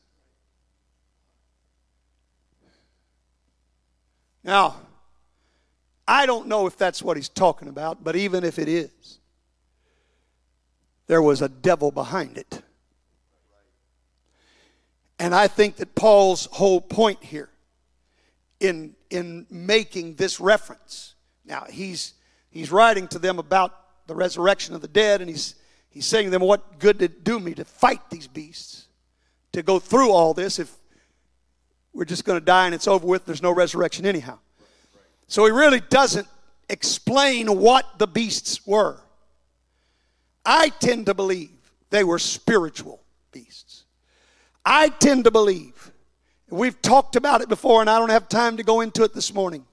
Now, 4.44 4.76
I 6.06 6.26
don't 6.26 6.48
know 6.48 6.66
if 6.66 6.76
that's 6.76 7.02
what 7.02 7.16
he's 7.16 7.28
talking 7.28 7.68
about, 7.68 8.02
but 8.02 8.16
even 8.16 8.44
if 8.44 8.58
it 8.58 8.68
is, 8.68 9.18
there 11.06 11.22
was 11.22 11.42
a 11.42 11.48
devil 11.48 11.90
behind 11.90 12.38
it. 12.38 12.62
And 15.18 15.34
I 15.34 15.46
think 15.46 15.76
that 15.76 15.94
Paul's 15.94 16.46
whole 16.50 16.80
point 16.80 17.22
here 17.22 17.48
in, 18.58 18.94
in 19.10 19.46
making 19.50 20.16
this 20.16 20.40
reference, 20.40 21.14
now 21.44 21.66
he's, 21.70 22.14
he's 22.50 22.72
writing 22.72 23.06
to 23.08 23.18
them 23.18 23.38
about 23.38 24.06
the 24.08 24.16
resurrection 24.16 24.74
of 24.74 24.80
the 24.80 24.88
dead, 24.88 25.20
and 25.20 25.30
he's, 25.30 25.54
he's 25.90 26.06
saying 26.06 26.26
to 26.26 26.30
them, 26.30 26.42
What 26.42 26.80
good 26.80 26.98
did 26.98 27.12
it 27.12 27.24
do 27.24 27.38
me 27.38 27.54
to 27.54 27.64
fight 27.64 28.10
these 28.10 28.26
beasts, 28.26 28.88
to 29.52 29.62
go 29.62 29.78
through 29.78 30.10
all 30.10 30.34
this 30.34 30.58
if 30.58 30.76
we're 31.92 32.04
just 32.04 32.24
going 32.24 32.38
to 32.38 32.44
die 32.44 32.66
and 32.66 32.74
it's 32.74 32.88
over 32.88 33.06
with, 33.06 33.24
there's 33.26 33.42
no 33.42 33.54
resurrection 33.54 34.06
anyhow. 34.06 34.38
So 35.26 35.44
he 35.44 35.50
really 35.50 35.80
doesn't 35.80 36.26
explain 36.68 37.58
what 37.58 37.98
the 37.98 38.06
beasts 38.06 38.66
were. 38.66 38.98
I 40.44 40.70
tend 40.70 41.06
to 41.06 41.14
believe 41.14 41.50
they 41.90 42.04
were 42.04 42.18
spiritual 42.18 43.02
beasts. 43.30 43.84
I 44.64 44.88
tend 44.88 45.24
to 45.24 45.30
believe, 45.30 45.92
we've 46.48 46.80
talked 46.82 47.16
about 47.16 47.40
it 47.40 47.48
before, 47.48 47.80
and 47.80 47.90
I 47.90 47.98
don't 47.98 48.10
have 48.10 48.28
time 48.28 48.56
to 48.56 48.62
go 48.62 48.80
into 48.80 49.02
it 49.04 49.14
this 49.14 49.32
morning. 49.32 49.64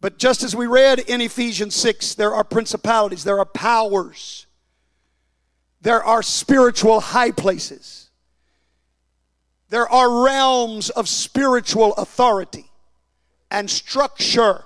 But 0.00 0.18
just 0.18 0.42
as 0.42 0.54
we 0.54 0.66
read 0.66 0.98
in 1.00 1.20
Ephesians 1.20 1.74
6, 1.74 2.14
there 2.14 2.34
are 2.34 2.44
principalities, 2.44 3.24
there 3.24 3.38
are 3.38 3.46
powers, 3.46 4.46
there 5.80 6.02
are 6.02 6.22
spiritual 6.22 7.00
high 7.00 7.30
places, 7.30 8.05
there 9.68 9.88
are 9.88 10.24
realms 10.24 10.90
of 10.90 11.08
spiritual 11.08 11.94
authority 11.94 12.66
and 13.50 13.68
structure 13.68 14.64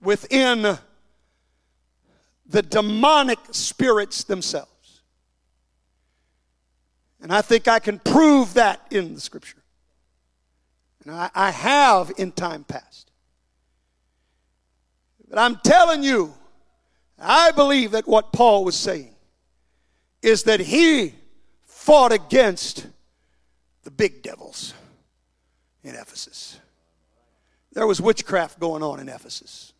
within 0.00 0.78
the 2.46 2.62
demonic 2.62 3.38
spirits 3.50 4.24
themselves. 4.24 5.02
And 7.20 7.32
I 7.32 7.42
think 7.42 7.68
I 7.68 7.78
can 7.78 7.98
prove 7.98 8.54
that 8.54 8.80
in 8.90 9.14
the 9.14 9.20
scripture. 9.20 9.62
And 11.04 11.14
I, 11.14 11.30
I 11.34 11.50
have 11.50 12.12
in 12.16 12.32
time 12.32 12.64
past. 12.64 13.10
But 15.28 15.38
I'm 15.38 15.56
telling 15.56 16.02
you, 16.02 16.32
I 17.18 17.50
believe 17.50 17.90
that 17.92 18.06
what 18.06 18.32
Paul 18.32 18.64
was 18.64 18.76
saying 18.76 19.14
is 20.22 20.44
that 20.44 20.60
he 20.60 21.14
fought 21.66 22.12
against 22.12 22.86
the 23.88 23.94
big 23.94 24.22
devils 24.22 24.74
in 25.82 25.94
Ephesus. 25.94 26.60
There 27.72 27.86
was 27.86 28.02
witchcraft 28.02 28.60
going 28.60 28.82
on 28.82 29.00
in 29.00 29.08
Ephesus. 29.08 29.72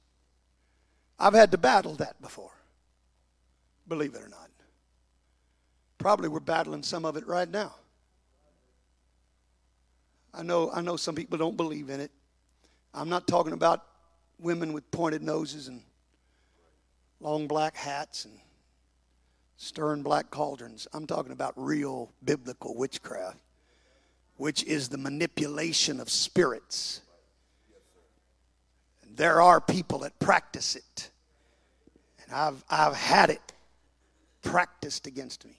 I've 1.18 1.34
had 1.34 1.50
to 1.50 1.58
battle 1.58 1.92
that 1.96 2.18
before, 2.22 2.52
believe 3.86 4.14
it 4.14 4.22
or 4.22 4.30
not. 4.30 4.48
Probably 5.98 6.30
we're 6.30 6.40
battling 6.40 6.82
some 6.82 7.04
of 7.04 7.18
it 7.18 7.26
right 7.26 7.50
now. 7.50 7.74
I 10.32 10.42
know, 10.42 10.70
I 10.72 10.80
know 10.80 10.96
some 10.96 11.14
people 11.14 11.36
don't 11.36 11.58
believe 11.58 11.90
in 11.90 12.00
it. 12.00 12.10
I'm 12.94 13.10
not 13.10 13.26
talking 13.26 13.52
about 13.52 13.84
women 14.38 14.72
with 14.72 14.90
pointed 14.90 15.22
noses 15.22 15.68
and 15.68 15.82
long 17.20 17.46
black 17.46 17.76
hats 17.76 18.24
and 18.24 18.38
stern 19.58 20.02
black 20.02 20.30
cauldrons. 20.30 20.88
I'm 20.94 21.06
talking 21.06 21.32
about 21.32 21.52
real 21.56 22.10
biblical 22.24 22.74
witchcraft, 22.74 23.36
which 24.38 24.64
is 24.64 24.88
the 24.88 24.96
manipulation 24.98 26.00
of 26.00 26.08
spirits. 26.08 27.02
And 29.02 29.16
there 29.16 29.42
are 29.42 29.60
people 29.60 30.00
that 30.00 30.18
practice 30.18 30.74
it. 30.74 31.10
And 32.24 32.34
I've, 32.34 32.64
I've 32.70 32.94
had 32.94 33.30
it 33.30 33.52
practiced 34.42 35.06
against 35.06 35.44
me 35.44 35.58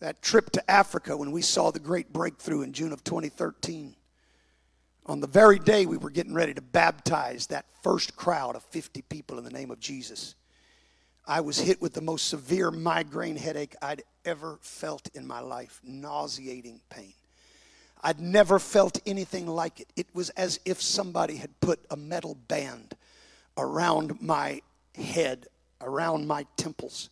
that 0.00 0.22
trip 0.22 0.50
to 0.50 0.70
Africa 0.70 1.16
when 1.16 1.32
we 1.32 1.42
saw 1.42 1.70
the 1.70 1.80
great 1.80 2.12
breakthrough 2.12 2.62
in 2.62 2.72
June 2.72 2.92
of 2.92 3.02
2013. 3.02 3.96
On 5.06 5.20
the 5.20 5.26
very 5.26 5.58
day 5.58 5.86
we 5.86 5.96
were 5.96 6.10
getting 6.10 6.34
ready 6.34 6.52
to 6.52 6.60
baptize 6.60 7.46
that 7.46 7.64
first 7.82 8.16
crowd 8.16 8.56
of 8.56 8.62
50 8.64 9.02
people 9.02 9.38
in 9.38 9.44
the 9.44 9.50
name 9.50 9.70
of 9.70 9.80
Jesus, 9.80 10.34
I 11.26 11.40
was 11.40 11.58
hit 11.58 11.82
with 11.82 11.94
the 11.94 12.00
most 12.00 12.28
severe 12.28 12.70
migraine 12.70 13.36
headache 13.36 13.74
I'd 13.82 14.02
ever 14.24 14.58
felt 14.60 15.08
in 15.14 15.26
my 15.26 15.40
life, 15.40 15.80
nauseating 15.82 16.80
pain. 16.88 17.14
I'd 18.02 18.20
never 18.20 18.58
felt 18.58 19.00
anything 19.06 19.46
like 19.46 19.80
it. 19.80 19.88
It 19.96 20.06
was 20.14 20.30
as 20.30 20.60
if 20.64 20.80
somebody 20.80 21.36
had 21.36 21.58
put 21.60 21.80
a 21.90 21.96
metal 21.96 22.36
band 22.46 22.94
around 23.56 24.20
my 24.22 24.60
head, 24.94 25.46
around 25.80 26.26
my 26.28 26.46
temples 26.56 27.10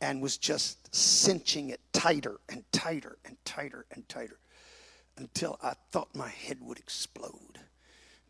and 0.00 0.22
was 0.22 0.36
just 0.36 0.94
cinching 0.94 1.70
it 1.70 1.80
tighter 1.92 2.36
and 2.48 2.62
tighter 2.72 3.18
and 3.24 3.36
tighter 3.44 3.84
and 3.90 4.08
tighter 4.08 4.38
until 5.16 5.58
I 5.62 5.74
thought 5.90 6.14
my 6.14 6.28
head 6.28 6.58
would 6.60 6.78
explode. 6.78 7.47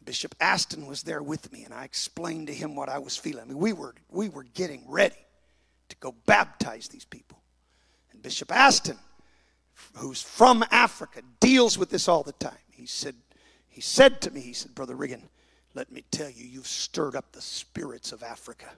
Bishop 0.08 0.34
Aston 0.40 0.86
was 0.86 1.02
there 1.02 1.22
with 1.22 1.52
me, 1.52 1.64
and 1.64 1.74
I 1.74 1.84
explained 1.84 2.46
to 2.46 2.54
him 2.54 2.74
what 2.74 2.88
I 2.88 2.98
was 2.98 3.14
feeling. 3.14 3.42
I 3.42 3.44
mean, 3.44 3.58
we 3.58 3.74
were, 3.74 3.94
we 4.08 4.30
were 4.30 4.44
getting 4.44 4.82
ready 4.88 5.18
to 5.90 5.96
go 5.96 6.14
baptize 6.24 6.88
these 6.88 7.04
people. 7.04 7.38
And 8.10 8.22
Bishop 8.22 8.50
Aston, 8.50 8.96
who's 9.96 10.22
from 10.22 10.64
Africa, 10.70 11.20
deals 11.40 11.76
with 11.76 11.90
this 11.90 12.08
all 12.08 12.22
the 12.22 12.32
time. 12.32 12.56
He 12.70 12.86
said, 12.86 13.16
he 13.68 13.82
said 13.82 14.22
to 14.22 14.30
me, 14.30 14.40
he 14.40 14.54
said, 14.54 14.74
Brother 14.74 14.96
Riggin, 14.96 15.28
let 15.74 15.92
me 15.92 16.02
tell 16.10 16.30
you, 16.30 16.46
you've 16.46 16.66
stirred 16.66 17.14
up 17.14 17.30
the 17.32 17.42
spirits 17.42 18.10
of 18.10 18.22
Africa 18.22 18.70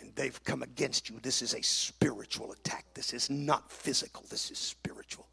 and 0.00 0.10
they've 0.14 0.42
come 0.44 0.62
against 0.62 1.10
you. 1.10 1.20
This 1.20 1.42
is 1.42 1.52
a 1.52 1.62
spiritual 1.62 2.52
attack. 2.52 2.86
This 2.94 3.12
is 3.12 3.28
not 3.28 3.70
physical, 3.70 4.24
this 4.30 4.50
is 4.50 4.56
spiritual. 4.56 5.26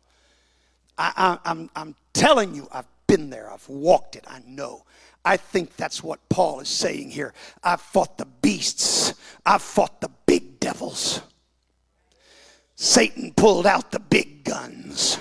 I, 0.97 1.39
I'm, 1.45 1.69
I'm 1.77 1.95
telling 2.11 2.53
you, 2.53 2.67
I've 2.73 2.92
been 3.15 3.29
there, 3.29 3.51
I've 3.51 3.69
walked 3.69 4.15
it, 4.15 4.25
I 4.27 4.41
know. 4.47 4.85
I 5.23 5.37
think 5.37 5.75
that's 5.75 6.03
what 6.03 6.27
Paul 6.29 6.61
is 6.61 6.67
saying 6.67 7.11
here. 7.11 7.31
I've 7.63 7.79
fought 7.79 8.17
the 8.17 8.25
beasts, 8.25 9.13
I've 9.45 9.61
fought 9.61 10.01
the 10.01 10.09
big 10.25 10.59
devils. 10.59 11.21
Satan 12.73 13.31
pulled 13.35 13.67
out 13.67 13.91
the 13.91 13.99
big 13.99 14.43
guns. 14.43 15.19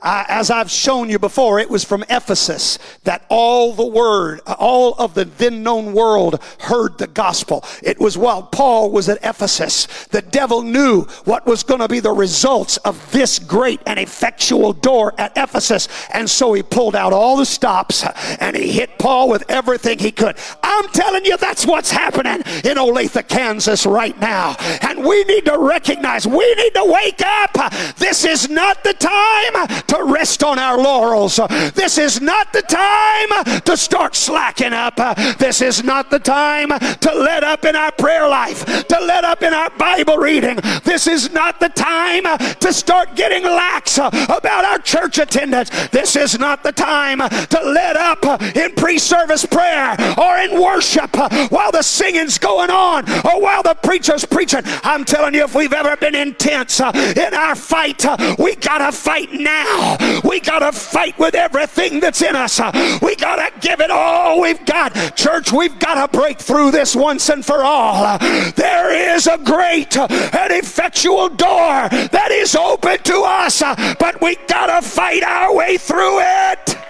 I, 0.00 0.26
as 0.28 0.50
I've 0.50 0.70
shown 0.70 1.10
you 1.10 1.18
before, 1.18 1.58
it 1.58 1.68
was 1.68 1.82
from 1.82 2.04
Ephesus 2.08 2.78
that 3.02 3.24
all 3.28 3.72
the 3.72 3.86
word, 3.86 4.40
all 4.46 4.94
of 4.94 5.14
the 5.14 5.24
then 5.24 5.64
known 5.64 5.92
world 5.92 6.40
heard 6.60 6.98
the 6.98 7.08
gospel. 7.08 7.64
It 7.82 7.98
was 7.98 8.16
while 8.16 8.44
Paul 8.44 8.92
was 8.92 9.08
at 9.08 9.18
Ephesus. 9.24 10.06
The 10.06 10.22
devil 10.22 10.62
knew 10.62 11.02
what 11.24 11.46
was 11.46 11.64
going 11.64 11.80
to 11.80 11.88
be 11.88 11.98
the 11.98 12.12
results 12.12 12.76
of 12.78 13.10
this 13.10 13.40
great 13.40 13.80
and 13.86 13.98
effectual 13.98 14.72
door 14.72 15.14
at 15.18 15.32
Ephesus. 15.36 15.88
And 16.12 16.30
so 16.30 16.52
he 16.52 16.62
pulled 16.62 16.94
out 16.94 17.12
all 17.12 17.36
the 17.36 17.46
stops 17.46 18.04
and 18.40 18.56
he 18.56 18.70
hit 18.70 18.98
Paul 18.98 19.28
with 19.28 19.44
everything 19.48 19.98
he 19.98 20.12
could. 20.12 20.36
I'm 20.62 20.88
telling 20.90 21.24
you, 21.24 21.36
that's 21.38 21.66
what's 21.66 21.90
happening 21.90 22.42
in 22.64 22.76
Olathe, 22.76 23.26
Kansas 23.26 23.84
right 23.84 24.18
now. 24.20 24.54
And 24.82 25.04
we 25.04 25.24
need 25.24 25.44
to 25.46 25.58
recognize, 25.58 26.24
we 26.24 26.54
need 26.54 26.74
to 26.74 26.84
wake 26.84 27.20
up. 27.20 27.72
This 27.96 28.24
is 28.24 28.48
not 28.48 28.84
the 28.84 28.94
time 28.94 29.66
to 29.88 30.04
rest 30.04 30.42
on 30.44 30.58
our 30.58 30.78
laurels. 30.78 31.40
This 31.74 31.98
is 31.98 32.20
not 32.20 32.52
the 32.52 32.62
time 32.62 33.60
to 33.62 33.76
start 33.76 34.14
slacking 34.14 34.72
up. 34.72 34.96
This 35.38 35.60
is 35.60 35.82
not 35.82 36.10
the 36.10 36.18
time 36.18 36.68
to 36.68 37.14
let 37.14 37.44
up 37.44 37.64
in 37.64 37.74
our 37.74 37.92
prayer 37.92 38.28
life, 38.28 38.64
to 38.64 39.00
let 39.00 39.24
up 39.24 39.42
in 39.42 39.52
our 39.52 39.70
Bible 39.70 40.16
reading. 40.16 40.56
This 40.84 41.06
is 41.06 41.32
not 41.32 41.60
the 41.60 41.70
time 41.70 42.24
to 42.60 42.72
start 42.72 43.14
getting 43.16 43.42
lax 43.42 43.98
about 43.98 44.64
our 44.64 44.78
church 44.78 45.18
attendance. 45.18 45.70
This 45.88 46.16
is 46.16 46.38
not 46.38 46.62
the 46.62 46.72
time 46.72 47.18
to 47.18 47.60
let 47.62 47.96
up 47.96 48.24
in 48.56 48.74
pre 48.74 48.98
service 48.98 49.44
prayer 49.46 49.96
or 50.18 50.38
in 50.38 50.60
worship 50.60 51.16
while 51.50 51.72
the 51.72 51.82
singing's 51.82 52.38
going 52.38 52.70
on 52.70 53.08
or 53.24 53.40
while 53.40 53.62
the 53.62 53.74
preacher's 53.82 54.24
preaching. 54.24 54.62
I'm 54.84 55.04
telling 55.04 55.34
you, 55.34 55.44
if 55.44 55.54
we've 55.54 55.72
ever 55.72 55.96
been 55.96 56.14
intense 56.14 56.80
in 56.80 57.34
our 57.34 57.54
fight, 57.54 58.04
we 58.38 58.54
got 58.56 58.78
to 58.78 58.92
fight 58.92 59.32
now. 59.32 59.77
We 60.24 60.40
got 60.40 60.60
to 60.60 60.72
fight 60.72 61.18
with 61.18 61.34
everything 61.34 62.00
that's 62.00 62.22
in 62.22 62.36
us. 62.36 62.60
We 63.02 63.16
got 63.16 63.36
to 63.36 63.60
give 63.60 63.80
it 63.80 63.90
all 63.90 64.40
we've 64.40 64.64
got. 64.66 65.16
Church, 65.16 65.52
we've 65.52 65.78
got 65.78 66.10
to 66.10 66.16
break 66.16 66.38
through 66.38 66.70
this 66.70 66.94
once 66.94 67.28
and 67.28 67.44
for 67.44 67.64
all. 67.64 68.18
There 68.18 69.16
is 69.16 69.26
a 69.26 69.38
great 69.38 69.96
and 69.96 70.52
effectual 70.52 71.28
door 71.28 71.88
that 71.88 72.28
is 72.30 72.54
open 72.54 72.98
to 73.04 73.22
us, 73.24 73.60
but 73.98 74.20
we 74.20 74.36
got 74.46 74.80
to 74.80 74.86
fight 74.86 75.22
our 75.22 75.54
way 75.54 75.76
through 75.76 76.20
it. 76.20 76.87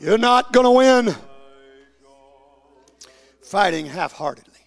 You're 0.00 0.18
not 0.18 0.52
going 0.52 0.64
to 0.64 0.70
win 0.70 1.14
fighting 3.42 3.86
half 3.86 4.12
heartedly. 4.12 4.60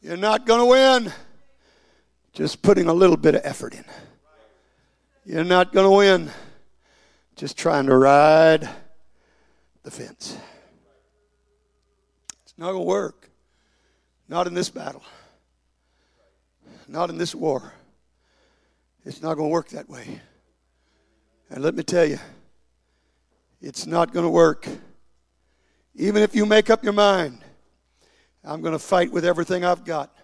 You're 0.00 0.16
not 0.16 0.46
going 0.46 0.60
to 0.60 0.66
win 0.66 1.12
just 2.32 2.60
putting 2.60 2.88
a 2.88 2.92
little 2.92 3.16
bit 3.16 3.34
of 3.36 3.42
effort 3.44 3.74
in. 3.74 3.84
You're 5.24 5.44
not 5.44 5.72
going 5.72 5.86
to 5.86 5.90
win 5.90 6.30
just 7.36 7.56
trying 7.56 7.86
to 7.86 7.96
ride 7.96 8.68
the 9.84 9.90
fence. 9.90 10.36
It's 12.42 12.54
not 12.58 12.72
going 12.72 12.82
to 12.82 12.88
work. 12.88 13.30
Not 14.28 14.46
in 14.46 14.54
this 14.54 14.70
battle. 14.70 15.02
Not 16.88 17.10
in 17.10 17.18
this 17.18 17.34
war. 17.34 17.72
It's 19.04 19.22
not 19.22 19.34
going 19.34 19.50
to 19.50 19.52
work 19.52 19.68
that 19.68 19.88
way. 19.88 20.20
And 21.48 21.62
let 21.62 21.76
me 21.76 21.84
tell 21.84 22.04
you, 22.04 22.18
it's 23.60 23.86
not 23.86 24.12
going 24.12 24.24
to 24.24 24.30
work. 24.30 24.66
Even 25.94 26.22
if 26.22 26.34
you 26.34 26.46
make 26.46 26.70
up 26.70 26.84
your 26.84 26.92
mind, 26.92 27.38
I'm 28.44 28.60
going 28.60 28.72
to 28.72 28.78
fight 28.78 29.10
with 29.10 29.24
everything 29.24 29.64
I've 29.64 29.84
got, 29.84 30.16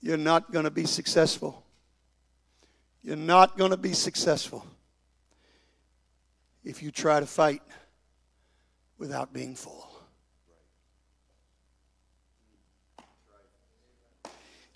you're 0.00 0.16
not 0.16 0.52
going 0.52 0.64
to 0.64 0.70
be 0.70 0.86
successful. 0.86 1.64
You're 3.02 3.16
not 3.16 3.56
going 3.56 3.70
to 3.70 3.76
be 3.76 3.92
successful 3.92 4.66
if 6.64 6.82
you 6.82 6.90
try 6.90 7.20
to 7.20 7.26
fight 7.26 7.62
without 8.98 9.32
being 9.32 9.54
full. 9.54 9.90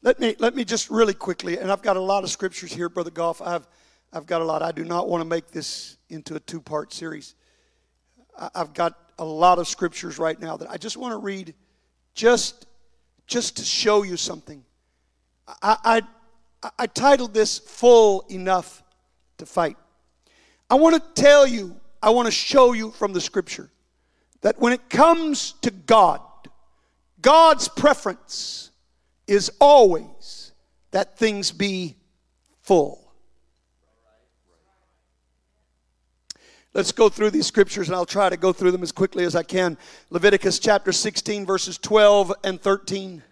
Let 0.02 0.20
me, 0.20 0.36
let 0.38 0.54
me 0.54 0.64
just 0.64 0.90
really 0.90 1.14
quickly, 1.14 1.56
and 1.56 1.72
I've 1.72 1.80
got 1.80 1.96
a 1.96 2.00
lot 2.00 2.24
of 2.24 2.30
scriptures 2.30 2.72
here, 2.72 2.90
Brother 2.90 3.10
Goff. 3.10 3.40
I've, 3.40 3.66
I've 4.14 4.26
got 4.26 4.40
a 4.40 4.44
lot. 4.44 4.62
I 4.62 4.70
do 4.70 4.84
not 4.84 5.08
want 5.08 5.22
to 5.22 5.24
make 5.24 5.50
this 5.50 5.98
into 6.08 6.36
a 6.36 6.40
two 6.40 6.60
part 6.60 6.92
series. 6.92 7.34
I've 8.54 8.72
got 8.72 8.96
a 9.18 9.24
lot 9.24 9.58
of 9.58 9.66
scriptures 9.66 10.18
right 10.18 10.40
now 10.40 10.56
that 10.56 10.70
I 10.70 10.76
just 10.76 10.96
want 10.96 11.12
to 11.12 11.18
read 11.18 11.52
just, 12.14 12.66
just 13.26 13.56
to 13.56 13.64
show 13.64 14.04
you 14.04 14.16
something. 14.16 14.64
I, 15.62 16.02
I, 16.62 16.70
I 16.78 16.86
titled 16.86 17.34
this 17.34 17.58
Full 17.58 18.24
Enough 18.30 18.84
to 19.38 19.46
Fight. 19.46 19.76
I 20.70 20.76
want 20.76 20.94
to 20.94 21.22
tell 21.22 21.44
you, 21.44 21.76
I 22.00 22.10
want 22.10 22.26
to 22.26 22.32
show 22.32 22.72
you 22.72 22.92
from 22.92 23.12
the 23.12 23.20
scripture 23.20 23.68
that 24.42 24.60
when 24.60 24.72
it 24.72 24.88
comes 24.88 25.54
to 25.62 25.72
God, 25.72 26.20
God's 27.20 27.66
preference 27.66 28.70
is 29.26 29.50
always 29.60 30.52
that 30.92 31.18
things 31.18 31.50
be 31.50 31.96
full. 32.62 33.03
Let's 36.74 36.90
go 36.90 37.08
through 37.08 37.30
these 37.30 37.46
scriptures 37.46 37.88
and 37.88 37.94
I'll 37.94 38.04
try 38.04 38.28
to 38.28 38.36
go 38.36 38.52
through 38.52 38.72
them 38.72 38.82
as 38.82 38.90
quickly 38.90 39.24
as 39.24 39.36
I 39.36 39.44
can. 39.44 39.78
Leviticus 40.10 40.58
chapter 40.58 40.90
16, 40.90 41.46
verses 41.46 41.78
12 41.78 42.32
and 42.42 42.60
13. 42.60 43.22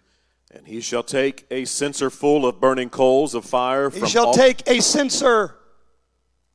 And 0.51 0.65
he 0.67 0.79
shall 0.79 1.03
take 1.03 1.45
a 1.51 1.65
censer 1.65 2.09
full 2.09 2.45
of 2.45 2.61
burning 2.61 2.89
coals 2.89 3.33
of 3.35 3.43
fire 3.43 3.89
He 3.89 4.05
shall 4.07 4.29
off- 4.29 4.35
take 4.35 4.61
a 4.69 4.79
censer, 4.81 5.55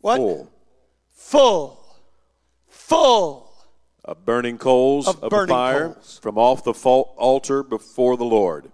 what? 0.01 0.17
full 0.17 0.51
Full. 1.11 1.85
Full. 2.69 3.53
of 4.05 4.25
burning 4.25 4.57
coals 4.57 5.07
Of 5.07 5.23
of, 5.23 5.29
burning 5.31 5.49
fire 5.55 5.89
coals. 5.91 6.19
from 6.23 6.39
off 6.39 6.65
the 6.65 6.73
altar 6.73 7.63
before 7.63 8.17
the 8.17 8.25
Lord. 8.25 8.71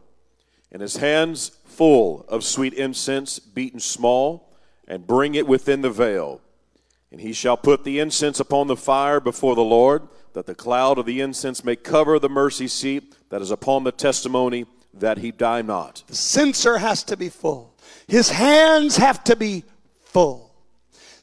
And 0.70 0.80
his 0.80 0.98
hands 0.98 1.50
full 1.64 2.24
of 2.28 2.44
sweet 2.44 2.74
incense 2.74 3.40
beaten 3.40 3.80
small, 3.80 4.52
and 4.86 5.04
bring 5.06 5.34
it 5.34 5.48
within 5.48 5.80
the 5.80 5.90
veil. 5.90 6.40
And 7.14 7.20
he 7.20 7.32
shall 7.32 7.56
put 7.56 7.84
the 7.84 8.00
incense 8.00 8.40
upon 8.40 8.66
the 8.66 8.74
fire 8.74 9.20
before 9.20 9.54
the 9.54 9.62
Lord, 9.62 10.08
that 10.32 10.46
the 10.46 10.54
cloud 10.56 10.98
of 10.98 11.06
the 11.06 11.20
incense 11.20 11.62
may 11.62 11.76
cover 11.76 12.18
the 12.18 12.28
mercy 12.28 12.66
seat 12.66 13.14
that 13.28 13.40
is 13.40 13.52
upon 13.52 13.84
the 13.84 13.92
testimony, 13.92 14.66
that 14.92 15.18
he 15.18 15.30
die 15.30 15.62
not. 15.62 16.02
The 16.08 16.16
censer 16.16 16.78
has 16.78 17.04
to 17.04 17.16
be 17.16 17.28
full. 17.28 17.72
His 18.08 18.30
hands 18.30 18.96
have 18.96 19.22
to 19.24 19.36
be 19.36 19.62
full. 20.00 20.56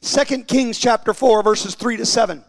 Second 0.00 0.48
Kings 0.48 0.78
chapter 0.78 1.12
4, 1.12 1.42
verses 1.42 1.74
3 1.74 1.98
to 1.98 2.06
7. 2.06 2.42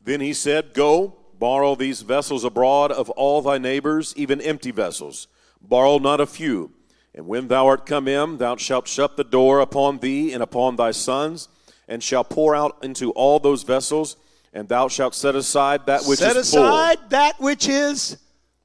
Then 0.00 0.20
he 0.20 0.32
said, 0.32 0.72
Go, 0.72 1.16
borrow 1.40 1.74
these 1.74 2.02
vessels 2.02 2.44
abroad 2.44 2.92
of 2.92 3.10
all 3.10 3.42
thy 3.42 3.58
neighbors, 3.58 4.14
even 4.16 4.40
empty 4.40 4.70
vessels. 4.70 5.26
Borrow 5.60 5.98
not 5.98 6.20
a 6.20 6.26
few. 6.26 6.70
And 7.12 7.26
when 7.26 7.48
thou 7.48 7.66
art 7.66 7.86
come 7.86 8.06
in, 8.06 8.38
thou 8.38 8.54
shalt 8.54 8.86
shut 8.86 9.16
the 9.16 9.24
door 9.24 9.58
upon 9.58 9.98
thee 9.98 10.32
and 10.32 10.44
upon 10.44 10.76
thy 10.76 10.92
sons, 10.92 11.48
and 11.88 12.02
shall 12.02 12.24
pour 12.24 12.54
out 12.54 12.78
into 12.82 13.10
all 13.12 13.38
those 13.38 13.62
vessels, 13.62 14.16
and 14.52 14.68
thou 14.68 14.88
shalt 14.88 15.14
set 15.14 15.34
aside 15.34 15.86
that 15.86 16.04
which 16.04 16.18
Set 16.18 16.36
is 16.36 16.48
aside 16.48 16.98
that 17.10 17.40
which 17.40 17.68
is 17.68 18.18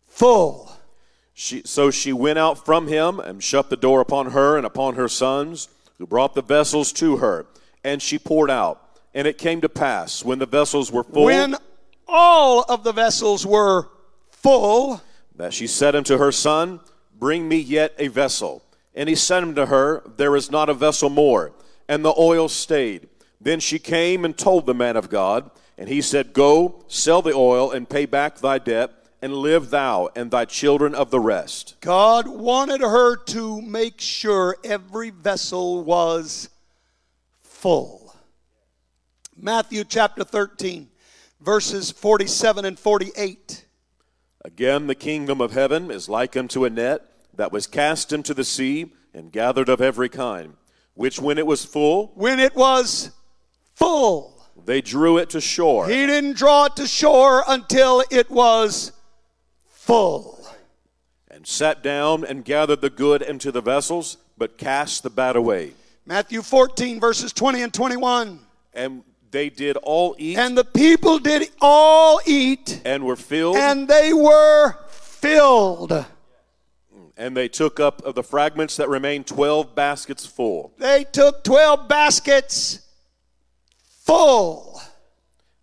full. 0.05 0.65
full. 0.65 0.71
She, 1.33 1.61
so 1.65 1.91
she 1.91 2.13
went 2.13 2.39
out 2.39 2.65
from 2.65 2.87
him 2.87 3.19
and 3.19 3.43
shut 3.43 3.69
the 3.69 3.77
door 3.77 4.01
upon 4.01 4.31
her 4.31 4.57
and 4.57 4.65
upon 4.65 4.95
her 4.95 5.07
sons, 5.07 5.69
who 5.97 6.07
brought 6.07 6.33
the 6.33 6.41
vessels 6.41 6.91
to 6.93 7.17
her, 7.17 7.45
and 7.83 8.01
she 8.01 8.17
poured 8.17 8.49
out. 8.49 8.81
And 9.13 9.27
it 9.27 9.37
came 9.37 9.61
to 9.61 9.69
pass, 9.69 10.23
when 10.23 10.39
the 10.39 10.45
vessels 10.45 10.91
were 10.91 11.03
full, 11.03 11.25
When 11.25 11.55
all 12.07 12.63
of 12.63 12.83
the 12.83 12.91
vessels 12.91 13.45
were 13.45 13.87
full, 14.29 15.01
that 15.35 15.53
she 15.53 15.67
said 15.67 15.95
unto 15.95 16.17
her 16.17 16.31
son, 16.31 16.79
Bring 17.17 17.47
me 17.47 17.57
yet 17.57 17.93
a 17.97 18.09
vessel. 18.09 18.63
And 18.95 19.09
he 19.09 19.15
said 19.15 19.43
unto 19.43 19.65
her, 19.65 20.03
There 20.17 20.35
is 20.35 20.51
not 20.51 20.69
a 20.69 20.73
vessel 20.73 21.09
more. 21.09 21.51
And 21.87 22.03
the 22.03 22.13
oil 22.17 22.49
stayed. 22.49 23.07
Then 23.39 23.59
she 23.59 23.79
came 23.79 24.25
and 24.25 24.37
told 24.37 24.65
the 24.65 24.73
man 24.73 24.97
of 24.97 25.09
God, 25.09 25.51
and 25.77 25.87
he 25.87 26.01
said, 26.01 26.33
Go, 26.33 26.83
sell 26.87 27.21
the 27.21 27.33
oil, 27.33 27.71
and 27.71 27.89
pay 27.89 28.05
back 28.05 28.39
thy 28.39 28.57
debt, 28.57 28.91
and 29.21 29.33
live 29.33 29.69
thou 29.69 30.09
and 30.15 30.31
thy 30.31 30.45
children 30.45 30.93
of 30.93 31.11
the 31.11 31.19
rest. 31.19 31.75
God 31.81 32.27
wanted 32.27 32.81
her 32.81 33.15
to 33.15 33.61
make 33.61 33.99
sure 34.01 34.57
every 34.63 35.09
vessel 35.09 35.83
was 35.83 36.49
full. 37.41 38.15
Matthew 39.35 39.83
chapter 39.83 40.23
13, 40.23 40.89
verses 41.41 41.91
47 41.91 42.65
and 42.65 42.79
48. 42.79 43.65
Again, 44.43 44.87
the 44.87 44.95
kingdom 44.95 45.41
of 45.41 45.53
heaven 45.53 45.91
is 45.91 46.09
like 46.09 46.37
unto 46.37 46.65
a 46.65 46.69
net 46.69 47.01
that 47.35 47.51
was 47.51 47.67
cast 47.67 48.11
into 48.13 48.33
the 48.33 48.43
sea 48.43 48.91
and 49.13 49.31
gathered 49.31 49.69
of 49.69 49.81
every 49.81 50.09
kind, 50.09 50.55
which 50.97 51.19
when 51.21 51.37
it 51.37 51.45
was 51.47 51.63
full, 51.63 52.11
When 52.15 52.39
it 52.39 52.55
was 52.55 53.11
full, 53.75 54.33
they 54.65 54.81
drew 54.81 55.17
it 55.19 55.29
to 55.29 55.39
shore. 55.39 55.87
he 55.87 56.05
didn't 56.05 56.35
draw 56.35 56.65
it 56.65 56.75
to 56.75 56.87
shore 56.87 57.43
until 57.47 58.03
it 58.11 58.29
was 58.29 58.91
full. 59.69 60.33
and 61.29 61.45
sat 61.47 61.83
down 61.83 62.25
and 62.25 62.43
gathered 62.43 62.81
the 62.81 62.89
good 62.89 63.21
into 63.21 63.51
the 63.51 63.61
vessels, 63.61 64.17
but 64.37 64.57
cast 64.57 65.03
the 65.03 65.09
bad 65.09 65.35
away. 65.35 65.73
Matthew 66.05 66.41
14, 66.41 66.99
verses 66.99 67.31
20 67.31 67.61
and 67.61 67.73
21. 67.73 68.39
And 68.73 69.03
they 69.29 69.49
did 69.49 69.77
all 69.77 70.15
eat 70.17 70.37
and, 70.37 70.47
And 70.47 70.57
the 70.57 70.63
people 70.65 71.19
did 71.19 71.49
all 71.61 72.19
eat, 72.25 72.81
And 72.85 73.03
were 73.05 73.15
filled, 73.15 73.57
and 73.57 73.87
they 73.87 74.13
were 74.13 74.75
filled. 74.89 76.05
And 77.17 77.35
they 77.35 77.47
took 77.47 77.79
up 77.79 78.01
of 78.03 78.15
the 78.15 78.23
fragments 78.23 78.77
that 78.77 78.87
remained 78.87 79.27
twelve 79.27 79.75
baskets 79.75 80.25
full. 80.25 80.73
They 80.77 81.03
took 81.03 81.43
12 81.43 81.87
baskets 81.87 82.79
full. 84.03 84.79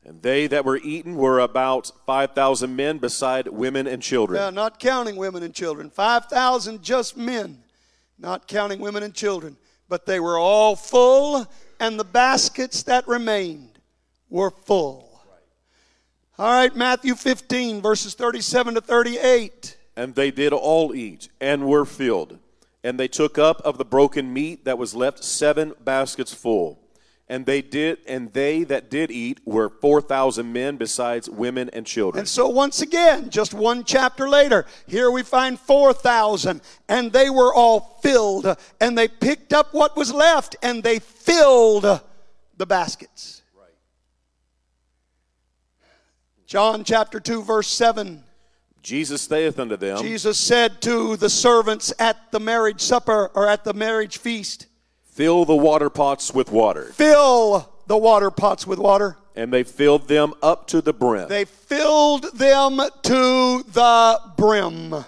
And 0.04 0.20
they 0.20 0.46
that 0.48 0.64
were 0.64 0.76
eaten 0.76 1.14
were 1.14 1.38
about 1.38 1.90
five 2.04 2.32
thousand 2.34 2.76
men, 2.76 2.98
beside 2.98 3.48
women 3.48 3.86
and 3.86 4.02
children. 4.02 4.38
Now, 4.38 4.50
not 4.50 4.78
counting 4.78 5.16
women 5.16 5.42
and 5.42 5.54
children. 5.54 5.88
5,000 5.88 6.82
just 6.82 7.16
men, 7.16 7.62
not 8.18 8.46
counting 8.46 8.80
women 8.80 9.02
and 9.02 9.14
children. 9.14 9.56
But 9.88 10.04
they 10.04 10.20
were 10.20 10.38
all 10.38 10.76
full, 10.76 11.46
and 11.80 11.98
the 11.98 12.04
baskets 12.04 12.82
that 12.82 13.06
remained 13.08 13.78
were 14.28 14.50
full. 14.50 15.22
All 16.36 16.52
right, 16.52 16.74
Matthew 16.74 17.14
15, 17.14 17.80
verses 17.80 18.14
37 18.14 18.74
to 18.74 18.80
38. 18.80 19.76
And 19.96 20.14
they 20.14 20.30
did 20.30 20.52
all 20.52 20.94
eat 20.94 21.28
and 21.40 21.66
were 21.66 21.84
filled. 21.84 22.38
And 22.82 22.98
they 22.98 23.08
took 23.08 23.38
up 23.38 23.60
of 23.62 23.78
the 23.78 23.84
broken 23.84 24.32
meat 24.32 24.64
that 24.64 24.78
was 24.78 24.94
left 24.94 25.24
seven 25.24 25.72
baskets 25.82 26.34
full. 26.34 26.80
And 27.26 27.46
they 27.46 27.62
did 27.62 27.98
and 28.06 28.30
they 28.34 28.64
that 28.64 28.90
did 28.90 29.10
eat 29.10 29.40
were 29.46 29.70
four 29.70 30.02
thousand 30.02 30.52
men 30.52 30.76
besides 30.76 31.30
women 31.30 31.70
and 31.72 31.86
children. 31.86 32.20
And 32.20 32.28
so, 32.28 32.48
once 32.48 32.82
again, 32.82 33.30
just 33.30 33.54
one 33.54 33.84
chapter 33.84 34.28
later, 34.28 34.66
here 34.86 35.10
we 35.10 35.22
find 35.22 35.58
4,000, 35.58 36.60
and 36.86 37.12
they 37.12 37.30
were 37.30 37.54
all 37.54 37.98
filled, 38.02 38.54
and 38.78 38.98
they 38.98 39.08
picked 39.08 39.54
up 39.54 39.72
what 39.72 39.96
was 39.96 40.12
left, 40.12 40.56
and 40.62 40.82
they 40.82 40.98
filled 40.98 42.00
the 42.58 42.66
baskets. 42.66 43.42
John 46.46 46.84
chapter 46.84 47.20
2, 47.20 47.42
verse 47.42 47.68
7. 47.68 48.22
Jesus 48.84 49.22
saith 49.22 49.58
unto 49.58 49.78
them, 49.78 50.02
Jesus 50.02 50.38
said 50.38 50.82
to 50.82 51.16
the 51.16 51.30
servants 51.30 51.90
at 51.98 52.30
the 52.32 52.38
marriage 52.38 52.82
supper 52.82 53.30
or 53.34 53.48
at 53.48 53.64
the 53.64 53.72
marriage 53.72 54.18
feast, 54.18 54.66
Fill 55.04 55.46
the 55.46 55.56
water 55.56 55.88
pots 55.88 56.34
with 56.34 56.52
water. 56.52 56.84
Fill 56.92 57.72
the 57.86 57.96
water 57.96 58.30
pots 58.30 58.66
with 58.66 58.78
water. 58.78 59.16
And 59.34 59.50
they 59.50 59.62
filled 59.62 60.06
them 60.06 60.34
up 60.42 60.66
to 60.68 60.82
the 60.82 60.92
brim. 60.92 61.28
They 61.28 61.46
filled 61.46 62.24
them 62.36 62.76
to 62.76 63.62
the 63.62 64.20
brim. 64.36 65.04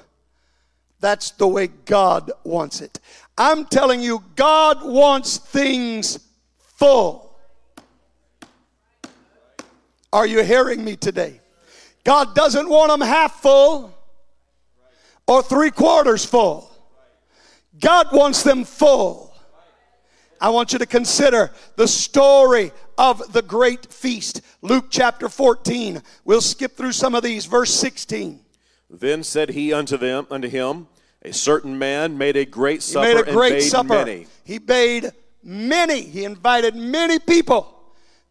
That's 1.01 1.33
the 1.33 1.47
way 1.47 1.67
God 1.67 2.31
wants 2.45 2.81
it. 2.81 2.99
I'm 3.37 3.67
telling 3.67 4.01
you, 4.01 4.25
God 4.37 4.79
wants 4.85 5.37
things 5.37 6.19
full. 6.59 7.37
Are 10.13 10.27
you 10.27 10.43
hearing 10.43 10.83
me 10.83 10.97
today? 10.97 11.41
God 12.07 12.37
doesn't 12.37 12.69
want 12.69 12.93
them 12.93 13.01
half 13.01 13.43
full 13.43 13.93
or 15.27 15.43
three 15.43 15.73
quarters 15.73 16.25
full. 16.25 16.71
God 17.81 18.13
wants 18.13 18.45
them 18.45 18.63
full. 18.65 19.35
I 20.41 20.51
want 20.51 20.73
you 20.73 20.79
to 20.79 20.87
consider 20.87 21.51
the 21.75 21.89
story 21.89 22.71
of 22.97 23.33
the 23.33 23.43
great 23.43 23.93
feast. 23.93 24.41
Luke 24.63 24.85
chapter 24.89 25.29
14. 25.29 26.01
We'll 26.25 26.41
skip 26.41 26.77
through 26.77 26.93
some 26.93 27.17
of 27.17 27.25
these. 27.25 27.47
Verse 27.47 27.75
16. 27.75 28.39
Then 28.89 29.25
said 29.25 29.49
he 29.51 29.73
unto 29.73 29.97
them 29.97 30.29
unto 30.31 30.47
him, 30.47 30.87
A 31.23 31.33
certain 31.33 31.77
man 31.77 32.17
made 32.17 32.37
a 32.37 32.45
great 32.45 32.83
He 32.85 32.93
supper 32.93 33.07
made 33.09 33.17
a 33.17 33.25
and 33.25 33.37
great 33.37 33.53
bade 33.55 33.63
supper. 33.63 33.89
many. 33.89 34.27
He 34.45 34.59
bade 34.59 35.11
many. 35.43 36.03
He 36.03 36.25
invited 36.25 36.77
many 36.77 37.19
people. 37.19 37.73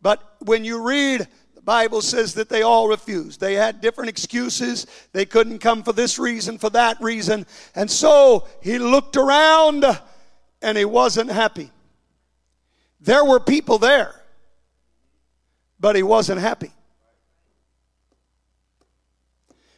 But 0.01 0.23
when 0.39 0.63
you 0.63 0.82
read, 0.82 1.28
Bible 1.66 2.01
says 2.01 2.36
that 2.36 2.47
they 2.47 2.61
all 2.61 2.88
refused. 2.88 3.39
They 3.39 3.55
had 3.55 3.82
different 3.82 4.09
excuses. 4.09 4.86
They 5.13 5.26
couldn't 5.26 5.59
come 5.59 5.82
for 5.82 5.93
this 5.93 6.20
reason, 6.20 6.59
for 6.59 6.70
that 6.70 7.01
reason. 7.01 7.47
And 7.74 7.89
so 7.89 8.47
he 8.61 8.78
looked 8.78 9.18
around 9.18 9.84
and 10.61 10.78
he 10.78 10.86
wasn't 10.86 11.32
happy. 11.32 11.72
There 13.01 13.26
were 13.26 13.39
people 13.39 13.80
there, 13.80 14.13
but 15.80 15.95
he 15.95 16.03
wasn't 16.03 16.39
happy. 16.39 16.72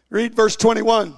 Read 0.09 0.35
verse 0.35 0.55
21. 0.55 1.15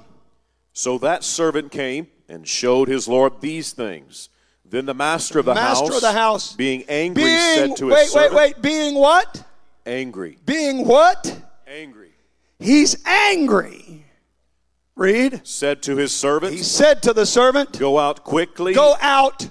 So 0.73 0.97
that 0.99 1.23
servant 1.23 1.71
came 1.71 2.07
and 2.27 2.47
showed 2.47 2.87
his 2.87 3.07
lord 3.07 3.41
these 3.41 3.73
things. 3.73 4.29
Then 4.65 4.85
the 4.85 4.93
master 4.93 5.39
of 5.39 5.45
the 5.45 5.55
Master 5.55 5.85
house, 5.85 5.95
of 5.95 6.01
the 6.01 6.11
house, 6.11 6.55
being 6.55 6.83
angry, 6.87 7.23
Being, 7.23 7.55
said 7.55 7.77
to 7.77 7.87
his 7.87 8.11
servant. 8.11 8.33
wait, 8.35 8.41
wait, 8.41 8.55
wait, 8.55 8.61
being 8.61 8.95
what? 8.95 9.43
Angry, 9.89 10.37
Being 10.45 10.85
what? 10.85 11.41
angry. 11.67 12.11
He's 12.59 12.95
angry. 13.07 14.05
Read. 14.95 15.41
Said 15.47 15.81
to 15.83 15.95
his 15.95 16.11
servant, 16.13 16.53
He 16.53 16.59
said 16.61 17.01
to 17.03 17.13
the 17.13 17.25
servant, 17.25 17.79
Go 17.79 17.97
out 17.97 18.23
quickly 18.23 18.73
Go 18.75 18.95
out 19.01 19.49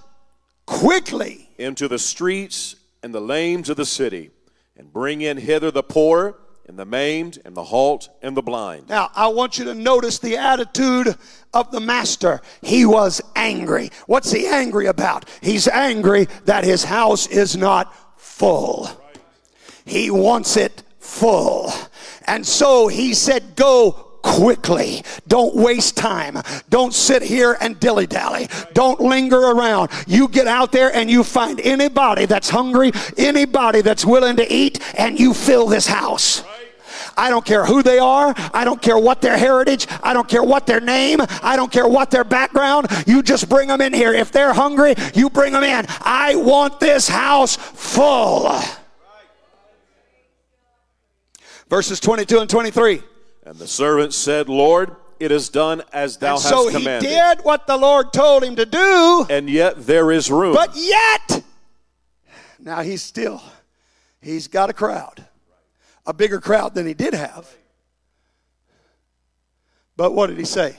quickly. 0.64 1.48
into 1.58 1.88
the 1.88 1.98
streets 1.98 2.76
and 3.02 3.12
the 3.12 3.20
lanes 3.20 3.68
of 3.68 3.76
the 3.76 3.84
city, 3.86 4.30
and 4.76 4.92
bring 4.92 5.22
in 5.22 5.38
hither 5.38 5.72
the 5.72 5.82
poor, 5.82 6.36
and 6.68 6.78
the 6.78 6.84
maimed, 6.84 7.40
and 7.44 7.56
the 7.56 7.64
halt, 7.64 8.08
and 8.22 8.36
the 8.36 8.42
blind. 8.42 8.88
Now, 8.88 9.10
I 9.16 9.26
want 9.28 9.58
you 9.58 9.64
to 9.64 9.74
notice 9.74 10.20
the 10.20 10.36
attitude 10.36 11.16
of 11.52 11.72
the 11.72 11.80
master. 11.80 12.42
He 12.62 12.84
was 12.86 13.20
angry. 13.34 13.90
What's 14.06 14.30
he 14.30 14.46
angry 14.46 14.86
about? 14.86 15.24
He's 15.40 15.66
angry 15.66 16.28
that 16.44 16.62
his 16.62 16.84
house 16.84 17.26
is 17.26 17.56
not 17.56 17.92
full. 18.20 18.88
He 19.88 20.10
wants 20.10 20.56
it 20.56 20.82
full. 21.00 21.72
And 22.26 22.46
so 22.46 22.88
he 22.88 23.14
said, 23.14 23.56
Go 23.56 23.92
quickly. 24.22 25.02
Don't 25.26 25.54
waste 25.54 25.96
time. 25.96 26.38
Don't 26.68 26.92
sit 26.92 27.22
here 27.22 27.56
and 27.60 27.80
dilly 27.80 28.06
dally. 28.06 28.48
Don't 28.74 29.00
linger 29.00 29.38
around. 29.38 29.90
You 30.06 30.28
get 30.28 30.46
out 30.46 30.72
there 30.72 30.94
and 30.94 31.10
you 31.10 31.24
find 31.24 31.60
anybody 31.60 32.26
that's 32.26 32.50
hungry, 32.50 32.92
anybody 33.16 33.80
that's 33.80 34.04
willing 34.04 34.36
to 34.36 34.52
eat, 34.52 34.80
and 34.98 35.18
you 35.18 35.32
fill 35.32 35.66
this 35.66 35.86
house. 35.86 36.44
I 37.16 37.30
don't 37.30 37.44
care 37.44 37.64
who 37.64 37.82
they 37.82 37.98
are. 37.98 38.32
I 38.54 38.64
don't 38.64 38.80
care 38.80 38.98
what 38.98 39.20
their 39.20 39.36
heritage. 39.36 39.86
I 40.02 40.12
don't 40.12 40.28
care 40.28 40.42
what 40.42 40.66
their 40.66 40.80
name. 40.80 41.20
I 41.42 41.56
don't 41.56 41.72
care 41.72 41.88
what 41.88 42.10
their 42.10 42.24
background. 42.24 42.86
You 43.06 43.22
just 43.22 43.48
bring 43.48 43.68
them 43.68 43.80
in 43.80 43.92
here. 43.92 44.12
If 44.12 44.30
they're 44.30 44.52
hungry, 44.52 44.94
you 45.14 45.28
bring 45.28 45.52
them 45.52 45.64
in. 45.64 45.86
I 46.02 46.36
want 46.36 46.78
this 46.78 47.08
house 47.08 47.56
full. 47.56 48.60
Verses 51.68 52.00
22 52.00 52.38
and 52.40 52.50
23. 52.50 53.02
And 53.44 53.56
the 53.56 53.66
servant 53.66 54.14
said, 54.14 54.48
Lord, 54.48 54.96
it 55.20 55.30
is 55.32 55.48
done 55.48 55.82
as 55.92 56.16
thou 56.16 56.38
hast 56.38 56.48
commanded." 56.48 56.86
And 56.86 57.02
so 57.02 57.08
he 57.08 57.14
did 57.14 57.44
what 57.44 57.66
the 57.66 57.76
Lord 57.76 58.12
told 58.12 58.44
him 58.44 58.56
to 58.56 58.66
do, 58.66 59.26
And 59.30 59.48
yet 59.50 59.86
there 59.86 60.10
is 60.10 60.30
room. 60.30 60.54
but 60.54 60.76
yet, 60.76 61.42
now 62.58 62.82
he's 62.82 63.02
still, 63.02 63.42
he's 64.20 64.48
got 64.48 64.70
a 64.70 64.72
crowd, 64.72 65.24
a 66.06 66.12
bigger 66.12 66.40
crowd 66.40 66.74
than 66.74 66.86
he 66.86 66.94
did 66.94 67.14
have. 67.14 67.48
But 69.96 70.14
what 70.14 70.28
did 70.28 70.38
he 70.38 70.44
say? 70.44 70.76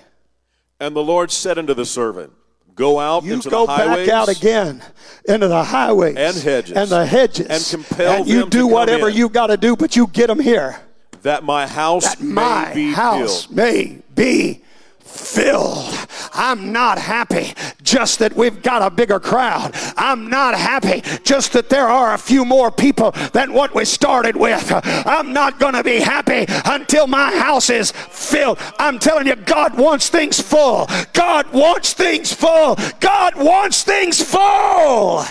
and 0.82 0.96
the 0.96 1.04
Lord 1.04 1.30
said 1.30 1.58
unto 1.58 1.74
the 1.74 1.86
servant, 1.86 2.32
Go 2.80 2.98
out 2.98 3.26
You 3.26 3.34
into 3.34 3.50
go 3.50 3.66
the 3.66 3.74
highways 3.74 4.08
back 4.08 4.16
out 4.16 4.30
again 4.30 4.82
into 5.26 5.50
the 5.50 5.64
highways 5.66 6.16
And 6.16 6.34
hedges. 6.38 6.78
and 6.78 6.90
the 6.90 7.06
hedges 7.06 7.48
And 7.50 7.84
compel 7.86 8.14
and 8.20 8.26
you 8.28 8.48
do 8.50 8.68
whatever 8.68 9.10
in. 9.10 9.18
you 9.18 9.28
got 9.28 9.48
to 9.48 9.58
do, 9.58 9.76
but 9.76 9.98
you 9.98 10.08
get 10.08 10.28
them 10.28 10.40
here. 10.40 10.80
that 11.24 11.44
my 11.44 11.68
house 11.68 12.06
That 12.16 12.22
may 12.22 12.34
my 12.34 12.72
be 12.74 12.94
house 12.94 13.44
filled. 13.48 13.56
may 13.58 13.98
be 14.16 14.62
filled. 15.10 16.08
I'm 16.34 16.72
not 16.72 16.98
happy 16.98 17.54
just 17.82 18.20
that 18.20 18.36
we've 18.36 18.62
got 18.62 18.82
a 18.82 18.90
bigger 18.90 19.20
crowd. 19.20 19.72
I'm 19.98 20.30
not 20.30 20.56
happy 20.56 21.02
just 21.24 21.54
that 21.54 21.70
there 21.70 21.88
are 21.88 22.14
a 22.14 22.18
few 22.18 22.46
more 22.46 22.72
people 22.72 23.12
than 23.34 23.54
what 23.54 23.74
we 23.74 23.86
started 23.86 24.36
with. 24.36 24.72
I'm 24.74 25.34
not 25.34 25.60
going 25.60 25.74
to 25.74 25.84
be 25.84 26.00
happy 26.00 26.46
until 26.66 27.08
my 27.08 27.32
house 27.38 27.70
is 27.70 27.92
filled. 27.92 28.60
I'm 28.78 29.00
telling 29.00 29.28
you, 29.28 29.36
God 29.36 29.78
wants 29.78 30.10
things 30.10 30.40
full. 30.40 30.88
God 31.14 31.52
wants 31.52 31.94
things 31.94 32.34
full. 32.34 32.78
God 33.00 33.36
wants 33.36 33.84
things 33.84 34.22
full. 34.22 35.26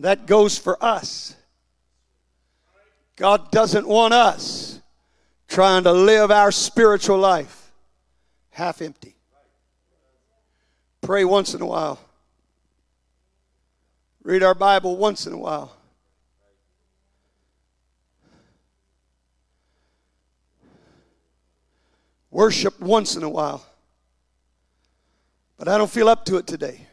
And 0.00 0.06
that 0.06 0.24
goes 0.24 0.56
for 0.56 0.82
us. 0.82 1.36
God 3.16 3.50
doesn't 3.50 3.86
want 3.86 4.14
us 4.14 4.80
trying 5.46 5.84
to 5.84 5.92
live 5.92 6.30
our 6.30 6.50
spiritual 6.50 7.18
life 7.18 7.70
half 8.48 8.80
empty. 8.80 9.14
Pray 11.02 11.26
once 11.26 11.52
in 11.52 11.60
a 11.60 11.66
while. 11.66 12.00
Read 14.22 14.42
our 14.42 14.54
Bible 14.54 14.96
once 14.96 15.26
in 15.26 15.34
a 15.34 15.36
while. 15.36 15.76
Worship 22.30 22.80
once 22.80 23.16
in 23.16 23.22
a 23.22 23.28
while. 23.28 23.66
But 25.58 25.68
I 25.68 25.76
don't 25.76 25.90
feel 25.90 26.08
up 26.08 26.24
to 26.24 26.38
it 26.38 26.46
today. 26.46 26.86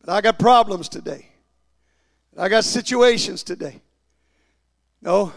But 0.00 0.08
I 0.14 0.22
got 0.22 0.38
problems 0.38 0.88
today. 0.88 1.28
I 2.36 2.48
got 2.48 2.64
situations 2.64 3.42
today. 3.42 3.80
No, 5.00 5.32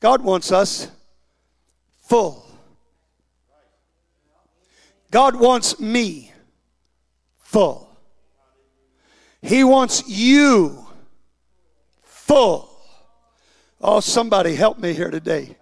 God 0.00 0.22
wants 0.22 0.52
us 0.52 0.90
full. 2.02 2.46
God 5.10 5.34
wants 5.34 5.80
me 5.80 6.32
full. 7.38 7.88
He 9.42 9.64
wants 9.64 10.06
you 10.08 10.86
full. 12.02 12.68
Oh, 13.80 14.00
somebody 14.00 14.54
help 14.54 14.78
me 14.78 14.92
here 14.92 15.10
today. 15.10 15.56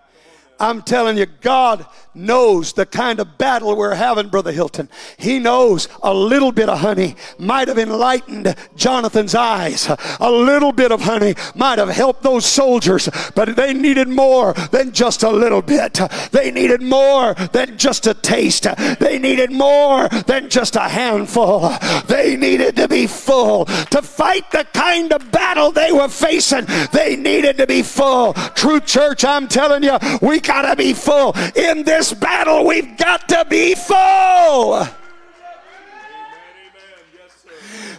I'm 0.60 0.82
telling 0.82 1.16
you, 1.16 1.26
God 1.26 1.86
knows 2.14 2.72
the 2.72 2.84
kind 2.84 3.20
of 3.20 3.38
battle 3.38 3.76
we're 3.76 3.94
having, 3.94 4.28
Brother 4.28 4.52
Hilton. 4.52 4.88
He 5.16 5.38
knows 5.38 5.88
a 6.02 6.12
little 6.12 6.52
bit 6.52 6.68
of 6.68 6.80
honey 6.80 7.14
might 7.38 7.68
have 7.68 7.78
enlightened 7.78 8.54
Jonathan's 8.76 9.34
eyes. 9.34 9.88
A 10.20 10.30
little 10.30 10.72
bit 10.72 10.90
of 10.90 11.02
honey 11.02 11.34
might 11.54 11.78
have 11.78 11.88
helped 11.88 12.22
those 12.22 12.44
soldiers, 12.44 13.08
but 13.34 13.54
they 13.54 13.72
needed 13.72 14.08
more 14.08 14.52
than 14.72 14.92
just 14.92 15.22
a 15.22 15.30
little 15.30 15.62
bit. 15.62 16.00
They 16.32 16.50
needed 16.50 16.82
more 16.82 17.34
than 17.34 17.78
just 17.78 18.06
a 18.06 18.14
taste. 18.14 18.66
They 18.98 19.18
needed 19.18 19.52
more 19.52 20.08
than 20.08 20.50
just 20.50 20.74
a 20.76 20.88
handful. 20.88 21.72
They 22.06 22.36
needed 22.36 22.76
to 22.76 22.88
be 22.88 23.06
full 23.06 23.66
to 23.66 24.02
fight 24.02 24.50
the 24.50 24.66
kind 24.72 25.12
of 25.12 25.30
battle 25.30 25.70
they 25.70 25.92
were 25.92 26.08
facing. 26.08 26.66
They 26.92 27.14
needed 27.16 27.58
to 27.58 27.66
be 27.66 27.82
full. 27.82 28.32
True 28.54 28.80
church, 28.80 29.24
I'm 29.24 29.46
telling 29.46 29.84
you, 29.84 29.98
we 30.20 30.40
got 30.48 30.62
to 30.62 30.74
be 30.74 30.94
full 30.94 31.36
in 31.54 31.84
this 31.84 31.98
this 31.98 32.14
battle, 32.14 32.64
we've 32.64 32.96
got 32.96 33.28
to 33.28 33.44
be 33.48 33.74
full. 33.74 34.86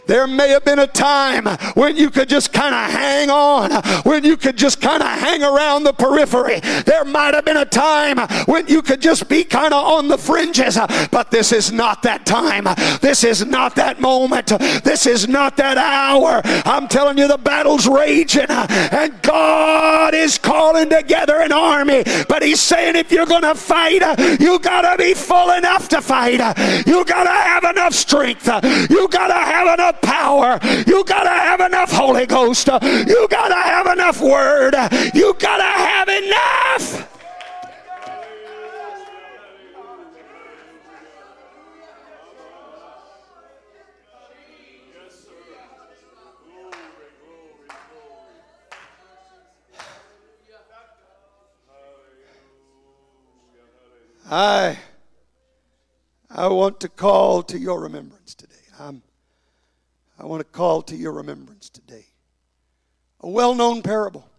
There 0.10 0.26
may 0.26 0.49
have 0.49 0.66
been 0.66 0.80
a 0.80 0.88
time 0.88 1.45
when 1.76 1.95
you 1.95 2.10
could 2.10 2.30
just 2.30 2.51
kind 2.51 2.74
of 2.74 2.89
hang 2.89 3.30
on, 3.30 3.72
when 4.01 4.24
you 4.24 4.38
could 4.38 4.57
just 4.57 4.82
kind 4.82 5.03
of 5.03 5.07
hang 5.07 5.43
around 5.43 5.84
the 5.84 5.93
periphery. 5.93 6.62
There 6.62 7.05
might 7.05 7.36
have 7.36 7.45
been 7.45 7.57
a 7.57 7.66
time 7.66 8.18
when 8.45 8.66
you 8.66 8.82
could 8.82 9.01
just 9.01 9.30
be 9.30 9.43
kind 9.43 9.72
of 9.72 9.86
on 9.86 10.07
the 10.07 10.18
fringes, 10.18 10.80
but 11.12 11.30
this 11.30 11.51
is 11.51 11.72
not 11.72 12.01
that 12.01 12.26
time. 12.26 12.64
This 13.01 13.24
is 13.24 13.45
not 13.45 13.76
that 13.76 14.01
moment. 14.01 14.47
This 14.84 15.05
is 15.05 15.28
not 15.28 15.57
that 15.57 15.78
hour. 15.78 16.41
I'm 16.66 16.88
telling 16.88 17.20
you, 17.20 17.28
the 17.28 17.38
battle's 17.38 17.88
raging, 17.88 18.49
and 18.49 19.22
God 19.22 20.16
is 20.16 20.39
calling 20.39 20.89
together 20.89 21.39
an 21.39 21.51
army. 21.51 22.03
But 22.28 22.41
He's 22.41 22.62
saying, 22.62 22.95
if 22.95 23.12
you're 23.12 23.28
going 23.28 23.43
to 23.43 23.53
fight, 23.53 24.01
you 24.39 24.57
got 24.57 24.89
to 24.89 24.97
be 24.97 25.14
full 25.14 25.51
enough 25.51 25.88
to 25.89 26.01
fight. 26.01 26.39
You 26.88 27.05
got 27.05 27.26
to 27.26 27.30
have 27.30 27.64
enough 27.64 27.93
strength. 27.93 28.47
You 28.89 29.07
got 29.07 29.28
to 29.28 29.34
have 29.36 29.72
enough 29.76 29.99
power. 30.02 30.60
You 30.86 31.04
got 31.06 31.24
to 31.24 31.30
have 31.30 31.62
enough 31.62 31.91
Holy 31.91 32.26
Ghost. 32.26 32.68
You 32.68 33.28
got 33.30 33.50
to 33.50 33.56
have 33.56 33.88
enough 33.88 34.22
Word. 34.22 34.76
You 35.14 35.34
got 35.39 35.58
to 35.58 35.64
have 35.64 36.10
enough. 36.10 37.06
I 54.32 54.78
I 56.30 56.47
want 56.47 56.80
to 56.82 56.89
call 56.89 57.41
to 57.43 57.58
your 57.58 57.82
remembrance 57.82 58.36
today. 58.36 58.54
I'm 58.80 59.02
I 60.20 60.26
want 60.26 60.41
to 60.41 60.43
call 60.43 60.82
to 60.84 60.97
your 60.97 61.13
remembrance 61.13 61.70
today. 61.70 62.05
A 63.22 63.30
well 63.30 63.55
known 63.55 63.82
parable. 63.82 64.30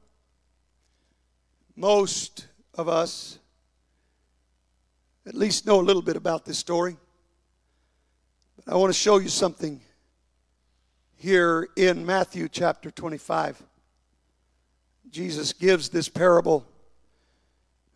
Most 1.74 2.48
of 2.74 2.86
us 2.86 3.38
at 5.26 5.34
least 5.34 5.66
know 5.66 5.80
a 5.80 5.82
little 5.82 6.02
bit 6.02 6.16
about 6.16 6.44
this 6.44 6.58
story. 6.58 6.98
But 8.56 8.70
I 8.70 8.76
want 8.76 8.92
to 8.92 8.98
show 8.98 9.16
you 9.16 9.28
something 9.28 9.80
here 11.16 11.68
in 11.76 12.04
Matthew 12.04 12.48
chapter 12.48 12.90
25. 12.90 13.62
Jesus 15.10 15.54
gives 15.54 15.88
this 15.88 16.10
parable. 16.10 16.66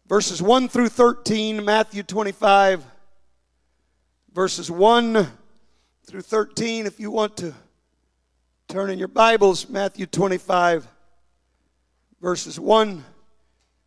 Verses 0.06 0.40
1 0.40 0.68
through 0.68 0.88
13, 0.88 1.62
Matthew 1.62 2.02
25, 2.02 2.84
verses 4.32 4.70
1 4.70 5.26
through 6.06 6.22
13. 6.22 6.86
If 6.86 6.98
you 6.98 7.10
want 7.10 7.36
to 7.38 7.54
Turn 8.66 8.90
in 8.90 8.98
your 8.98 9.08
Bibles, 9.08 9.68
Matthew 9.68 10.06
25, 10.06 10.88
verses 12.20 12.58
1 12.58 13.04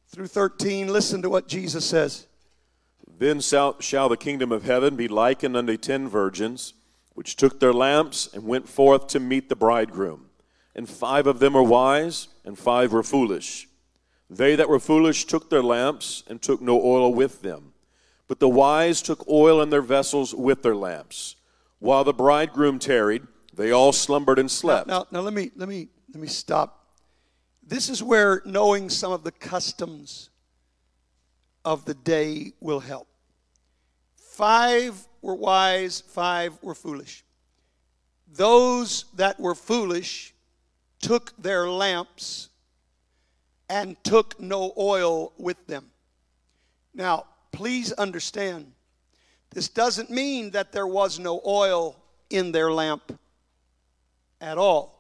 through 0.08 0.28
13. 0.28 0.88
Listen 0.88 1.22
to 1.24 1.30
what 1.30 1.48
Jesus 1.48 1.84
says. 1.84 2.28
Then 3.18 3.42
shall 3.42 3.74
the 4.08 4.18
kingdom 4.18 4.52
of 4.52 4.64
heaven 4.64 4.96
be 4.96 5.08
likened 5.08 5.58
unto 5.58 5.76
ten 5.78 6.08
virgins, 6.08 6.74
which 7.16 7.36
took 7.36 7.60
their 7.60 7.74
lamps 7.74 8.30
and 8.34 8.46
went 8.46 8.70
forth 8.70 9.08
to 9.08 9.20
meet 9.20 9.50
the 9.50 9.56
bridegroom. 9.56 10.30
And 10.76 10.88
five 10.88 11.26
of 11.26 11.40
them 11.40 11.54
were 11.54 11.64
wise, 11.64 12.28
and 12.46 12.58
five 12.58 12.94
were 12.94 13.04
foolish. 13.04 13.68
They 14.30 14.56
that 14.56 14.70
were 14.70 14.80
foolish 14.80 15.26
took 15.26 15.50
their 15.50 15.64
lamps 15.64 16.24
and 16.30 16.40
took 16.42 16.62
no 16.62 16.80
oil 16.82 17.14
with 17.14 17.42
them. 17.42 17.74
But 18.28 18.40
the 18.40 18.48
wise 18.48 19.02
took 19.02 19.28
oil 19.28 19.60
in 19.62 19.72
their 19.72 19.82
vessels 19.82 20.36
with 20.36 20.62
their 20.62 20.76
lamps. 20.76 21.36
While 21.80 22.04
the 22.04 22.14
bridegroom 22.14 22.78
tarried, 22.78 23.24
they 23.58 23.72
all 23.72 23.92
slumbered 23.92 24.40
and 24.40 24.50
slept. 24.50 24.88
Now, 24.88 25.00
now, 25.00 25.08
now 25.12 25.20
let 25.22 25.34
me 25.34 25.52
let 25.56 25.68
me 25.68 25.90
let 26.14 26.22
me 26.22 26.28
stop. 26.28 26.86
This 27.62 27.90
is 27.90 28.02
where 28.02 28.42
knowing 28.46 28.90
some 28.90 29.12
of 29.12 29.24
the 29.24 29.32
customs 29.32 30.30
of 31.66 31.84
the 31.84 31.96
day 31.96 32.54
will 32.62 32.80
help. 32.80 33.08
Five 34.16 35.06
were 35.22 35.36
wise, 35.36 36.00
five 36.00 36.58
were 36.62 36.76
foolish. 36.76 37.26
Those 38.32 39.06
that 39.16 39.40
were 39.40 39.56
foolish 39.56 40.34
took 41.02 41.34
their 41.42 41.68
lamps 41.70 42.50
and 43.70 44.02
took 44.04 44.40
no 44.40 44.74
oil 44.78 45.34
with 45.38 45.66
them. 45.68 45.92
Now, 46.94 47.26
please 47.52 47.92
understand, 47.94 48.72
this 49.50 49.68
doesn't 49.68 50.10
mean 50.10 50.52
that 50.52 50.72
there 50.72 50.88
was 50.88 51.20
no 51.20 51.42
oil 51.46 51.98
in 52.30 52.52
their 52.52 52.72
lamp 52.72 53.18
at 54.42 54.58
all. 54.58 54.98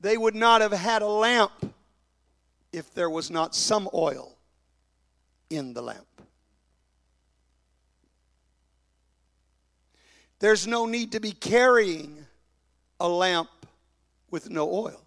They 0.00 0.16
would 0.16 0.34
not 0.34 0.60
have 0.60 0.72
had 0.72 1.02
a 1.02 1.06
lamp 1.06 1.52
if 2.72 2.94
there 2.94 3.10
was 3.10 3.30
not 3.30 3.54
some 3.54 3.88
oil 3.92 4.36
in 5.50 5.74
the 5.74 5.82
lamp. 5.82 6.06
There's 10.38 10.66
no 10.66 10.86
need 10.86 11.12
to 11.12 11.20
be 11.20 11.32
carrying 11.32 12.24
a 12.98 13.08
lamp 13.08 13.50
with 14.30 14.48
no 14.48 14.70
oil. 14.70 15.02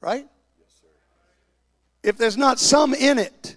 Right? 0.00 0.26
If 2.02 2.16
there's 2.16 2.36
not 2.36 2.58
some 2.58 2.94
in 2.94 3.18
it, 3.18 3.56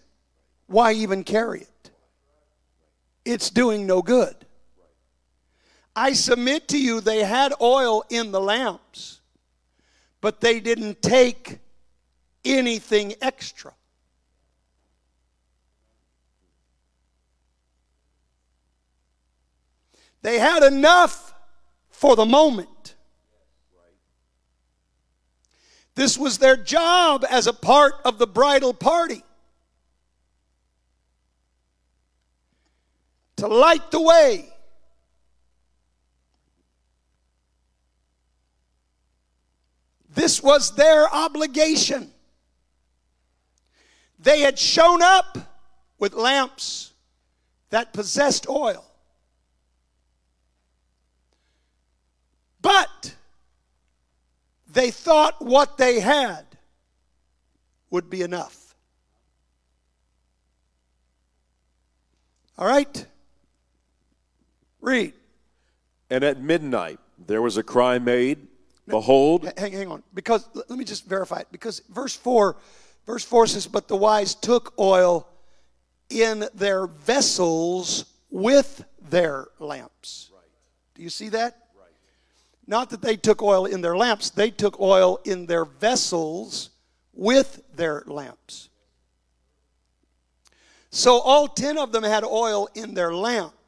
why 0.68 0.92
even 0.94 1.24
carry 1.24 1.62
it? 1.62 1.73
It's 3.26 3.50
doing 3.50 3.86
no 3.86 4.02
good. 4.02 4.36
I 5.96 6.14
submit 6.14 6.68
to 6.70 6.80
you, 6.80 7.02
they 7.02 7.24
had 7.24 7.54
oil 7.62 8.04
in 8.10 8.32
the 8.32 8.42
lamps, 8.42 9.22
but 10.22 10.42
they 10.42 10.60
didn't 10.60 11.02
take 11.02 11.60
anything 12.44 13.14
extra. 13.22 13.74
They 20.24 20.40
had 20.40 20.64
enough 20.64 21.34
for 21.90 22.16
the 22.16 22.26
moment. 22.26 22.96
This 25.96 26.18
was 26.18 26.40
their 26.40 26.58
job 26.58 27.24
as 27.30 27.46
a 27.46 27.54
part 27.54 27.96
of 28.04 28.18
the 28.18 28.26
bridal 28.26 28.74
party. 28.74 29.24
to 33.44 33.50
light 33.50 33.92
the 33.92 34.00
way. 34.00 34.46
This 40.08 40.42
was 40.42 40.74
their 40.78 41.14
obligation. 41.14 42.10
They 44.18 44.40
had 44.40 44.58
shown 44.58 45.02
up 45.02 45.38
with 46.00 46.14
lamps 46.14 46.94
that 47.70 47.92
possessed 47.92 48.48
oil. 48.48 48.86
But 52.62 53.14
they 54.72 54.90
thought 54.90 55.42
what 55.42 55.78
they 55.78 56.00
had 56.00 56.46
would 57.90 58.10
be 58.10 58.22
enough. 58.22 58.74
All 62.58 62.66
right? 62.66 63.06
Read. 64.84 65.14
And 66.10 66.24
at 66.26 66.42
midnight 66.42 67.00
there 67.18 67.42
was 67.42 67.56
a 67.58 67.64
cry 67.64 67.98
made, 67.98 68.48
Behold, 68.86 69.50
Hang, 69.58 69.72
hang 69.72 69.90
on, 69.90 70.04
because 70.14 70.46
let 70.54 70.70
me 70.72 70.84
just 70.84 71.06
verify 71.06 71.38
it. 71.38 71.48
Because 71.54 71.82
verse 71.90 72.14
four, 72.14 72.58
verse 73.06 73.24
four 73.24 73.48
says, 73.48 73.66
"But 73.66 73.88
the 73.88 73.96
wise 73.96 74.36
took 74.36 74.74
oil 74.78 75.26
in 76.10 76.50
their 76.54 76.86
vessels 76.86 78.04
with 78.30 78.84
their 79.02 79.48
lamps." 79.58 80.32
Do 80.96 81.02
you 81.02 81.10
see 81.10 81.30
that? 81.30 81.70
Not 82.68 82.90
that 82.90 83.02
they 83.02 83.16
took 83.16 83.42
oil 83.42 83.66
in 83.66 83.80
their 83.80 83.96
lamps; 83.96 84.30
they 84.30 84.52
took 84.52 84.82
oil 84.82 85.22
in 85.24 85.46
their 85.46 85.64
vessels 85.64 86.72
with 87.14 87.62
their 87.74 88.04
lamps. 88.06 88.68
So 90.90 91.20
all 91.20 91.48
ten 91.48 91.78
of 91.78 91.94
them 91.94 92.04
had 92.04 92.26
oil 92.26 92.68
in 92.76 92.96
their 92.96 93.14
lamps, 93.16 93.63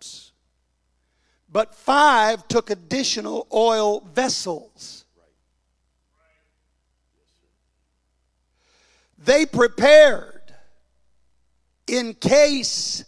but 1.55 1.73
five 1.73 2.45
took 2.49 2.69
additional 2.69 3.47
oil 3.53 4.01
vessels. 4.13 5.05
they 9.17 9.45
prepared 9.45 10.53
in 11.87 12.13
case 12.13 13.05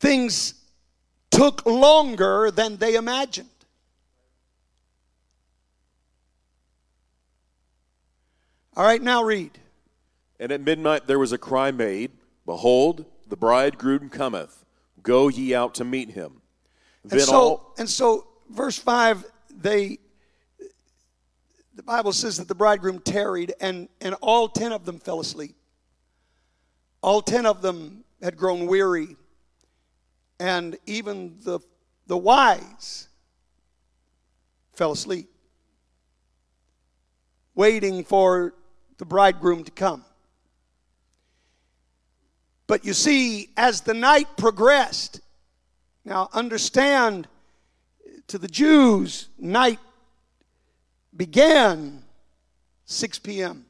things 0.00 0.54
took 1.30 1.64
longer 1.64 2.50
than 2.50 2.78
they 2.78 2.96
imagined. 2.96 3.48
All 8.76 8.84
right, 8.84 9.00
now 9.00 9.22
read. 9.22 9.52
and 10.40 10.50
at 10.50 10.60
midnight 10.62 11.06
there 11.06 11.20
was 11.20 11.30
a 11.30 11.38
cry 11.38 11.70
made, 11.70 12.10
Behold, 12.44 13.04
the 13.28 13.36
bridegroom 13.36 14.08
cometh. 14.10 14.64
Go 15.04 15.28
ye 15.28 15.54
out 15.54 15.76
to 15.76 15.84
meet 15.84 16.10
him. 16.10 16.37
And 17.10 17.20
so, 17.20 17.34
all 17.34 17.74
and 17.78 17.88
so, 17.88 18.26
verse 18.50 18.78
five, 18.78 19.24
they, 19.50 19.98
the 21.74 21.82
Bible 21.82 22.12
says 22.12 22.36
that 22.38 22.48
the 22.48 22.54
bridegroom 22.54 23.00
tarried, 23.00 23.54
and 23.60 23.88
and 24.00 24.14
all 24.20 24.48
ten 24.48 24.72
of 24.72 24.84
them 24.84 24.98
fell 24.98 25.20
asleep. 25.20 25.56
All 27.00 27.22
ten 27.22 27.46
of 27.46 27.62
them 27.62 28.04
had 28.22 28.36
grown 28.36 28.66
weary, 28.66 29.16
and 30.40 30.76
even 30.86 31.36
the 31.44 31.60
the 32.06 32.16
wise 32.16 33.08
fell 34.74 34.92
asleep, 34.92 35.30
waiting 37.54 38.04
for 38.04 38.54
the 38.98 39.04
bridegroom 39.04 39.64
to 39.64 39.70
come. 39.70 40.04
But 42.66 42.84
you 42.84 42.92
see, 42.92 43.48
as 43.56 43.80
the 43.80 43.94
night 43.94 44.36
progressed, 44.36 45.20
now 46.08 46.30
understand 46.32 47.28
to 48.28 48.38
the 48.38 48.48
Jews, 48.48 49.28
night 49.38 49.78
began 51.14 52.02
6 52.86 53.18
p.m. 53.18 53.66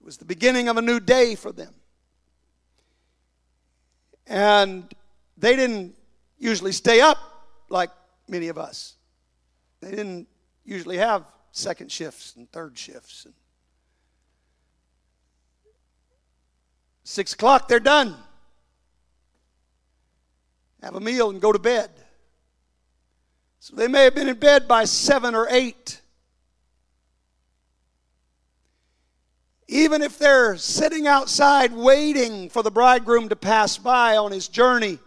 It 0.00 0.04
was 0.04 0.16
the 0.16 0.24
beginning 0.24 0.68
of 0.68 0.78
a 0.78 0.82
new 0.82 0.98
day 0.98 1.34
for 1.34 1.52
them. 1.52 1.74
And 4.26 4.90
they 5.36 5.56
didn't 5.56 5.94
usually 6.38 6.72
stay 6.72 7.02
up 7.02 7.18
like 7.68 7.90
many 8.26 8.48
of 8.48 8.56
us. 8.56 8.94
They 9.80 9.90
didn't 9.90 10.26
usually 10.64 10.96
have 10.96 11.24
second 11.52 11.92
shifts 11.92 12.34
and 12.36 12.50
third 12.50 12.78
shifts. 12.78 13.26
Six 17.02 17.34
o'clock, 17.34 17.68
they're 17.68 17.78
done. 17.78 18.16
Have 20.84 20.96
a 20.96 21.00
meal 21.00 21.30
and 21.30 21.40
go 21.40 21.50
to 21.50 21.58
bed. 21.58 21.88
So 23.58 23.74
they 23.74 23.88
may 23.88 24.04
have 24.04 24.14
been 24.14 24.28
in 24.28 24.38
bed 24.38 24.68
by 24.68 24.84
seven 24.84 25.34
or 25.34 25.48
eight. 25.48 26.02
Even 29.66 30.02
if 30.02 30.18
they're 30.18 30.58
sitting 30.58 31.06
outside 31.06 31.72
waiting 31.72 32.50
for 32.50 32.62
the 32.62 32.70
bridegroom 32.70 33.30
to 33.30 33.36
pass 33.36 33.78
by 33.78 34.18
on 34.18 34.30
his 34.30 34.46
journey, 34.46 34.98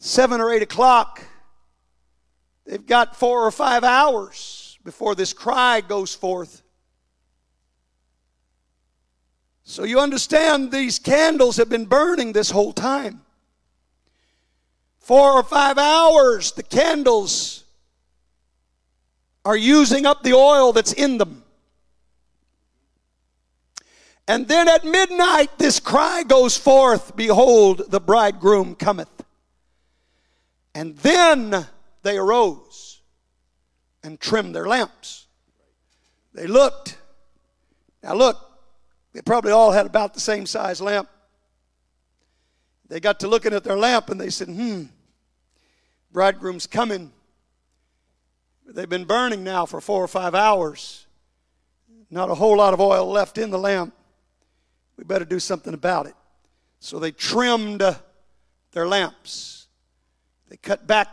seven 0.00 0.40
or 0.40 0.50
eight 0.50 0.62
o'clock, 0.62 1.22
they've 2.66 2.84
got 2.84 3.14
four 3.14 3.46
or 3.46 3.52
five 3.52 3.84
hours 3.84 4.80
before 4.82 5.14
this 5.14 5.32
cry 5.32 5.80
goes 5.80 6.12
forth. 6.12 6.62
So 9.62 9.84
you 9.84 10.00
understand 10.00 10.72
these 10.72 10.98
candles 10.98 11.56
have 11.56 11.68
been 11.68 11.86
burning 11.86 12.32
this 12.32 12.50
whole 12.50 12.72
time. 12.72 13.23
Four 15.04 15.32
or 15.32 15.42
five 15.42 15.76
hours, 15.76 16.52
the 16.52 16.62
candles 16.62 17.64
are 19.44 19.54
using 19.54 20.06
up 20.06 20.22
the 20.22 20.32
oil 20.32 20.72
that's 20.72 20.94
in 20.94 21.18
them. 21.18 21.44
And 24.26 24.48
then 24.48 24.66
at 24.66 24.82
midnight, 24.82 25.58
this 25.58 25.78
cry 25.78 26.22
goes 26.22 26.56
forth 26.56 27.14
Behold, 27.14 27.82
the 27.88 28.00
bridegroom 28.00 28.76
cometh. 28.76 29.10
And 30.74 30.96
then 30.96 31.66
they 32.02 32.16
arose 32.16 33.02
and 34.02 34.18
trimmed 34.18 34.54
their 34.54 34.66
lamps. 34.66 35.26
They 36.32 36.46
looked. 36.46 36.96
Now, 38.02 38.14
look, 38.14 38.38
they 39.12 39.20
probably 39.20 39.52
all 39.52 39.72
had 39.72 39.84
about 39.84 40.14
the 40.14 40.20
same 40.20 40.46
size 40.46 40.80
lamp. 40.80 41.10
They 42.88 43.00
got 43.00 43.20
to 43.20 43.28
looking 43.28 43.52
at 43.52 43.64
their 43.64 43.76
lamp 43.76 44.10
and 44.10 44.20
they 44.20 44.30
said, 44.30 44.48
hmm, 44.48 44.84
bridegroom's 46.12 46.66
coming. 46.66 47.12
They've 48.66 48.88
been 48.88 49.04
burning 49.04 49.44
now 49.44 49.66
for 49.66 49.80
four 49.80 50.02
or 50.02 50.08
five 50.08 50.34
hours. 50.34 51.06
Not 52.10 52.30
a 52.30 52.34
whole 52.34 52.58
lot 52.58 52.74
of 52.74 52.80
oil 52.80 53.10
left 53.10 53.38
in 53.38 53.50
the 53.50 53.58
lamp. 53.58 53.94
We 54.96 55.04
better 55.04 55.24
do 55.24 55.40
something 55.40 55.74
about 55.74 56.06
it. 56.06 56.14
So 56.80 56.98
they 56.98 57.10
trimmed 57.10 57.82
their 58.72 58.86
lamps. 58.86 59.66
They 60.48 60.56
cut 60.56 60.86
back, 60.86 61.08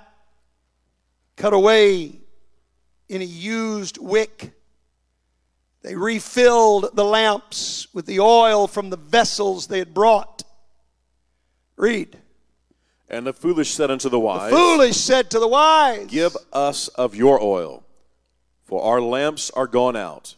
cut 1.35 1.53
away 1.53 2.19
any 3.10 3.26
used 3.26 3.98
wick. 3.98 4.53
They 5.81 5.95
refilled 5.95 6.89
the 6.93 7.06
lamps 7.06 7.88
with 7.93 8.06
the 8.06 8.19
oil 8.19 8.68
from 8.68 8.89
the 8.89 8.98
vessels 8.98 9.68
they 9.68 9.80
had 9.80 9.93
brought. 9.93 10.43
Read. 11.81 12.19
and 13.09 13.25
the 13.25 13.33
foolish 13.33 13.73
said 13.73 13.89
unto 13.89 14.07
the 14.07 14.19
wise, 14.19 14.51
the 14.51 14.55
Foolish 14.55 14.97
said 14.97 15.31
to 15.31 15.39
the 15.39 15.47
wise, 15.47 16.05
Give 16.05 16.37
us 16.53 16.89
of 16.89 17.15
your 17.15 17.41
oil, 17.41 17.83
for 18.63 18.83
our 18.83 19.01
lamps 19.01 19.49
are 19.49 19.65
gone 19.65 19.95
out. 19.95 20.35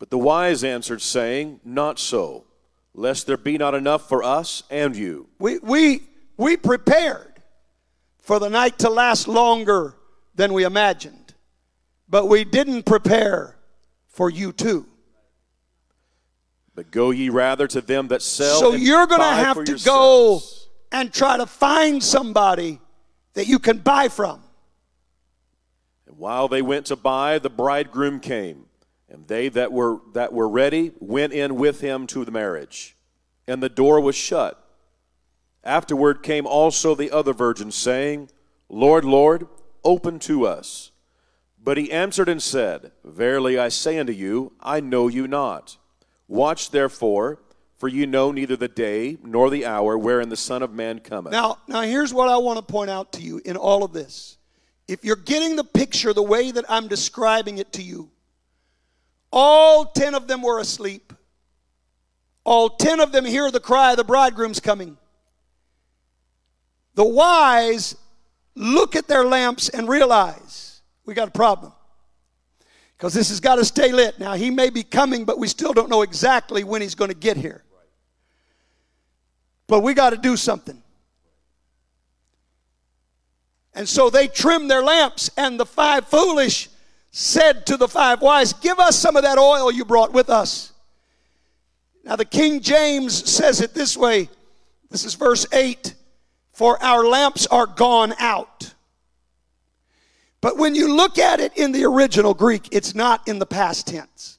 But 0.00 0.10
the 0.10 0.18
wise 0.18 0.64
answered, 0.64 1.00
saying, 1.00 1.60
Not 1.64 2.00
so, 2.00 2.44
lest 2.92 3.28
there 3.28 3.36
be 3.36 3.56
not 3.56 3.74
enough 3.76 4.08
for 4.08 4.24
us 4.24 4.64
and 4.68 4.96
you. 4.96 5.28
we, 5.38 5.60
we, 5.60 6.02
we 6.36 6.56
prepared 6.56 7.40
for 8.18 8.40
the 8.40 8.50
night 8.50 8.80
to 8.80 8.90
last 8.90 9.28
longer 9.28 9.94
than 10.34 10.52
we 10.52 10.64
imagined, 10.64 11.34
but 12.08 12.28
we 12.28 12.42
didn't 12.42 12.82
prepare 12.82 13.56
for 14.08 14.28
you 14.28 14.50
too. 14.50 14.86
But 16.74 16.90
go 16.90 17.10
ye 17.10 17.28
rather 17.28 17.66
to 17.68 17.80
them 17.80 18.08
that 18.08 18.22
sell. 18.22 18.58
So 18.58 18.72
you're 18.72 19.06
going 19.06 19.20
to 19.20 19.26
have 19.26 19.62
to 19.64 19.72
yourselves. 19.72 20.68
go 20.90 20.98
and 20.98 21.12
try 21.12 21.36
to 21.36 21.46
find 21.46 22.02
somebody 22.02 22.80
that 23.34 23.46
you 23.46 23.58
can 23.58 23.78
buy 23.78 24.08
from. 24.08 24.42
And 26.06 26.18
while 26.18 26.48
they 26.48 26.62
went 26.62 26.86
to 26.86 26.96
buy, 26.96 27.38
the 27.38 27.50
bridegroom 27.50 28.20
came, 28.20 28.66
and 29.08 29.26
they 29.28 29.48
that 29.50 29.72
were 29.72 29.98
that 30.14 30.32
were 30.32 30.48
ready 30.48 30.92
went 30.98 31.32
in 31.32 31.56
with 31.56 31.80
him 31.80 32.06
to 32.08 32.24
the 32.24 32.30
marriage, 32.30 32.96
and 33.46 33.62
the 33.62 33.68
door 33.68 34.00
was 34.00 34.14
shut. 34.14 34.58
Afterward 35.64 36.22
came 36.22 36.46
also 36.46 36.94
the 36.94 37.10
other 37.10 37.32
virgins, 37.32 37.74
saying, 37.74 38.30
Lord, 38.68 39.04
Lord, 39.04 39.46
open 39.84 40.18
to 40.20 40.46
us. 40.46 40.90
But 41.62 41.76
he 41.76 41.92
answered 41.92 42.28
and 42.28 42.42
said, 42.42 42.90
Verily 43.04 43.58
I 43.58 43.68
say 43.68 43.98
unto 43.98 44.12
you, 44.12 44.52
I 44.60 44.80
know 44.80 45.06
you 45.06 45.28
not. 45.28 45.76
Watch 46.32 46.70
therefore, 46.70 47.40
for 47.76 47.88
you 47.88 48.06
know 48.06 48.32
neither 48.32 48.56
the 48.56 48.66
day 48.66 49.18
nor 49.22 49.50
the 49.50 49.66
hour 49.66 49.98
wherein 49.98 50.30
the 50.30 50.36
Son 50.36 50.62
of 50.62 50.72
Man 50.72 50.98
cometh. 50.98 51.30
Now, 51.30 51.58
now 51.68 51.82
here's 51.82 52.14
what 52.14 52.30
I 52.30 52.38
want 52.38 52.56
to 52.56 52.62
point 52.62 52.88
out 52.88 53.12
to 53.12 53.20
you 53.20 53.42
in 53.44 53.58
all 53.58 53.84
of 53.84 53.92
this. 53.92 54.38
if 54.88 55.04
you're 55.04 55.14
getting 55.14 55.56
the 55.56 55.64
picture 55.64 56.14
the 56.14 56.22
way 56.22 56.50
that 56.50 56.64
I'm 56.70 56.88
describing 56.88 57.58
it 57.58 57.70
to 57.74 57.82
you, 57.82 58.10
all 59.30 59.84
10 59.84 60.14
of 60.14 60.26
them 60.26 60.40
were 60.40 60.58
asleep. 60.58 61.12
All 62.44 62.70
10 62.70 63.00
of 63.00 63.12
them 63.12 63.26
hear 63.26 63.50
the 63.50 63.60
cry, 63.60 63.90
of 63.90 63.98
the 63.98 64.04
bridegroom's 64.04 64.58
coming. 64.58 64.96
The 66.94 67.04
wise 67.04 67.94
look 68.54 68.96
at 68.96 69.06
their 69.06 69.26
lamps 69.26 69.68
and 69.68 69.86
realize 69.86 70.80
we 71.04 71.12
got 71.12 71.28
a 71.28 71.32
problem. 71.32 71.72
Because 73.02 73.14
this 73.14 73.30
has 73.30 73.40
got 73.40 73.56
to 73.56 73.64
stay 73.64 73.90
lit. 73.90 74.20
Now, 74.20 74.34
he 74.34 74.48
may 74.48 74.70
be 74.70 74.84
coming, 74.84 75.24
but 75.24 75.36
we 75.36 75.48
still 75.48 75.72
don't 75.72 75.88
know 75.88 76.02
exactly 76.02 76.62
when 76.62 76.80
he's 76.80 76.94
going 76.94 77.10
to 77.10 77.16
get 77.16 77.36
here. 77.36 77.64
But 79.66 79.80
we 79.80 79.92
got 79.92 80.10
to 80.10 80.16
do 80.16 80.36
something. 80.36 80.80
And 83.74 83.88
so 83.88 84.08
they 84.08 84.28
trimmed 84.28 84.70
their 84.70 84.84
lamps, 84.84 85.32
and 85.36 85.58
the 85.58 85.66
five 85.66 86.06
foolish 86.06 86.68
said 87.10 87.66
to 87.66 87.76
the 87.76 87.88
five 87.88 88.22
wise, 88.22 88.52
Give 88.52 88.78
us 88.78 88.96
some 89.00 89.16
of 89.16 89.24
that 89.24 89.36
oil 89.36 89.72
you 89.72 89.84
brought 89.84 90.12
with 90.12 90.30
us. 90.30 90.70
Now, 92.04 92.14
the 92.14 92.24
King 92.24 92.60
James 92.60 93.28
says 93.28 93.60
it 93.60 93.74
this 93.74 93.96
way 93.96 94.28
this 94.90 95.04
is 95.04 95.14
verse 95.14 95.44
8 95.52 95.92
For 96.52 96.80
our 96.80 97.04
lamps 97.04 97.48
are 97.48 97.66
gone 97.66 98.14
out. 98.20 98.71
But 100.42 100.58
when 100.58 100.74
you 100.74 100.94
look 100.94 101.18
at 101.18 101.40
it 101.40 101.56
in 101.56 101.72
the 101.72 101.84
original 101.84 102.34
Greek, 102.34 102.68
it's 102.72 102.94
not 102.94 103.26
in 103.26 103.38
the 103.38 103.46
past 103.46 103.86
tense. 103.86 104.38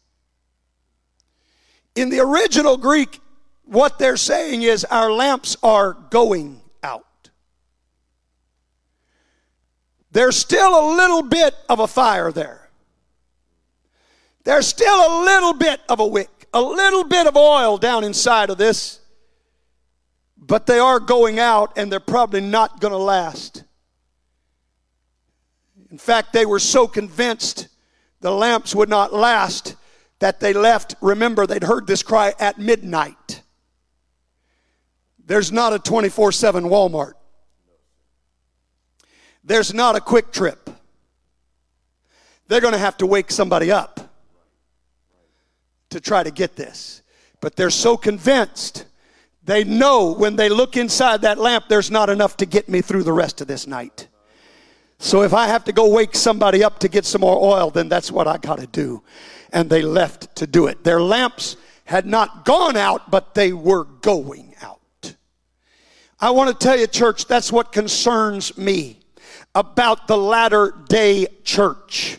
In 1.95 2.09
the 2.09 2.19
original 2.19 2.77
Greek, 2.77 3.21
what 3.63 3.97
they're 3.97 4.17
saying 4.17 4.63
is, 4.63 4.83
Our 4.83 5.11
lamps 5.11 5.55
are 5.63 5.93
going 5.93 6.61
out. 6.83 7.29
There's 10.11 10.35
still 10.35 10.77
a 10.77 10.85
little 10.95 11.23
bit 11.23 11.55
of 11.69 11.79
a 11.79 11.87
fire 11.87 12.31
there. 12.33 12.69
There's 14.43 14.67
still 14.67 14.93
a 14.93 15.23
little 15.23 15.53
bit 15.53 15.79
of 15.87 16.01
a 16.01 16.05
wick, 16.05 16.47
a 16.53 16.61
little 16.61 17.05
bit 17.05 17.27
of 17.27 17.37
oil 17.37 17.77
down 17.77 18.03
inside 18.03 18.49
of 18.49 18.57
this, 18.57 18.99
but 20.37 20.65
they 20.65 20.79
are 20.79 20.99
going 20.99 21.39
out 21.39 21.77
and 21.77 21.89
they're 21.89 22.01
probably 22.01 22.41
not 22.41 22.81
going 22.81 22.91
to 22.91 22.97
last. 22.97 23.63
In 25.93 25.99
fact, 25.99 26.33
they 26.33 26.47
were 26.47 26.57
so 26.57 26.87
convinced 26.87 27.67
the 28.19 28.31
lamps 28.31 28.73
would 28.73 28.89
not 28.89 29.13
last 29.13 29.75
that 30.17 30.39
they 30.39 30.51
left. 30.51 30.95
Remember, 31.01 31.45
they'd 31.45 31.61
heard 31.61 31.85
this 31.85 32.01
cry 32.01 32.33
at 32.39 32.57
midnight. 32.57 33.43
There's 35.23 35.51
not 35.51 35.71
a 35.71 35.77
24 35.77 36.31
7 36.31 36.63
Walmart. 36.63 37.13
There's 39.43 39.71
not 39.71 39.95
a 39.95 39.99
QuikTrip. 39.99 40.73
They're 42.47 42.61
going 42.61 42.73
to 42.73 42.79
have 42.79 42.97
to 42.97 43.05
wake 43.05 43.29
somebody 43.29 43.69
up 43.69 43.99
to 45.91 46.01
try 46.01 46.23
to 46.23 46.31
get 46.31 46.55
this. 46.55 47.03
But 47.39 47.55
they're 47.55 47.69
so 47.69 47.97
convinced, 47.97 48.85
they 49.43 49.63
know 49.63 50.11
when 50.11 50.37
they 50.37 50.49
look 50.49 50.75
inside 50.75 51.21
that 51.21 51.37
lamp, 51.37 51.65
there's 51.69 51.91
not 51.91 52.09
enough 52.09 52.35
to 52.37 52.47
get 52.47 52.67
me 52.67 52.81
through 52.81 53.03
the 53.03 53.13
rest 53.13 53.41
of 53.41 53.47
this 53.47 53.67
night. 53.67 54.07
So 55.03 55.21
if 55.21 55.33
I 55.33 55.47
have 55.47 55.65
to 55.65 55.73
go 55.73 55.89
wake 55.89 56.15
somebody 56.15 56.63
up 56.63 56.79
to 56.79 56.87
get 56.87 57.03
some 57.03 57.19
more 57.19 57.37
oil, 57.37 57.69
then 57.69 57.89
that's 57.89 58.09
what 58.09 58.25
I 58.25 58.37
got 58.37 58.59
to 58.59 58.67
do. 58.67 59.03
And 59.51 59.69
they 59.69 59.81
left 59.81 60.33
to 60.37 60.47
do 60.47 60.67
it. 60.67 60.85
Their 60.85 61.01
lamps 61.01 61.57
had 61.83 62.05
not 62.05 62.45
gone 62.45 62.77
out, 62.77 63.11
but 63.11 63.35
they 63.35 63.51
were 63.51 63.83
going 63.83 64.55
out. 64.61 65.15
I 66.21 66.29
want 66.29 66.57
to 66.57 66.65
tell 66.65 66.79
you, 66.79 66.87
church, 66.87 67.25
that's 67.25 67.51
what 67.51 67.73
concerns 67.73 68.57
me 68.57 69.01
about 69.53 70.07
the 70.07 70.15
latter 70.17 70.73
day 70.87 71.27
church. 71.43 72.17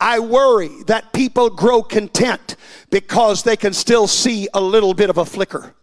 I 0.00 0.18
worry 0.18 0.82
that 0.88 1.12
people 1.12 1.48
grow 1.48 1.80
content 1.80 2.56
because 2.90 3.44
they 3.44 3.56
can 3.56 3.72
still 3.72 4.08
see 4.08 4.48
a 4.52 4.60
little 4.60 4.94
bit 4.94 5.10
of 5.10 5.18
a 5.18 5.24
flicker. 5.24 5.76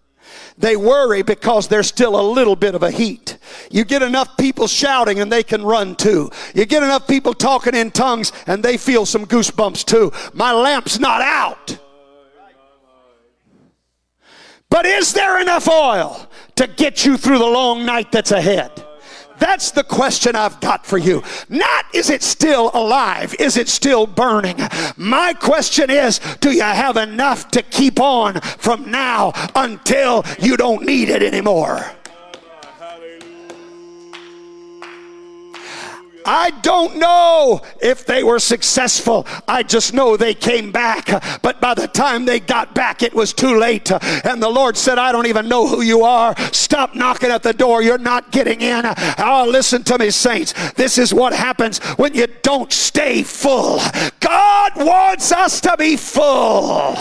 They 0.57 0.75
worry 0.75 1.23
because 1.23 1.67
there's 1.67 1.87
still 1.87 2.19
a 2.19 2.21
little 2.21 2.55
bit 2.55 2.75
of 2.75 2.83
a 2.83 2.91
heat. 2.91 3.37
You 3.71 3.83
get 3.83 4.01
enough 4.01 4.37
people 4.37 4.67
shouting 4.67 5.19
and 5.19 5.31
they 5.31 5.43
can 5.43 5.63
run 5.63 5.95
too. 5.95 6.29
You 6.53 6.65
get 6.65 6.83
enough 6.83 7.07
people 7.07 7.33
talking 7.33 7.75
in 7.75 7.91
tongues 7.91 8.31
and 8.45 8.63
they 8.63 8.77
feel 8.77 9.05
some 9.05 9.25
goosebumps 9.25 9.85
too. 9.85 10.11
My 10.33 10.51
lamp's 10.51 10.99
not 10.99 11.21
out. 11.21 11.77
But 14.69 14.85
is 14.85 15.13
there 15.13 15.39
enough 15.39 15.67
oil 15.67 16.27
to 16.55 16.67
get 16.67 17.05
you 17.05 17.17
through 17.17 17.39
the 17.39 17.45
long 17.45 17.85
night 17.85 18.11
that's 18.11 18.31
ahead? 18.31 18.82
That's 19.39 19.71
the 19.71 19.83
question 19.83 20.35
I've 20.35 20.59
got 20.59 20.85
for 20.85 20.97
you. 20.97 21.23
Not 21.49 21.85
is 21.93 22.09
it 22.09 22.23
still 22.23 22.71
alive? 22.73 23.35
Is 23.39 23.57
it 23.57 23.69
still 23.69 24.07
burning? 24.07 24.57
My 24.97 25.33
question 25.33 25.89
is 25.89 26.19
do 26.39 26.51
you 26.51 26.61
have 26.61 26.97
enough 26.97 27.49
to 27.51 27.61
keep 27.61 27.99
on 27.99 28.41
from 28.41 28.89
now 28.89 29.33
until 29.55 30.23
you 30.39 30.57
don't 30.57 30.85
need 30.85 31.09
it 31.09 31.23
anymore? 31.23 31.91
I 36.25 36.51
don't 36.61 36.97
know 36.97 37.61
if 37.81 38.05
they 38.05 38.23
were 38.23 38.39
successful. 38.39 39.27
I 39.47 39.63
just 39.63 39.93
know 39.93 40.17
they 40.17 40.33
came 40.33 40.71
back. 40.71 41.09
But 41.41 41.61
by 41.61 41.73
the 41.73 41.87
time 41.87 42.25
they 42.25 42.39
got 42.39 42.73
back, 42.73 43.03
it 43.03 43.13
was 43.13 43.33
too 43.33 43.57
late. 43.57 43.91
And 43.91 44.41
the 44.41 44.49
Lord 44.49 44.77
said, 44.77 44.97
I 44.97 45.11
don't 45.11 45.27
even 45.27 45.47
know 45.47 45.67
who 45.67 45.81
you 45.81 46.03
are. 46.03 46.35
Stop 46.51 46.95
knocking 46.95 47.29
at 47.29 47.43
the 47.43 47.53
door. 47.53 47.81
You're 47.81 47.97
not 47.97 48.31
getting 48.31 48.61
in. 48.61 48.83
Oh, 49.17 49.47
listen 49.49 49.83
to 49.83 49.97
me, 49.97 50.09
saints. 50.09 50.53
This 50.73 50.97
is 50.97 51.13
what 51.13 51.33
happens 51.33 51.79
when 51.97 52.13
you 52.13 52.27
don't 52.41 52.71
stay 52.71 53.23
full. 53.23 53.79
God 54.19 54.71
wants 54.77 55.31
us 55.31 55.61
to 55.61 55.75
be 55.77 55.97
full. 55.97 56.97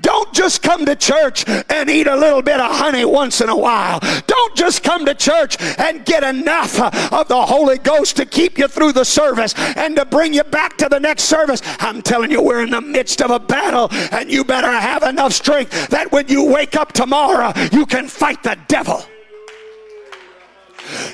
Don't 0.00 0.32
just 0.32 0.62
come 0.62 0.86
to 0.86 0.96
church 0.96 1.44
and 1.48 1.90
eat 1.90 2.06
a 2.06 2.16
little 2.16 2.42
bit 2.42 2.60
of 2.60 2.70
honey 2.70 3.04
once 3.04 3.40
in 3.40 3.48
a 3.48 3.56
while. 3.56 4.00
Don't 4.26 4.54
just 4.54 4.82
come 4.82 5.04
to 5.06 5.14
church 5.14 5.56
and 5.78 6.04
get 6.04 6.22
enough 6.22 6.80
of 7.12 7.28
the 7.28 7.46
Holy 7.46 7.78
Ghost 7.78 8.16
to 8.16 8.26
keep 8.26 8.58
you 8.58 8.68
through 8.68 8.92
the 8.92 9.04
service 9.04 9.54
and 9.76 9.96
to 9.96 10.04
bring 10.04 10.34
you 10.34 10.44
back 10.44 10.76
to 10.78 10.88
the 10.88 11.00
next 11.00 11.24
service. 11.24 11.62
I'm 11.80 12.02
telling 12.02 12.30
you, 12.30 12.42
we're 12.42 12.62
in 12.62 12.70
the 12.70 12.80
midst 12.80 13.22
of 13.22 13.30
a 13.30 13.40
battle, 13.40 13.88
and 14.12 14.30
you 14.30 14.44
better 14.44 14.70
have 14.70 15.02
enough 15.02 15.32
strength 15.32 15.88
that 15.88 16.12
when 16.12 16.28
you 16.28 16.44
wake 16.44 16.76
up 16.76 16.92
tomorrow, 16.92 17.52
you 17.72 17.86
can 17.86 18.08
fight 18.08 18.42
the 18.42 18.56
devil. 18.68 19.04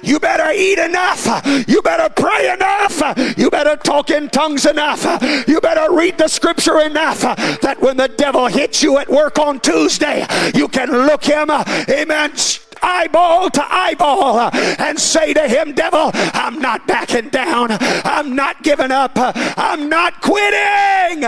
You 0.03 0.19
better 0.19 0.51
eat 0.53 0.78
enough. 0.78 1.27
You 1.69 1.82
better 1.82 2.09
pray 2.15 2.53
enough. 2.53 3.36
You 3.39 3.51
better 3.51 3.77
talk 3.77 4.11
in 4.11 4.28
tongues 4.28 4.66
enough. 4.66 5.05
You 5.47 5.61
better 5.61 5.93
read 5.94 6.19
the 6.19 6.28
scripture 6.28 6.81
enough 6.81 7.20
that 7.20 7.77
when 7.81 7.97
the 7.97 8.09
devil 8.09 8.47
hits 8.47 8.82
you 8.82 8.99
at 8.99 9.09
work 9.09 9.39
on 9.39 9.61
Tuesday, 9.61 10.27
you 10.55 10.69
can 10.69 10.90
look 10.90 11.24
him, 11.24 11.51
amen, 11.51 12.32
eyeball 12.82 13.49
to 13.51 13.65
eyeball 13.73 14.51
and 14.53 14.99
say 14.99 15.32
to 15.32 15.49
him, 15.49 15.73
Devil, 15.73 16.11
I'm 16.15 16.59
not 16.59 16.86
backing 16.86 17.28
down. 17.28 17.69
I'm 17.70 18.35
not 18.35 18.62
giving 18.62 18.90
up. 18.90 19.12
I'm 19.16 19.89
not 19.89 20.20
quitting. 20.20 21.24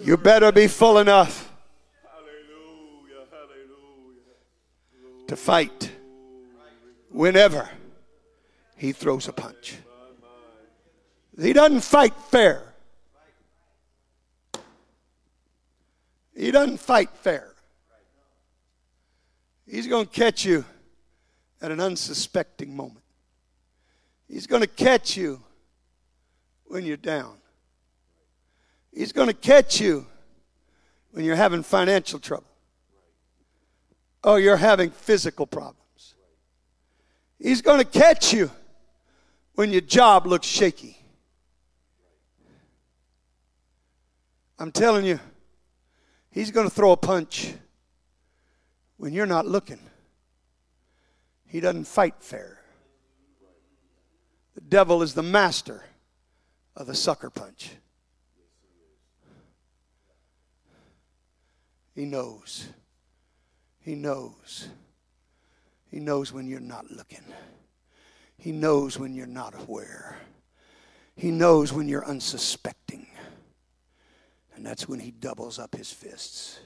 You 0.00 0.16
better 0.16 0.50
be 0.52 0.66
full 0.66 0.98
enough 0.98 1.41
to 5.32 5.36
fight 5.36 5.90
whenever 7.08 7.66
he 8.76 8.92
throws 8.92 9.28
a 9.28 9.32
punch. 9.32 9.78
He 11.40 11.54
doesn't 11.54 11.80
fight 11.80 12.12
fair. 12.30 12.74
He 16.36 16.50
doesn't 16.50 16.80
fight 16.80 17.08
fair. 17.22 17.54
He's 19.66 19.86
going 19.86 20.04
to 20.04 20.12
catch 20.12 20.44
you 20.44 20.66
at 21.62 21.70
an 21.70 21.80
unsuspecting 21.80 22.76
moment. 22.76 23.06
He's 24.28 24.46
going 24.46 24.60
to 24.60 24.68
catch 24.68 25.16
you 25.16 25.42
when 26.64 26.84
you're 26.84 26.98
down. 26.98 27.38
He's 28.92 29.12
going 29.12 29.28
to 29.28 29.34
catch 29.34 29.80
you 29.80 30.04
when 31.12 31.24
you're 31.24 31.36
having 31.36 31.62
financial 31.62 32.18
trouble. 32.18 32.51
Oh, 34.24 34.36
you're 34.36 34.56
having 34.56 34.90
physical 34.90 35.46
problems. 35.46 36.14
He's 37.38 37.60
going 37.60 37.78
to 37.78 37.84
catch 37.84 38.32
you 38.32 38.50
when 39.54 39.72
your 39.72 39.80
job 39.80 40.26
looks 40.26 40.46
shaky. 40.46 40.96
I'm 44.58 44.70
telling 44.70 45.04
you, 45.04 45.18
he's 46.30 46.52
going 46.52 46.68
to 46.68 46.74
throw 46.74 46.92
a 46.92 46.96
punch 46.96 47.52
when 48.96 49.12
you're 49.12 49.26
not 49.26 49.44
looking. 49.44 49.80
He 51.48 51.58
doesn't 51.58 51.84
fight 51.84 52.14
fair. 52.20 52.60
The 54.54 54.60
devil 54.60 55.02
is 55.02 55.14
the 55.14 55.22
master 55.22 55.84
of 56.76 56.86
the 56.86 56.94
sucker 56.94 57.28
punch. 57.28 57.72
He 61.94 62.04
knows. 62.04 62.68
He 63.82 63.94
knows. 63.96 64.68
He 65.90 65.98
knows 65.98 66.32
when 66.32 66.46
you're 66.46 66.60
not 66.60 66.90
looking. 66.90 67.24
He 68.38 68.52
knows 68.52 68.98
when 68.98 69.14
you're 69.14 69.26
not 69.26 69.54
aware. 69.60 70.16
He 71.16 71.30
knows 71.30 71.72
when 71.72 71.88
you're 71.88 72.06
unsuspecting. 72.06 73.06
And 74.54 74.64
that's 74.64 74.88
when 74.88 75.00
he 75.00 75.10
doubles 75.10 75.58
up 75.58 75.74
his 75.74 75.92
fists. 75.92 76.60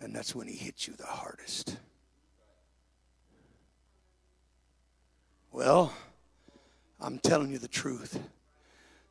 And 0.00 0.14
that's 0.14 0.34
when 0.34 0.46
he 0.46 0.54
hits 0.54 0.86
you 0.86 0.94
the 0.94 1.04
hardest. 1.06 1.76
Well, 5.52 5.92
I'm 7.00 7.18
telling 7.18 7.50
you 7.50 7.58
the 7.58 7.68
truth. 7.68 8.20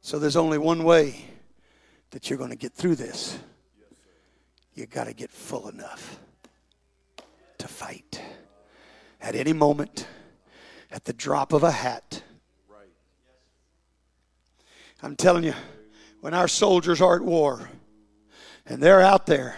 So 0.01 0.19
there's 0.19 0.37
only 0.37 0.57
one 0.57 0.85
way 0.85 1.25
that 2.11 2.29
you're 2.29 2.39
going 2.39 2.49
to 2.49 2.55
get 2.55 2.73
through 2.73 2.95
this. 2.95 3.37
You 4.73 4.85
got 4.85 5.07
to 5.07 5.13
get 5.13 5.29
full 5.29 5.67
enough 5.67 6.17
to 7.59 7.67
fight. 7.67 8.21
At 9.21 9.35
any 9.35 9.53
moment, 9.53 10.07
at 10.91 11.05
the 11.05 11.13
drop 11.13 11.53
of 11.53 11.63
a 11.63 11.71
hat. 11.71 12.23
I'm 15.01 15.15
telling 15.15 15.43
you, 15.43 15.53
when 16.19 16.33
our 16.33 16.47
soldiers 16.47 16.99
are 16.99 17.15
at 17.15 17.21
war 17.21 17.69
and 18.65 18.81
they're 18.81 19.01
out 19.01 19.25
there, 19.25 19.55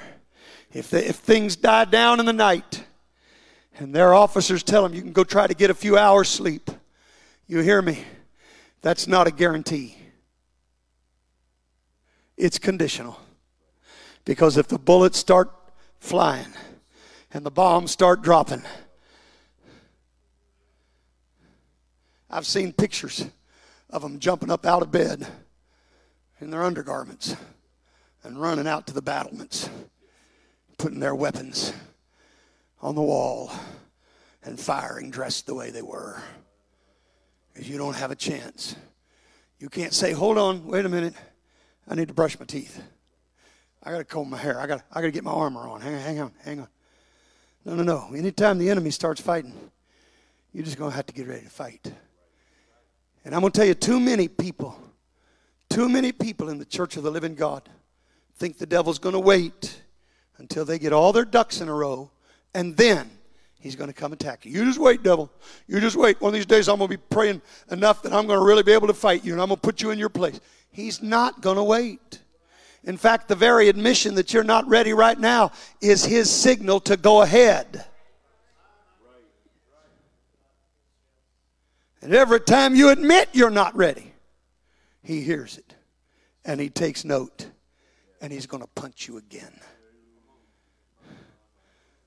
if, 0.71 0.89
they, 0.89 1.05
if 1.05 1.15
things 1.15 1.55
die 1.55 1.85
down 1.85 2.19
in 2.19 2.25
the 2.25 2.33
night 2.33 2.83
and 3.79 3.93
their 3.93 4.13
officers 4.13 4.61
tell 4.61 4.83
them 4.83 4.93
you 4.93 5.01
can 5.01 5.13
go 5.13 5.23
try 5.23 5.47
to 5.47 5.53
get 5.53 5.69
a 5.69 5.73
few 5.73 5.97
hours 5.97 6.29
sleep, 6.29 6.69
you 7.47 7.59
hear 7.59 7.81
me? 7.81 8.03
That's 8.81 9.07
not 9.07 9.27
a 9.27 9.31
guarantee. 9.31 9.97
It's 12.37 12.57
conditional. 12.57 13.19
Because 14.25 14.57
if 14.57 14.67
the 14.67 14.79
bullets 14.79 15.17
start 15.17 15.51
flying 15.99 16.53
and 17.33 17.45
the 17.45 17.51
bombs 17.51 17.91
start 17.91 18.21
dropping, 18.21 18.63
I've 22.29 22.45
seen 22.45 22.73
pictures 22.73 23.25
of 23.89 24.01
them 24.01 24.19
jumping 24.19 24.49
up 24.49 24.65
out 24.65 24.81
of 24.81 24.91
bed 24.91 25.27
in 26.39 26.49
their 26.49 26.63
undergarments 26.63 27.35
and 28.23 28.39
running 28.39 28.67
out 28.67 28.87
to 28.87 28.93
the 28.93 29.01
battlements, 29.01 29.69
putting 30.77 30.99
their 30.99 31.15
weapons 31.15 31.73
on 32.81 32.95
the 32.95 33.01
wall 33.01 33.51
and 34.43 34.59
firing 34.59 35.11
dressed 35.11 35.45
the 35.45 35.53
way 35.53 35.69
they 35.69 35.81
were. 35.81 36.21
Because 37.53 37.69
you 37.69 37.77
don't 37.77 37.95
have 37.95 38.11
a 38.11 38.15
chance. 38.15 38.75
You 39.59 39.69
can't 39.69 39.93
say, 39.93 40.13
hold 40.13 40.37
on, 40.37 40.65
wait 40.65 40.85
a 40.85 40.89
minute. 40.89 41.13
I 41.87 41.95
need 41.95 42.07
to 42.07 42.13
brush 42.13 42.39
my 42.39 42.45
teeth. 42.45 42.81
I 43.83 43.91
got 43.91 43.97
to 43.97 44.03
comb 44.05 44.29
my 44.29 44.37
hair. 44.37 44.59
I 44.59 44.67
got 44.67 44.83
I 44.91 45.01
got 45.01 45.07
to 45.07 45.11
get 45.11 45.23
my 45.23 45.31
armor 45.31 45.67
on. 45.67 45.81
Hang 45.81 45.95
on, 45.95 46.01
hang 46.01 46.19
on, 46.19 46.31
hang 46.43 46.59
on. 46.61 46.67
No, 47.65 47.75
no, 47.75 47.83
no. 47.83 48.15
Anytime 48.15 48.57
the 48.57 48.69
enemy 48.69 48.91
starts 48.91 49.21
fighting, 49.21 49.53
you're 50.53 50.65
just 50.65 50.77
going 50.77 50.91
to 50.91 50.95
have 50.95 51.05
to 51.05 51.13
get 51.13 51.27
ready 51.27 51.43
to 51.43 51.49
fight. 51.49 51.91
And 53.23 53.35
I'm 53.35 53.41
going 53.41 53.51
to 53.51 53.57
tell 53.57 53.67
you, 53.67 53.75
too 53.75 53.99
many 53.99 54.27
people, 54.27 54.77
too 55.69 55.87
many 55.87 56.11
people 56.11 56.49
in 56.49 56.57
the 56.57 56.65
church 56.65 56.97
of 56.97 57.03
the 57.03 57.11
living 57.11 57.35
God 57.35 57.69
think 58.35 58.57
the 58.57 58.65
devil's 58.65 58.97
going 58.97 59.13
to 59.13 59.19
wait 59.19 59.81
until 60.39 60.65
they 60.65 60.79
get 60.79 60.91
all 60.91 61.13
their 61.13 61.25
ducks 61.25 61.61
in 61.61 61.69
a 61.69 61.73
row, 61.73 62.09
and 62.55 62.75
then 62.75 63.07
he's 63.59 63.75
going 63.75 63.89
to 63.89 63.93
come 63.93 64.11
attack 64.11 64.43
you. 64.43 64.51
You 64.51 64.65
just 64.65 64.79
wait, 64.79 65.03
devil. 65.03 65.31
You 65.67 65.79
just 65.79 65.95
wait. 65.95 66.19
One 66.19 66.29
of 66.29 66.33
these 66.33 66.47
days, 66.47 66.67
I'm 66.67 66.79
going 66.79 66.89
to 66.89 66.97
be 66.97 67.03
praying 67.11 67.43
enough 67.69 68.01
that 68.01 68.11
I'm 68.11 68.25
going 68.25 68.39
to 68.39 68.45
really 68.45 68.63
be 68.63 68.71
able 68.71 68.87
to 68.87 68.93
fight 68.95 69.23
you, 69.23 69.33
and 69.33 69.41
I'm 69.41 69.49
going 69.49 69.57
to 69.57 69.61
put 69.61 69.83
you 69.83 69.91
in 69.91 69.99
your 69.99 70.09
place. 70.09 70.39
He's 70.71 71.03
not 71.03 71.41
going 71.41 71.57
to 71.57 71.63
wait. 71.63 72.20
In 72.83 72.97
fact, 72.97 73.27
the 73.27 73.35
very 73.35 73.69
admission 73.69 74.15
that 74.15 74.33
you're 74.33 74.43
not 74.43 74.67
ready 74.67 74.93
right 74.93 75.19
now 75.19 75.51
is 75.81 76.03
his 76.03 76.29
signal 76.29 76.79
to 76.81 76.97
go 76.97 77.21
ahead. 77.21 77.85
And 82.01 82.15
every 82.15 82.39
time 82.39 82.75
you 82.75 82.89
admit 82.89 83.29
you're 83.33 83.51
not 83.51 83.75
ready, 83.75 84.13
he 85.03 85.21
hears 85.21 85.57
it 85.57 85.75
and 86.43 86.59
he 86.59 86.69
takes 86.69 87.05
note 87.05 87.47
and 88.19 88.33
he's 88.33 88.47
going 88.47 88.63
to 88.63 88.69
punch 88.69 89.07
you 89.07 89.17
again. 89.17 89.53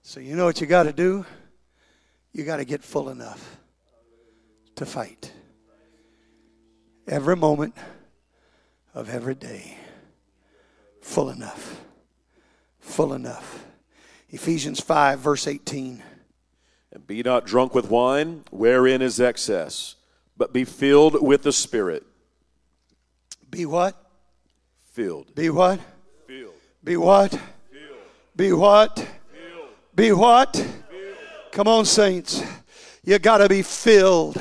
So, 0.03 0.21
you 0.21 0.35
know 0.37 0.45
what 0.45 0.61
you 0.61 0.67
got 0.67 0.83
to 0.83 0.93
do? 0.93 1.25
You 2.33 2.45
got 2.45 2.57
to 2.57 2.65
get 2.65 2.83
full 2.83 3.09
enough 3.09 3.59
to 4.75 4.85
fight 4.85 5.33
every 7.07 7.37
moment 7.37 7.75
of 8.93 9.09
every 9.09 9.37
day. 9.37 9.79
Full 11.05 11.29
enough. 11.29 11.83
Full 12.81 13.13
enough. 13.13 13.67
Ephesians 14.31 14.81
5, 14.81 15.21
verse 15.21 15.47
18. 15.47 16.03
And 16.93 17.07
be 17.07 17.23
not 17.23 17.45
drunk 17.47 17.75
with 17.75 17.91
wine, 17.91 18.43
wherein 18.51 19.03
is 19.03 19.21
excess, 19.21 19.97
but 20.37 20.53
be 20.53 20.65
filled 20.65 21.23
with 21.23 21.43
the 21.43 21.53
Spirit. 21.53 22.05
Be 23.51 23.67
what? 23.67 23.95
Filled. 24.93 25.35
Be 25.35 25.51
what? 25.51 25.79
Filled. 26.27 26.55
Be 26.83 26.97
what? 26.97 27.31
Filled. 27.31 27.43
Be 28.35 28.53
what? 28.53 28.95
Filled. 28.95 29.09
Be 29.95 30.13
what? 30.13 30.57
Filled. 30.57 30.73
Come 31.53 31.69
on, 31.69 31.85
saints. 31.85 32.43
You 33.05 33.19
got 33.19 33.39
to 33.39 33.49
be 33.49 33.63
filled. 33.63 34.41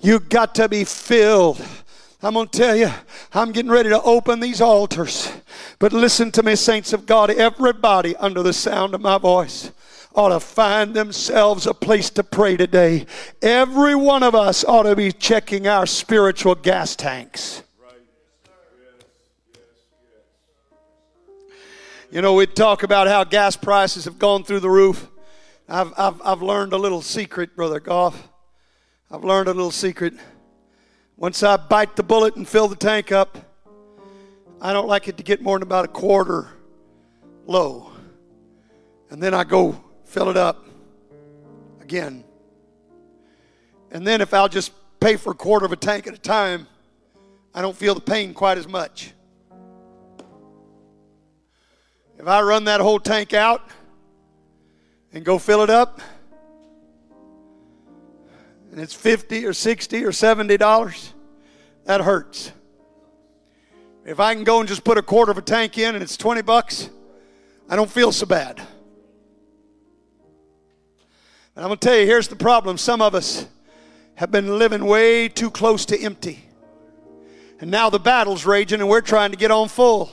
You 0.00 0.18
got 0.20 0.54
to 0.56 0.68
be 0.70 0.84
filled. 0.84 1.62
I'm 2.24 2.34
going 2.34 2.46
to 2.48 2.58
tell 2.58 2.76
you, 2.76 2.88
I'm 3.34 3.50
getting 3.50 3.70
ready 3.70 3.88
to 3.88 4.00
open 4.02 4.38
these 4.38 4.60
altars. 4.60 5.32
But 5.80 5.92
listen 5.92 6.30
to 6.32 6.42
me, 6.44 6.54
saints 6.54 6.92
of 6.92 7.04
God. 7.04 7.30
Everybody 7.30 8.14
under 8.16 8.44
the 8.44 8.52
sound 8.52 8.94
of 8.94 9.00
my 9.00 9.18
voice 9.18 9.72
ought 10.14 10.28
to 10.28 10.38
find 10.38 10.94
themselves 10.94 11.66
a 11.66 11.74
place 11.74 12.10
to 12.10 12.22
pray 12.22 12.56
today. 12.56 13.06
Every 13.40 13.96
one 13.96 14.22
of 14.22 14.36
us 14.36 14.62
ought 14.64 14.84
to 14.84 14.94
be 14.94 15.10
checking 15.10 15.66
our 15.66 15.84
spiritual 15.84 16.54
gas 16.54 16.94
tanks. 16.94 17.64
You 22.12 22.20
know, 22.20 22.34
we 22.34 22.46
talk 22.46 22.84
about 22.84 23.08
how 23.08 23.24
gas 23.24 23.56
prices 23.56 24.04
have 24.04 24.18
gone 24.18 24.44
through 24.44 24.60
the 24.60 24.70
roof. 24.70 25.08
I've, 25.68 25.92
I've, 25.96 26.22
I've 26.22 26.42
learned 26.42 26.72
a 26.72 26.78
little 26.78 27.02
secret, 27.02 27.56
Brother 27.56 27.80
Goff. 27.80 28.28
I've 29.10 29.24
learned 29.24 29.48
a 29.48 29.54
little 29.54 29.70
secret. 29.70 30.14
Once 31.22 31.40
I 31.44 31.56
bite 31.56 31.94
the 31.94 32.02
bullet 32.02 32.34
and 32.34 32.48
fill 32.48 32.66
the 32.66 32.74
tank 32.74 33.12
up, 33.12 33.38
I 34.60 34.72
don't 34.72 34.88
like 34.88 35.06
it 35.06 35.18
to 35.18 35.22
get 35.22 35.40
more 35.40 35.56
than 35.56 35.62
about 35.62 35.84
a 35.84 35.88
quarter 35.88 36.48
low. 37.46 37.92
And 39.08 39.22
then 39.22 39.32
I 39.32 39.44
go 39.44 39.80
fill 40.04 40.30
it 40.30 40.36
up 40.36 40.66
again. 41.80 42.24
And 43.92 44.04
then 44.04 44.20
if 44.20 44.34
I'll 44.34 44.48
just 44.48 44.72
pay 44.98 45.14
for 45.14 45.30
a 45.30 45.34
quarter 45.36 45.64
of 45.64 45.70
a 45.70 45.76
tank 45.76 46.08
at 46.08 46.14
a 46.14 46.18
time, 46.18 46.66
I 47.54 47.62
don't 47.62 47.76
feel 47.76 47.94
the 47.94 48.00
pain 48.00 48.34
quite 48.34 48.58
as 48.58 48.66
much. 48.66 49.12
If 52.18 52.26
I 52.26 52.42
run 52.42 52.64
that 52.64 52.80
whole 52.80 52.98
tank 52.98 53.32
out 53.32 53.70
and 55.12 55.24
go 55.24 55.38
fill 55.38 55.62
it 55.62 55.70
up, 55.70 56.00
and 58.72 58.80
it's 58.80 58.94
50 58.94 59.44
or 59.44 59.52
60 59.52 60.04
or 60.04 60.12
70 60.12 60.56
dollars, 60.56 61.12
that 61.84 62.00
hurts. 62.00 62.52
If 64.04 64.18
I 64.18 64.34
can 64.34 64.42
go 64.44 64.58
and 64.60 64.68
just 64.68 64.82
put 64.82 64.98
a 64.98 65.02
quarter 65.02 65.30
of 65.30 65.38
a 65.38 65.42
tank 65.42 65.78
in 65.78 65.94
and 65.94 66.02
it's 66.02 66.16
20 66.16 66.42
bucks, 66.42 66.90
I 67.68 67.76
don't 67.76 67.90
feel 67.90 68.10
so 68.10 68.26
bad. 68.26 68.58
And 71.54 71.62
I'm 71.64 71.68
going 71.68 71.78
to 71.78 71.86
tell 71.86 71.96
you, 71.96 72.06
here's 72.06 72.28
the 72.28 72.36
problem. 72.36 72.78
Some 72.78 73.02
of 73.02 73.14
us 73.14 73.46
have 74.14 74.30
been 74.30 74.58
living 74.58 74.86
way 74.86 75.28
too 75.28 75.50
close 75.50 75.84
to 75.86 76.00
empty. 76.00 76.44
And 77.60 77.70
now 77.70 77.90
the 77.90 78.00
battle's 78.00 78.46
raging 78.46 78.80
and 78.80 78.88
we're 78.88 79.02
trying 79.02 79.30
to 79.32 79.36
get 79.36 79.50
on 79.50 79.68
full. 79.68 80.10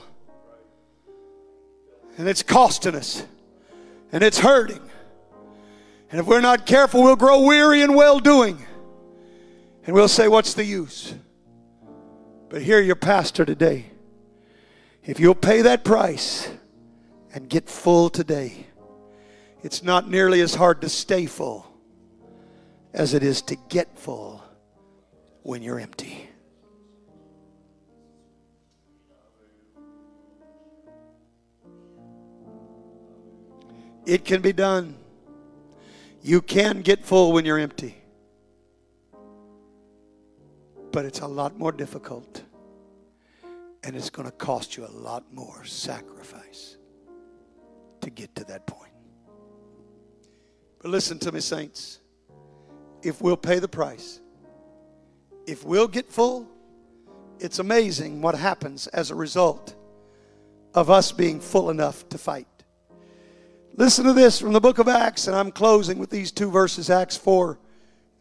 And 2.18 2.28
it's 2.28 2.44
costing 2.44 2.94
us. 2.94 3.26
And 4.12 4.22
it's 4.22 4.40
hurting. 4.40 4.89
And 6.12 6.20
if 6.20 6.26
we're 6.26 6.42
not 6.42 6.66
careful, 6.66 7.04
we'll 7.04 7.16
grow 7.16 7.42
weary 7.42 7.82
in 7.82 7.94
well 7.94 8.20
doing. 8.20 8.66
And 9.86 9.96
we'll 9.96 10.08
say, 10.08 10.28
What's 10.28 10.54
the 10.54 10.66
use? 10.66 11.14
But 12.50 12.64
hear 12.64 12.82
your 12.82 12.96
pastor 12.96 13.46
today. 13.46 13.86
If 15.04 15.20
you'll 15.20 15.36
pay 15.36 15.62
that 15.64 15.84
price 15.84 16.50
and 17.34 17.48
get 17.48 17.70
full 17.70 18.10
today, 18.10 18.68
it's 19.62 19.84
not 19.84 20.10
nearly 20.10 20.42
as 20.42 20.56
hard 20.56 20.82
to 20.82 20.90
stay 20.90 21.26
full 21.26 21.68
as 22.94 23.14
it 23.14 23.24
is 23.24 23.42
to 23.44 23.56
get 23.70 23.98
full 23.98 24.44
when 25.44 25.62
you're 25.62 25.80
empty. 25.80 26.30
It 34.06 34.26
can 34.26 34.42
be 34.42 34.54
done. 34.54 34.99
You 36.22 36.42
can 36.42 36.82
get 36.82 37.06
full 37.06 37.32
when 37.32 37.46
you're 37.46 37.60
empty. 37.60 37.96
But 40.92 41.06
it's 41.06 41.20
a 41.20 41.28
lot 41.28 41.58
more 41.58 41.72
difficult. 41.72 42.44
And 43.84 43.96
it's 43.96 44.10
going 44.10 44.28
to 44.28 44.36
cost 44.36 44.76
you 44.76 44.86
a 44.86 44.92
lot 44.92 45.24
more 45.34 45.64
sacrifice 45.66 46.78
to 48.02 48.10
get 48.10 48.36
to 48.36 48.44
that 48.46 48.68
point. 48.68 48.92
But 50.82 50.92
listen 50.92 51.20
to 51.20 51.32
me, 51.32 51.40
saints. 51.40 52.00
If 53.02 53.22
we'll 53.22 53.38
pay 53.38 53.60
the 53.60 53.68
price, 53.68 54.20
if 55.48 55.66
we'll 55.66 55.88
get 55.88 56.12
full, 56.12 56.48
it's 57.40 57.60
amazing 57.60 58.22
what 58.22 58.36
happens 58.36 58.88
as 58.88 59.10
a 59.10 59.16
result 59.16 59.76
of 60.74 60.90
us 60.90 61.12
being 61.12 61.40
full 61.40 61.70
enough 61.70 62.08
to 62.10 62.18
fight. 62.18 62.48
Listen 63.80 64.04
to 64.04 64.12
this 64.14 64.42
from 64.42 64.52
the 64.52 64.60
book 64.60 64.78
of 64.78 64.90
Acts, 64.90 65.28
and 65.28 65.36
I'm 65.38 65.54
closing 65.54 66.00
with 66.00 66.10
these 66.10 66.34
two 66.34 66.52
verses 66.52 66.90
Acts 66.90 67.16
4 67.16 67.58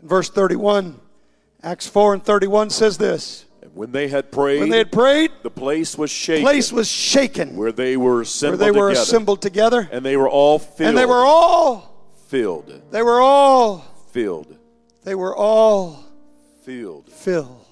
and 0.01 0.09
verse 0.09 0.31
31. 0.31 1.01
Acts 1.65 1.89
4 1.89 2.15
and 2.15 2.25
31 2.25 2.71
says 2.71 2.97
this 2.97 3.45
And 3.61 3.75
when 3.75 3.91
they 3.91 4.07
had 4.07 4.31
prayed, 4.31 4.61
When 4.61 4.69
they 4.71 4.79
had 4.79 4.93
prayed, 4.93 5.33
the 5.43 5.51
place 5.51 5.99
was 5.99 6.13
shaken. 6.13 6.45
place 6.45 6.73
was 6.73 6.87
shaken 6.89 7.57
where 7.57 7.73
they 7.73 7.97
were 7.97 8.21
assembled 8.21 8.61
where 8.61 8.73
they 8.73 8.79
were 8.79 8.89
together. 8.91 9.03
assembled 9.03 9.43
together, 9.43 9.89
and 9.91 10.05
they 10.05 10.17
were 10.17 10.29
all 10.29 10.61
filled. 10.61 10.91
and 10.91 10.97
they 10.99 11.07
were 11.07 11.25
all, 11.25 11.93
filled. 12.29 12.81
they 12.93 13.03
were 13.03 13.21
all, 13.21 13.85
Filled. 14.13 14.57
they 15.03 15.15
were 15.17 15.37
all 15.37 16.05
Filled 16.65 17.09
filled 17.11 17.65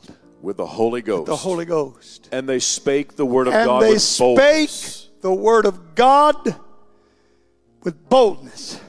with 0.43 0.57
the 0.57 0.67
Holy 0.67 1.03
Ghost. 1.03 1.27
the 1.27 1.37
Holy 1.37 1.65
Ghost. 1.65 2.29
And 2.33 2.49
they 2.49 2.59
spake 2.59 3.15
the 3.15 3.25
word 3.27 3.47
of 3.47 3.55
and 3.55 3.65
God 3.67 3.83
they 3.85 3.91
with 3.91 4.03
spake 4.03 4.19
boldness. 4.37 5.09
the 5.21 5.33
word 5.33 5.67
of 5.67 5.95
God 5.95 6.57
with 7.87 8.09
boldness 8.09 8.81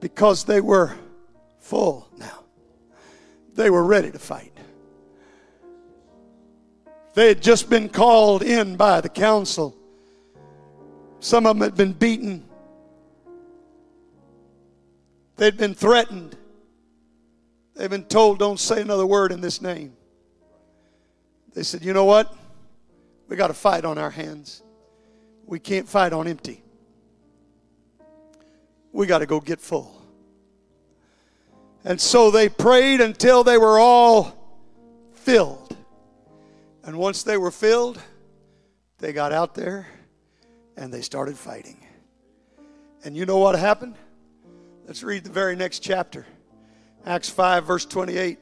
because 0.00 0.42
they 0.42 0.60
were 0.60 0.92
full 1.60 2.08
now. 2.18 2.42
They 3.54 3.70
were 3.70 3.84
ready 3.84 4.10
to 4.10 4.18
fight. 4.18 4.52
They 7.14 7.28
had 7.28 7.40
just 7.40 7.70
been 7.70 7.88
called 7.88 8.42
in 8.42 8.74
by 8.76 9.00
the 9.00 9.08
council. 9.08 9.76
Some 11.20 11.46
of 11.46 11.56
them 11.56 11.62
had 11.62 11.76
been 11.76 11.92
beaten. 11.92 12.44
They'd 15.36 15.56
been 15.56 15.74
threatened. 15.74 16.36
They'd 17.76 17.90
been 17.90 18.02
told, 18.02 18.40
don't 18.40 18.58
say 18.58 18.80
another 18.80 19.06
word 19.06 19.30
in 19.30 19.40
this 19.40 19.62
name. 19.62 19.92
They 21.54 21.62
said, 21.62 21.84
you 21.84 21.92
know 21.92 22.04
what? 22.04 22.34
We 23.28 23.36
got 23.36 23.50
a 23.50 23.54
fight 23.54 23.84
on 23.84 23.96
our 23.96 24.10
hands. 24.10 24.60
We 25.46 25.60
can't 25.60 25.88
fight 25.88 26.12
on 26.12 26.26
empty. 26.26 26.64
We 28.92 29.06
got 29.06 29.18
to 29.18 29.26
go 29.26 29.40
get 29.40 29.60
full. 29.60 29.96
And 31.84 32.00
so 32.00 32.30
they 32.30 32.48
prayed 32.48 33.00
until 33.00 33.42
they 33.44 33.56
were 33.56 33.78
all 33.78 34.36
filled. 35.14 35.76
And 36.84 36.96
once 36.98 37.22
they 37.22 37.36
were 37.36 37.50
filled, 37.50 38.00
they 38.98 39.12
got 39.12 39.32
out 39.32 39.54
there 39.54 39.86
and 40.76 40.92
they 40.92 41.00
started 41.00 41.36
fighting. 41.38 41.86
And 43.04 43.16
you 43.16 43.24
know 43.24 43.38
what 43.38 43.58
happened? 43.58 43.94
Let's 44.86 45.02
read 45.02 45.24
the 45.24 45.30
very 45.30 45.56
next 45.56 45.78
chapter. 45.80 46.26
Acts 47.06 47.30
5, 47.30 47.64
verse 47.64 47.86
28. 47.86 48.38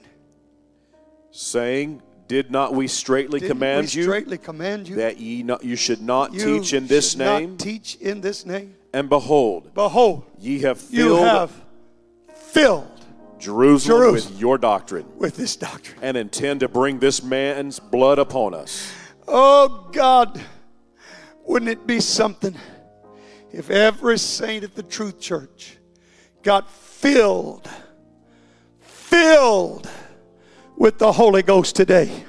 saying, 1.30 2.02
Did 2.26 2.50
not 2.50 2.74
we 2.74 2.88
straightly 2.88 3.38
Didn't 3.38 3.52
command 3.52 3.86
we 3.86 3.92
you 3.92 4.02
straightly 4.04 4.38
command 4.38 4.88
you 4.88 4.96
that 4.96 5.18
ye 5.18 5.42
not, 5.44 5.62
you 5.62 5.76
should 5.76 6.00
not 6.00 6.32
You 6.32 6.58
teach 6.58 6.72
in 6.72 6.86
this 6.88 7.14
name? 7.14 7.56
teach 7.56 7.96
in 7.96 8.20
this 8.20 8.44
name. 8.44 8.74
And 8.98 9.08
behold, 9.08 9.72
Behold, 9.74 10.24
ye 10.40 10.60
have 10.62 10.82
you 10.90 11.16
filled 11.16 11.20
have 11.20 11.52
filled 12.34 12.90
Jerusalem, 13.38 14.00
Jerusalem. 14.00 14.12
with 14.32 14.40
your 14.40 14.58
doctrine, 14.58 15.06
with 15.16 15.36
this 15.36 15.54
doctrine. 15.54 15.98
and 16.02 16.16
intend 16.16 16.60
to 16.60 16.68
bring 16.68 16.98
this 16.98 17.22
man's 17.22 17.78
blood 17.78 18.18
upon 18.18 18.54
us. 18.54 18.92
Oh 19.28 19.88
God, 19.92 20.40
wouldn't 21.44 21.70
it 21.70 21.86
be 21.86 22.00
something 22.00 22.56
if 23.52 23.70
every 23.70 24.18
saint 24.18 24.64
at 24.64 24.74
the 24.74 24.82
Truth 24.82 25.20
Church 25.20 25.76
got 26.42 26.68
filled, 26.68 27.70
filled 28.80 29.88
with 30.76 30.98
the 30.98 31.12
Holy 31.12 31.44
Ghost 31.44 31.76
today? 31.76 32.24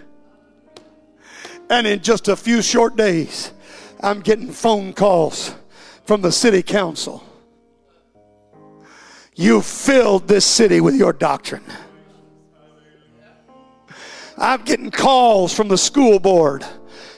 And 1.72 1.88
in 1.88 2.02
just 2.02 2.28
a 2.28 2.36
few 2.36 2.62
short 2.62 2.96
days, 2.96 3.52
I'm 4.02 4.20
getting 4.22 4.52
phone 4.52 4.94
calls 4.94 5.56
from 6.10 6.22
the 6.22 6.31
city 6.31 6.64
council. 6.64 7.23
You 9.36 9.61
filled 9.61 10.27
this 10.27 10.44
city 10.44 10.81
with 10.81 10.95
your 10.95 11.14
doctrine. 11.14 11.64
I'm 14.36 14.64
getting 14.64 14.90
calls 14.90 15.53
from 15.53 15.68
the 15.68 15.77
school 15.77 16.18
board. 16.18 16.65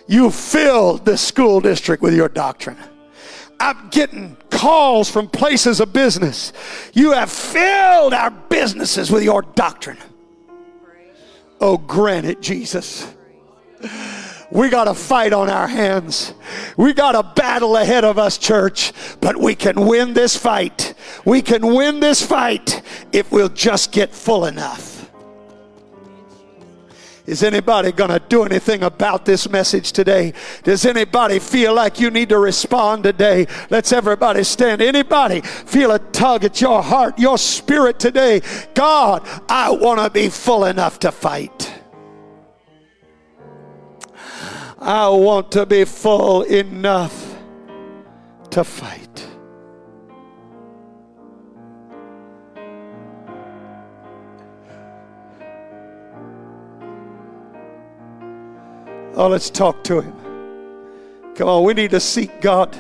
You 0.10 0.30
filled 0.30 1.06
this 1.06 1.22
school 1.22 1.62
district 1.62 2.04
with 2.04 2.14
your 2.14 2.28
doctrine. 2.28 2.76
I'm 3.62 3.88
getting 3.92 4.36
calls 4.50 5.10
from 5.10 5.30
places 5.30 5.80
of 5.80 5.94
business. 5.94 6.52
You 6.92 7.14
have 7.14 7.32
filled 7.32 8.14
our 8.14 8.30
businesses 8.30 9.10
with 9.10 9.24
your 9.24 9.44
doctrine. 9.44 10.00
Oh, 11.62 11.78
grant 11.78 12.26
it, 12.26 12.42
Jesus. 12.42 13.08
We 14.52 14.70
got 14.70 14.90
a 14.90 14.94
fight 14.94 15.32
on 15.32 15.50
our 15.50 15.68
hands. 15.68 16.34
We 16.76 16.94
got 16.94 17.16
a 17.16 17.24
battle 17.24 17.78
ahead 17.78 18.04
of 18.04 18.20
us, 18.20 18.38
church, 18.38 18.92
but 19.22 19.38
we 19.38 19.56
can 19.56 19.88
win 19.88 20.14
this 20.14 20.36
fight. 20.36 20.94
We 21.24 21.42
can 21.42 21.74
win 21.74 22.02
this 22.02 22.26
fight 22.26 22.82
if 23.14 23.32
we'll 23.32 23.50
just 23.50 23.94
get 23.94 24.14
full 24.14 24.46
enough. 24.46 24.92
Is 27.26 27.44
anybody 27.44 27.94
going 27.94 28.10
to 28.10 28.20
do 28.20 28.44
anything 28.44 28.84
about 28.84 29.24
this 29.24 29.48
message 29.48 29.94
today? 29.94 30.34
Does 30.64 30.86
anybody 30.86 31.40
feel 31.40 31.74
like 31.74 32.00
you 32.00 32.10
need 32.10 32.28
to 32.30 32.38
respond 32.38 33.04
today? 33.04 33.48
Let's 33.70 33.94
everybody 33.94 34.44
stand. 34.44 34.82
Anybody 34.82 35.40
feel 35.42 35.92
a 35.92 36.00
tug 36.00 36.44
at 36.44 36.60
your 36.60 36.82
heart, 36.82 37.18
your 37.18 37.38
spirit 37.38 38.00
today? 38.00 38.42
God, 38.74 39.26
I 39.48 39.72
want 39.72 40.02
to 40.02 40.10
be 40.10 40.28
full 40.28 40.66
enough 40.66 41.00
to 41.00 41.12
fight. 41.12 41.81
I 44.82 45.10
want 45.10 45.52
to 45.52 45.68
be 45.68 45.86
full 45.86 46.42
enough 46.42 47.38
to 48.50 48.64
fight. 48.64 49.28
Oh, 59.14 59.28
let's 59.28 59.52
talk 59.52 59.84
to 59.84 60.02
him. 60.02 60.16
Come 61.36 61.48
on, 61.48 61.64
we 61.64 61.76
need 61.76 61.92
to 61.92 62.00
seek 62.00 62.42
God. 62.42 62.76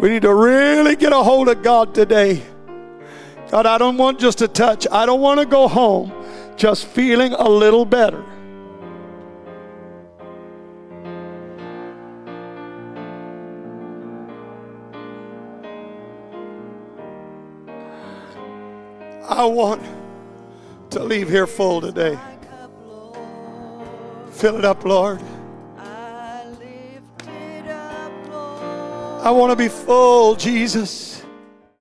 We 0.00 0.08
need 0.08 0.22
to 0.22 0.34
really 0.34 0.96
get 0.96 1.12
a 1.12 1.22
hold 1.22 1.48
of 1.48 1.62
God 1.62 1.94
today. 1.94 2.42
God, 3.50 3.66
I 3.66 3.76
don't 3.76 3.98
want 3.98 4.18
just 4.18 4.40
a 4.40 4.48
touch. 4.48 4.86
I 4.90 5.04
don't 5.04 5.20
want 5.20 5.38
to 5.38 5.44
go 5.44 5.68
home 5.68 6.12
just 6.56 6.86
feeling 6.86 7.34
a 7.34 7.46
little 7.46 7.84
better. 7.84 8.24
I 19.28 19.44
want 19.46 19.82
to 20.90 21.02
leave 21.02 21.28
here 21.30 21.46
full 21.46 21.80
today. 21.80 22.18
Fill 24.32 24.58
it 24.58 24.64
up, 24.64 24.84
Lord. 24.84 25.20
I 29.24 29.30
want 29.30 29.50
to 29.52 29.56
be 29.56 29.68
full, 29.68 30.36
Jesus. 30.36 31.13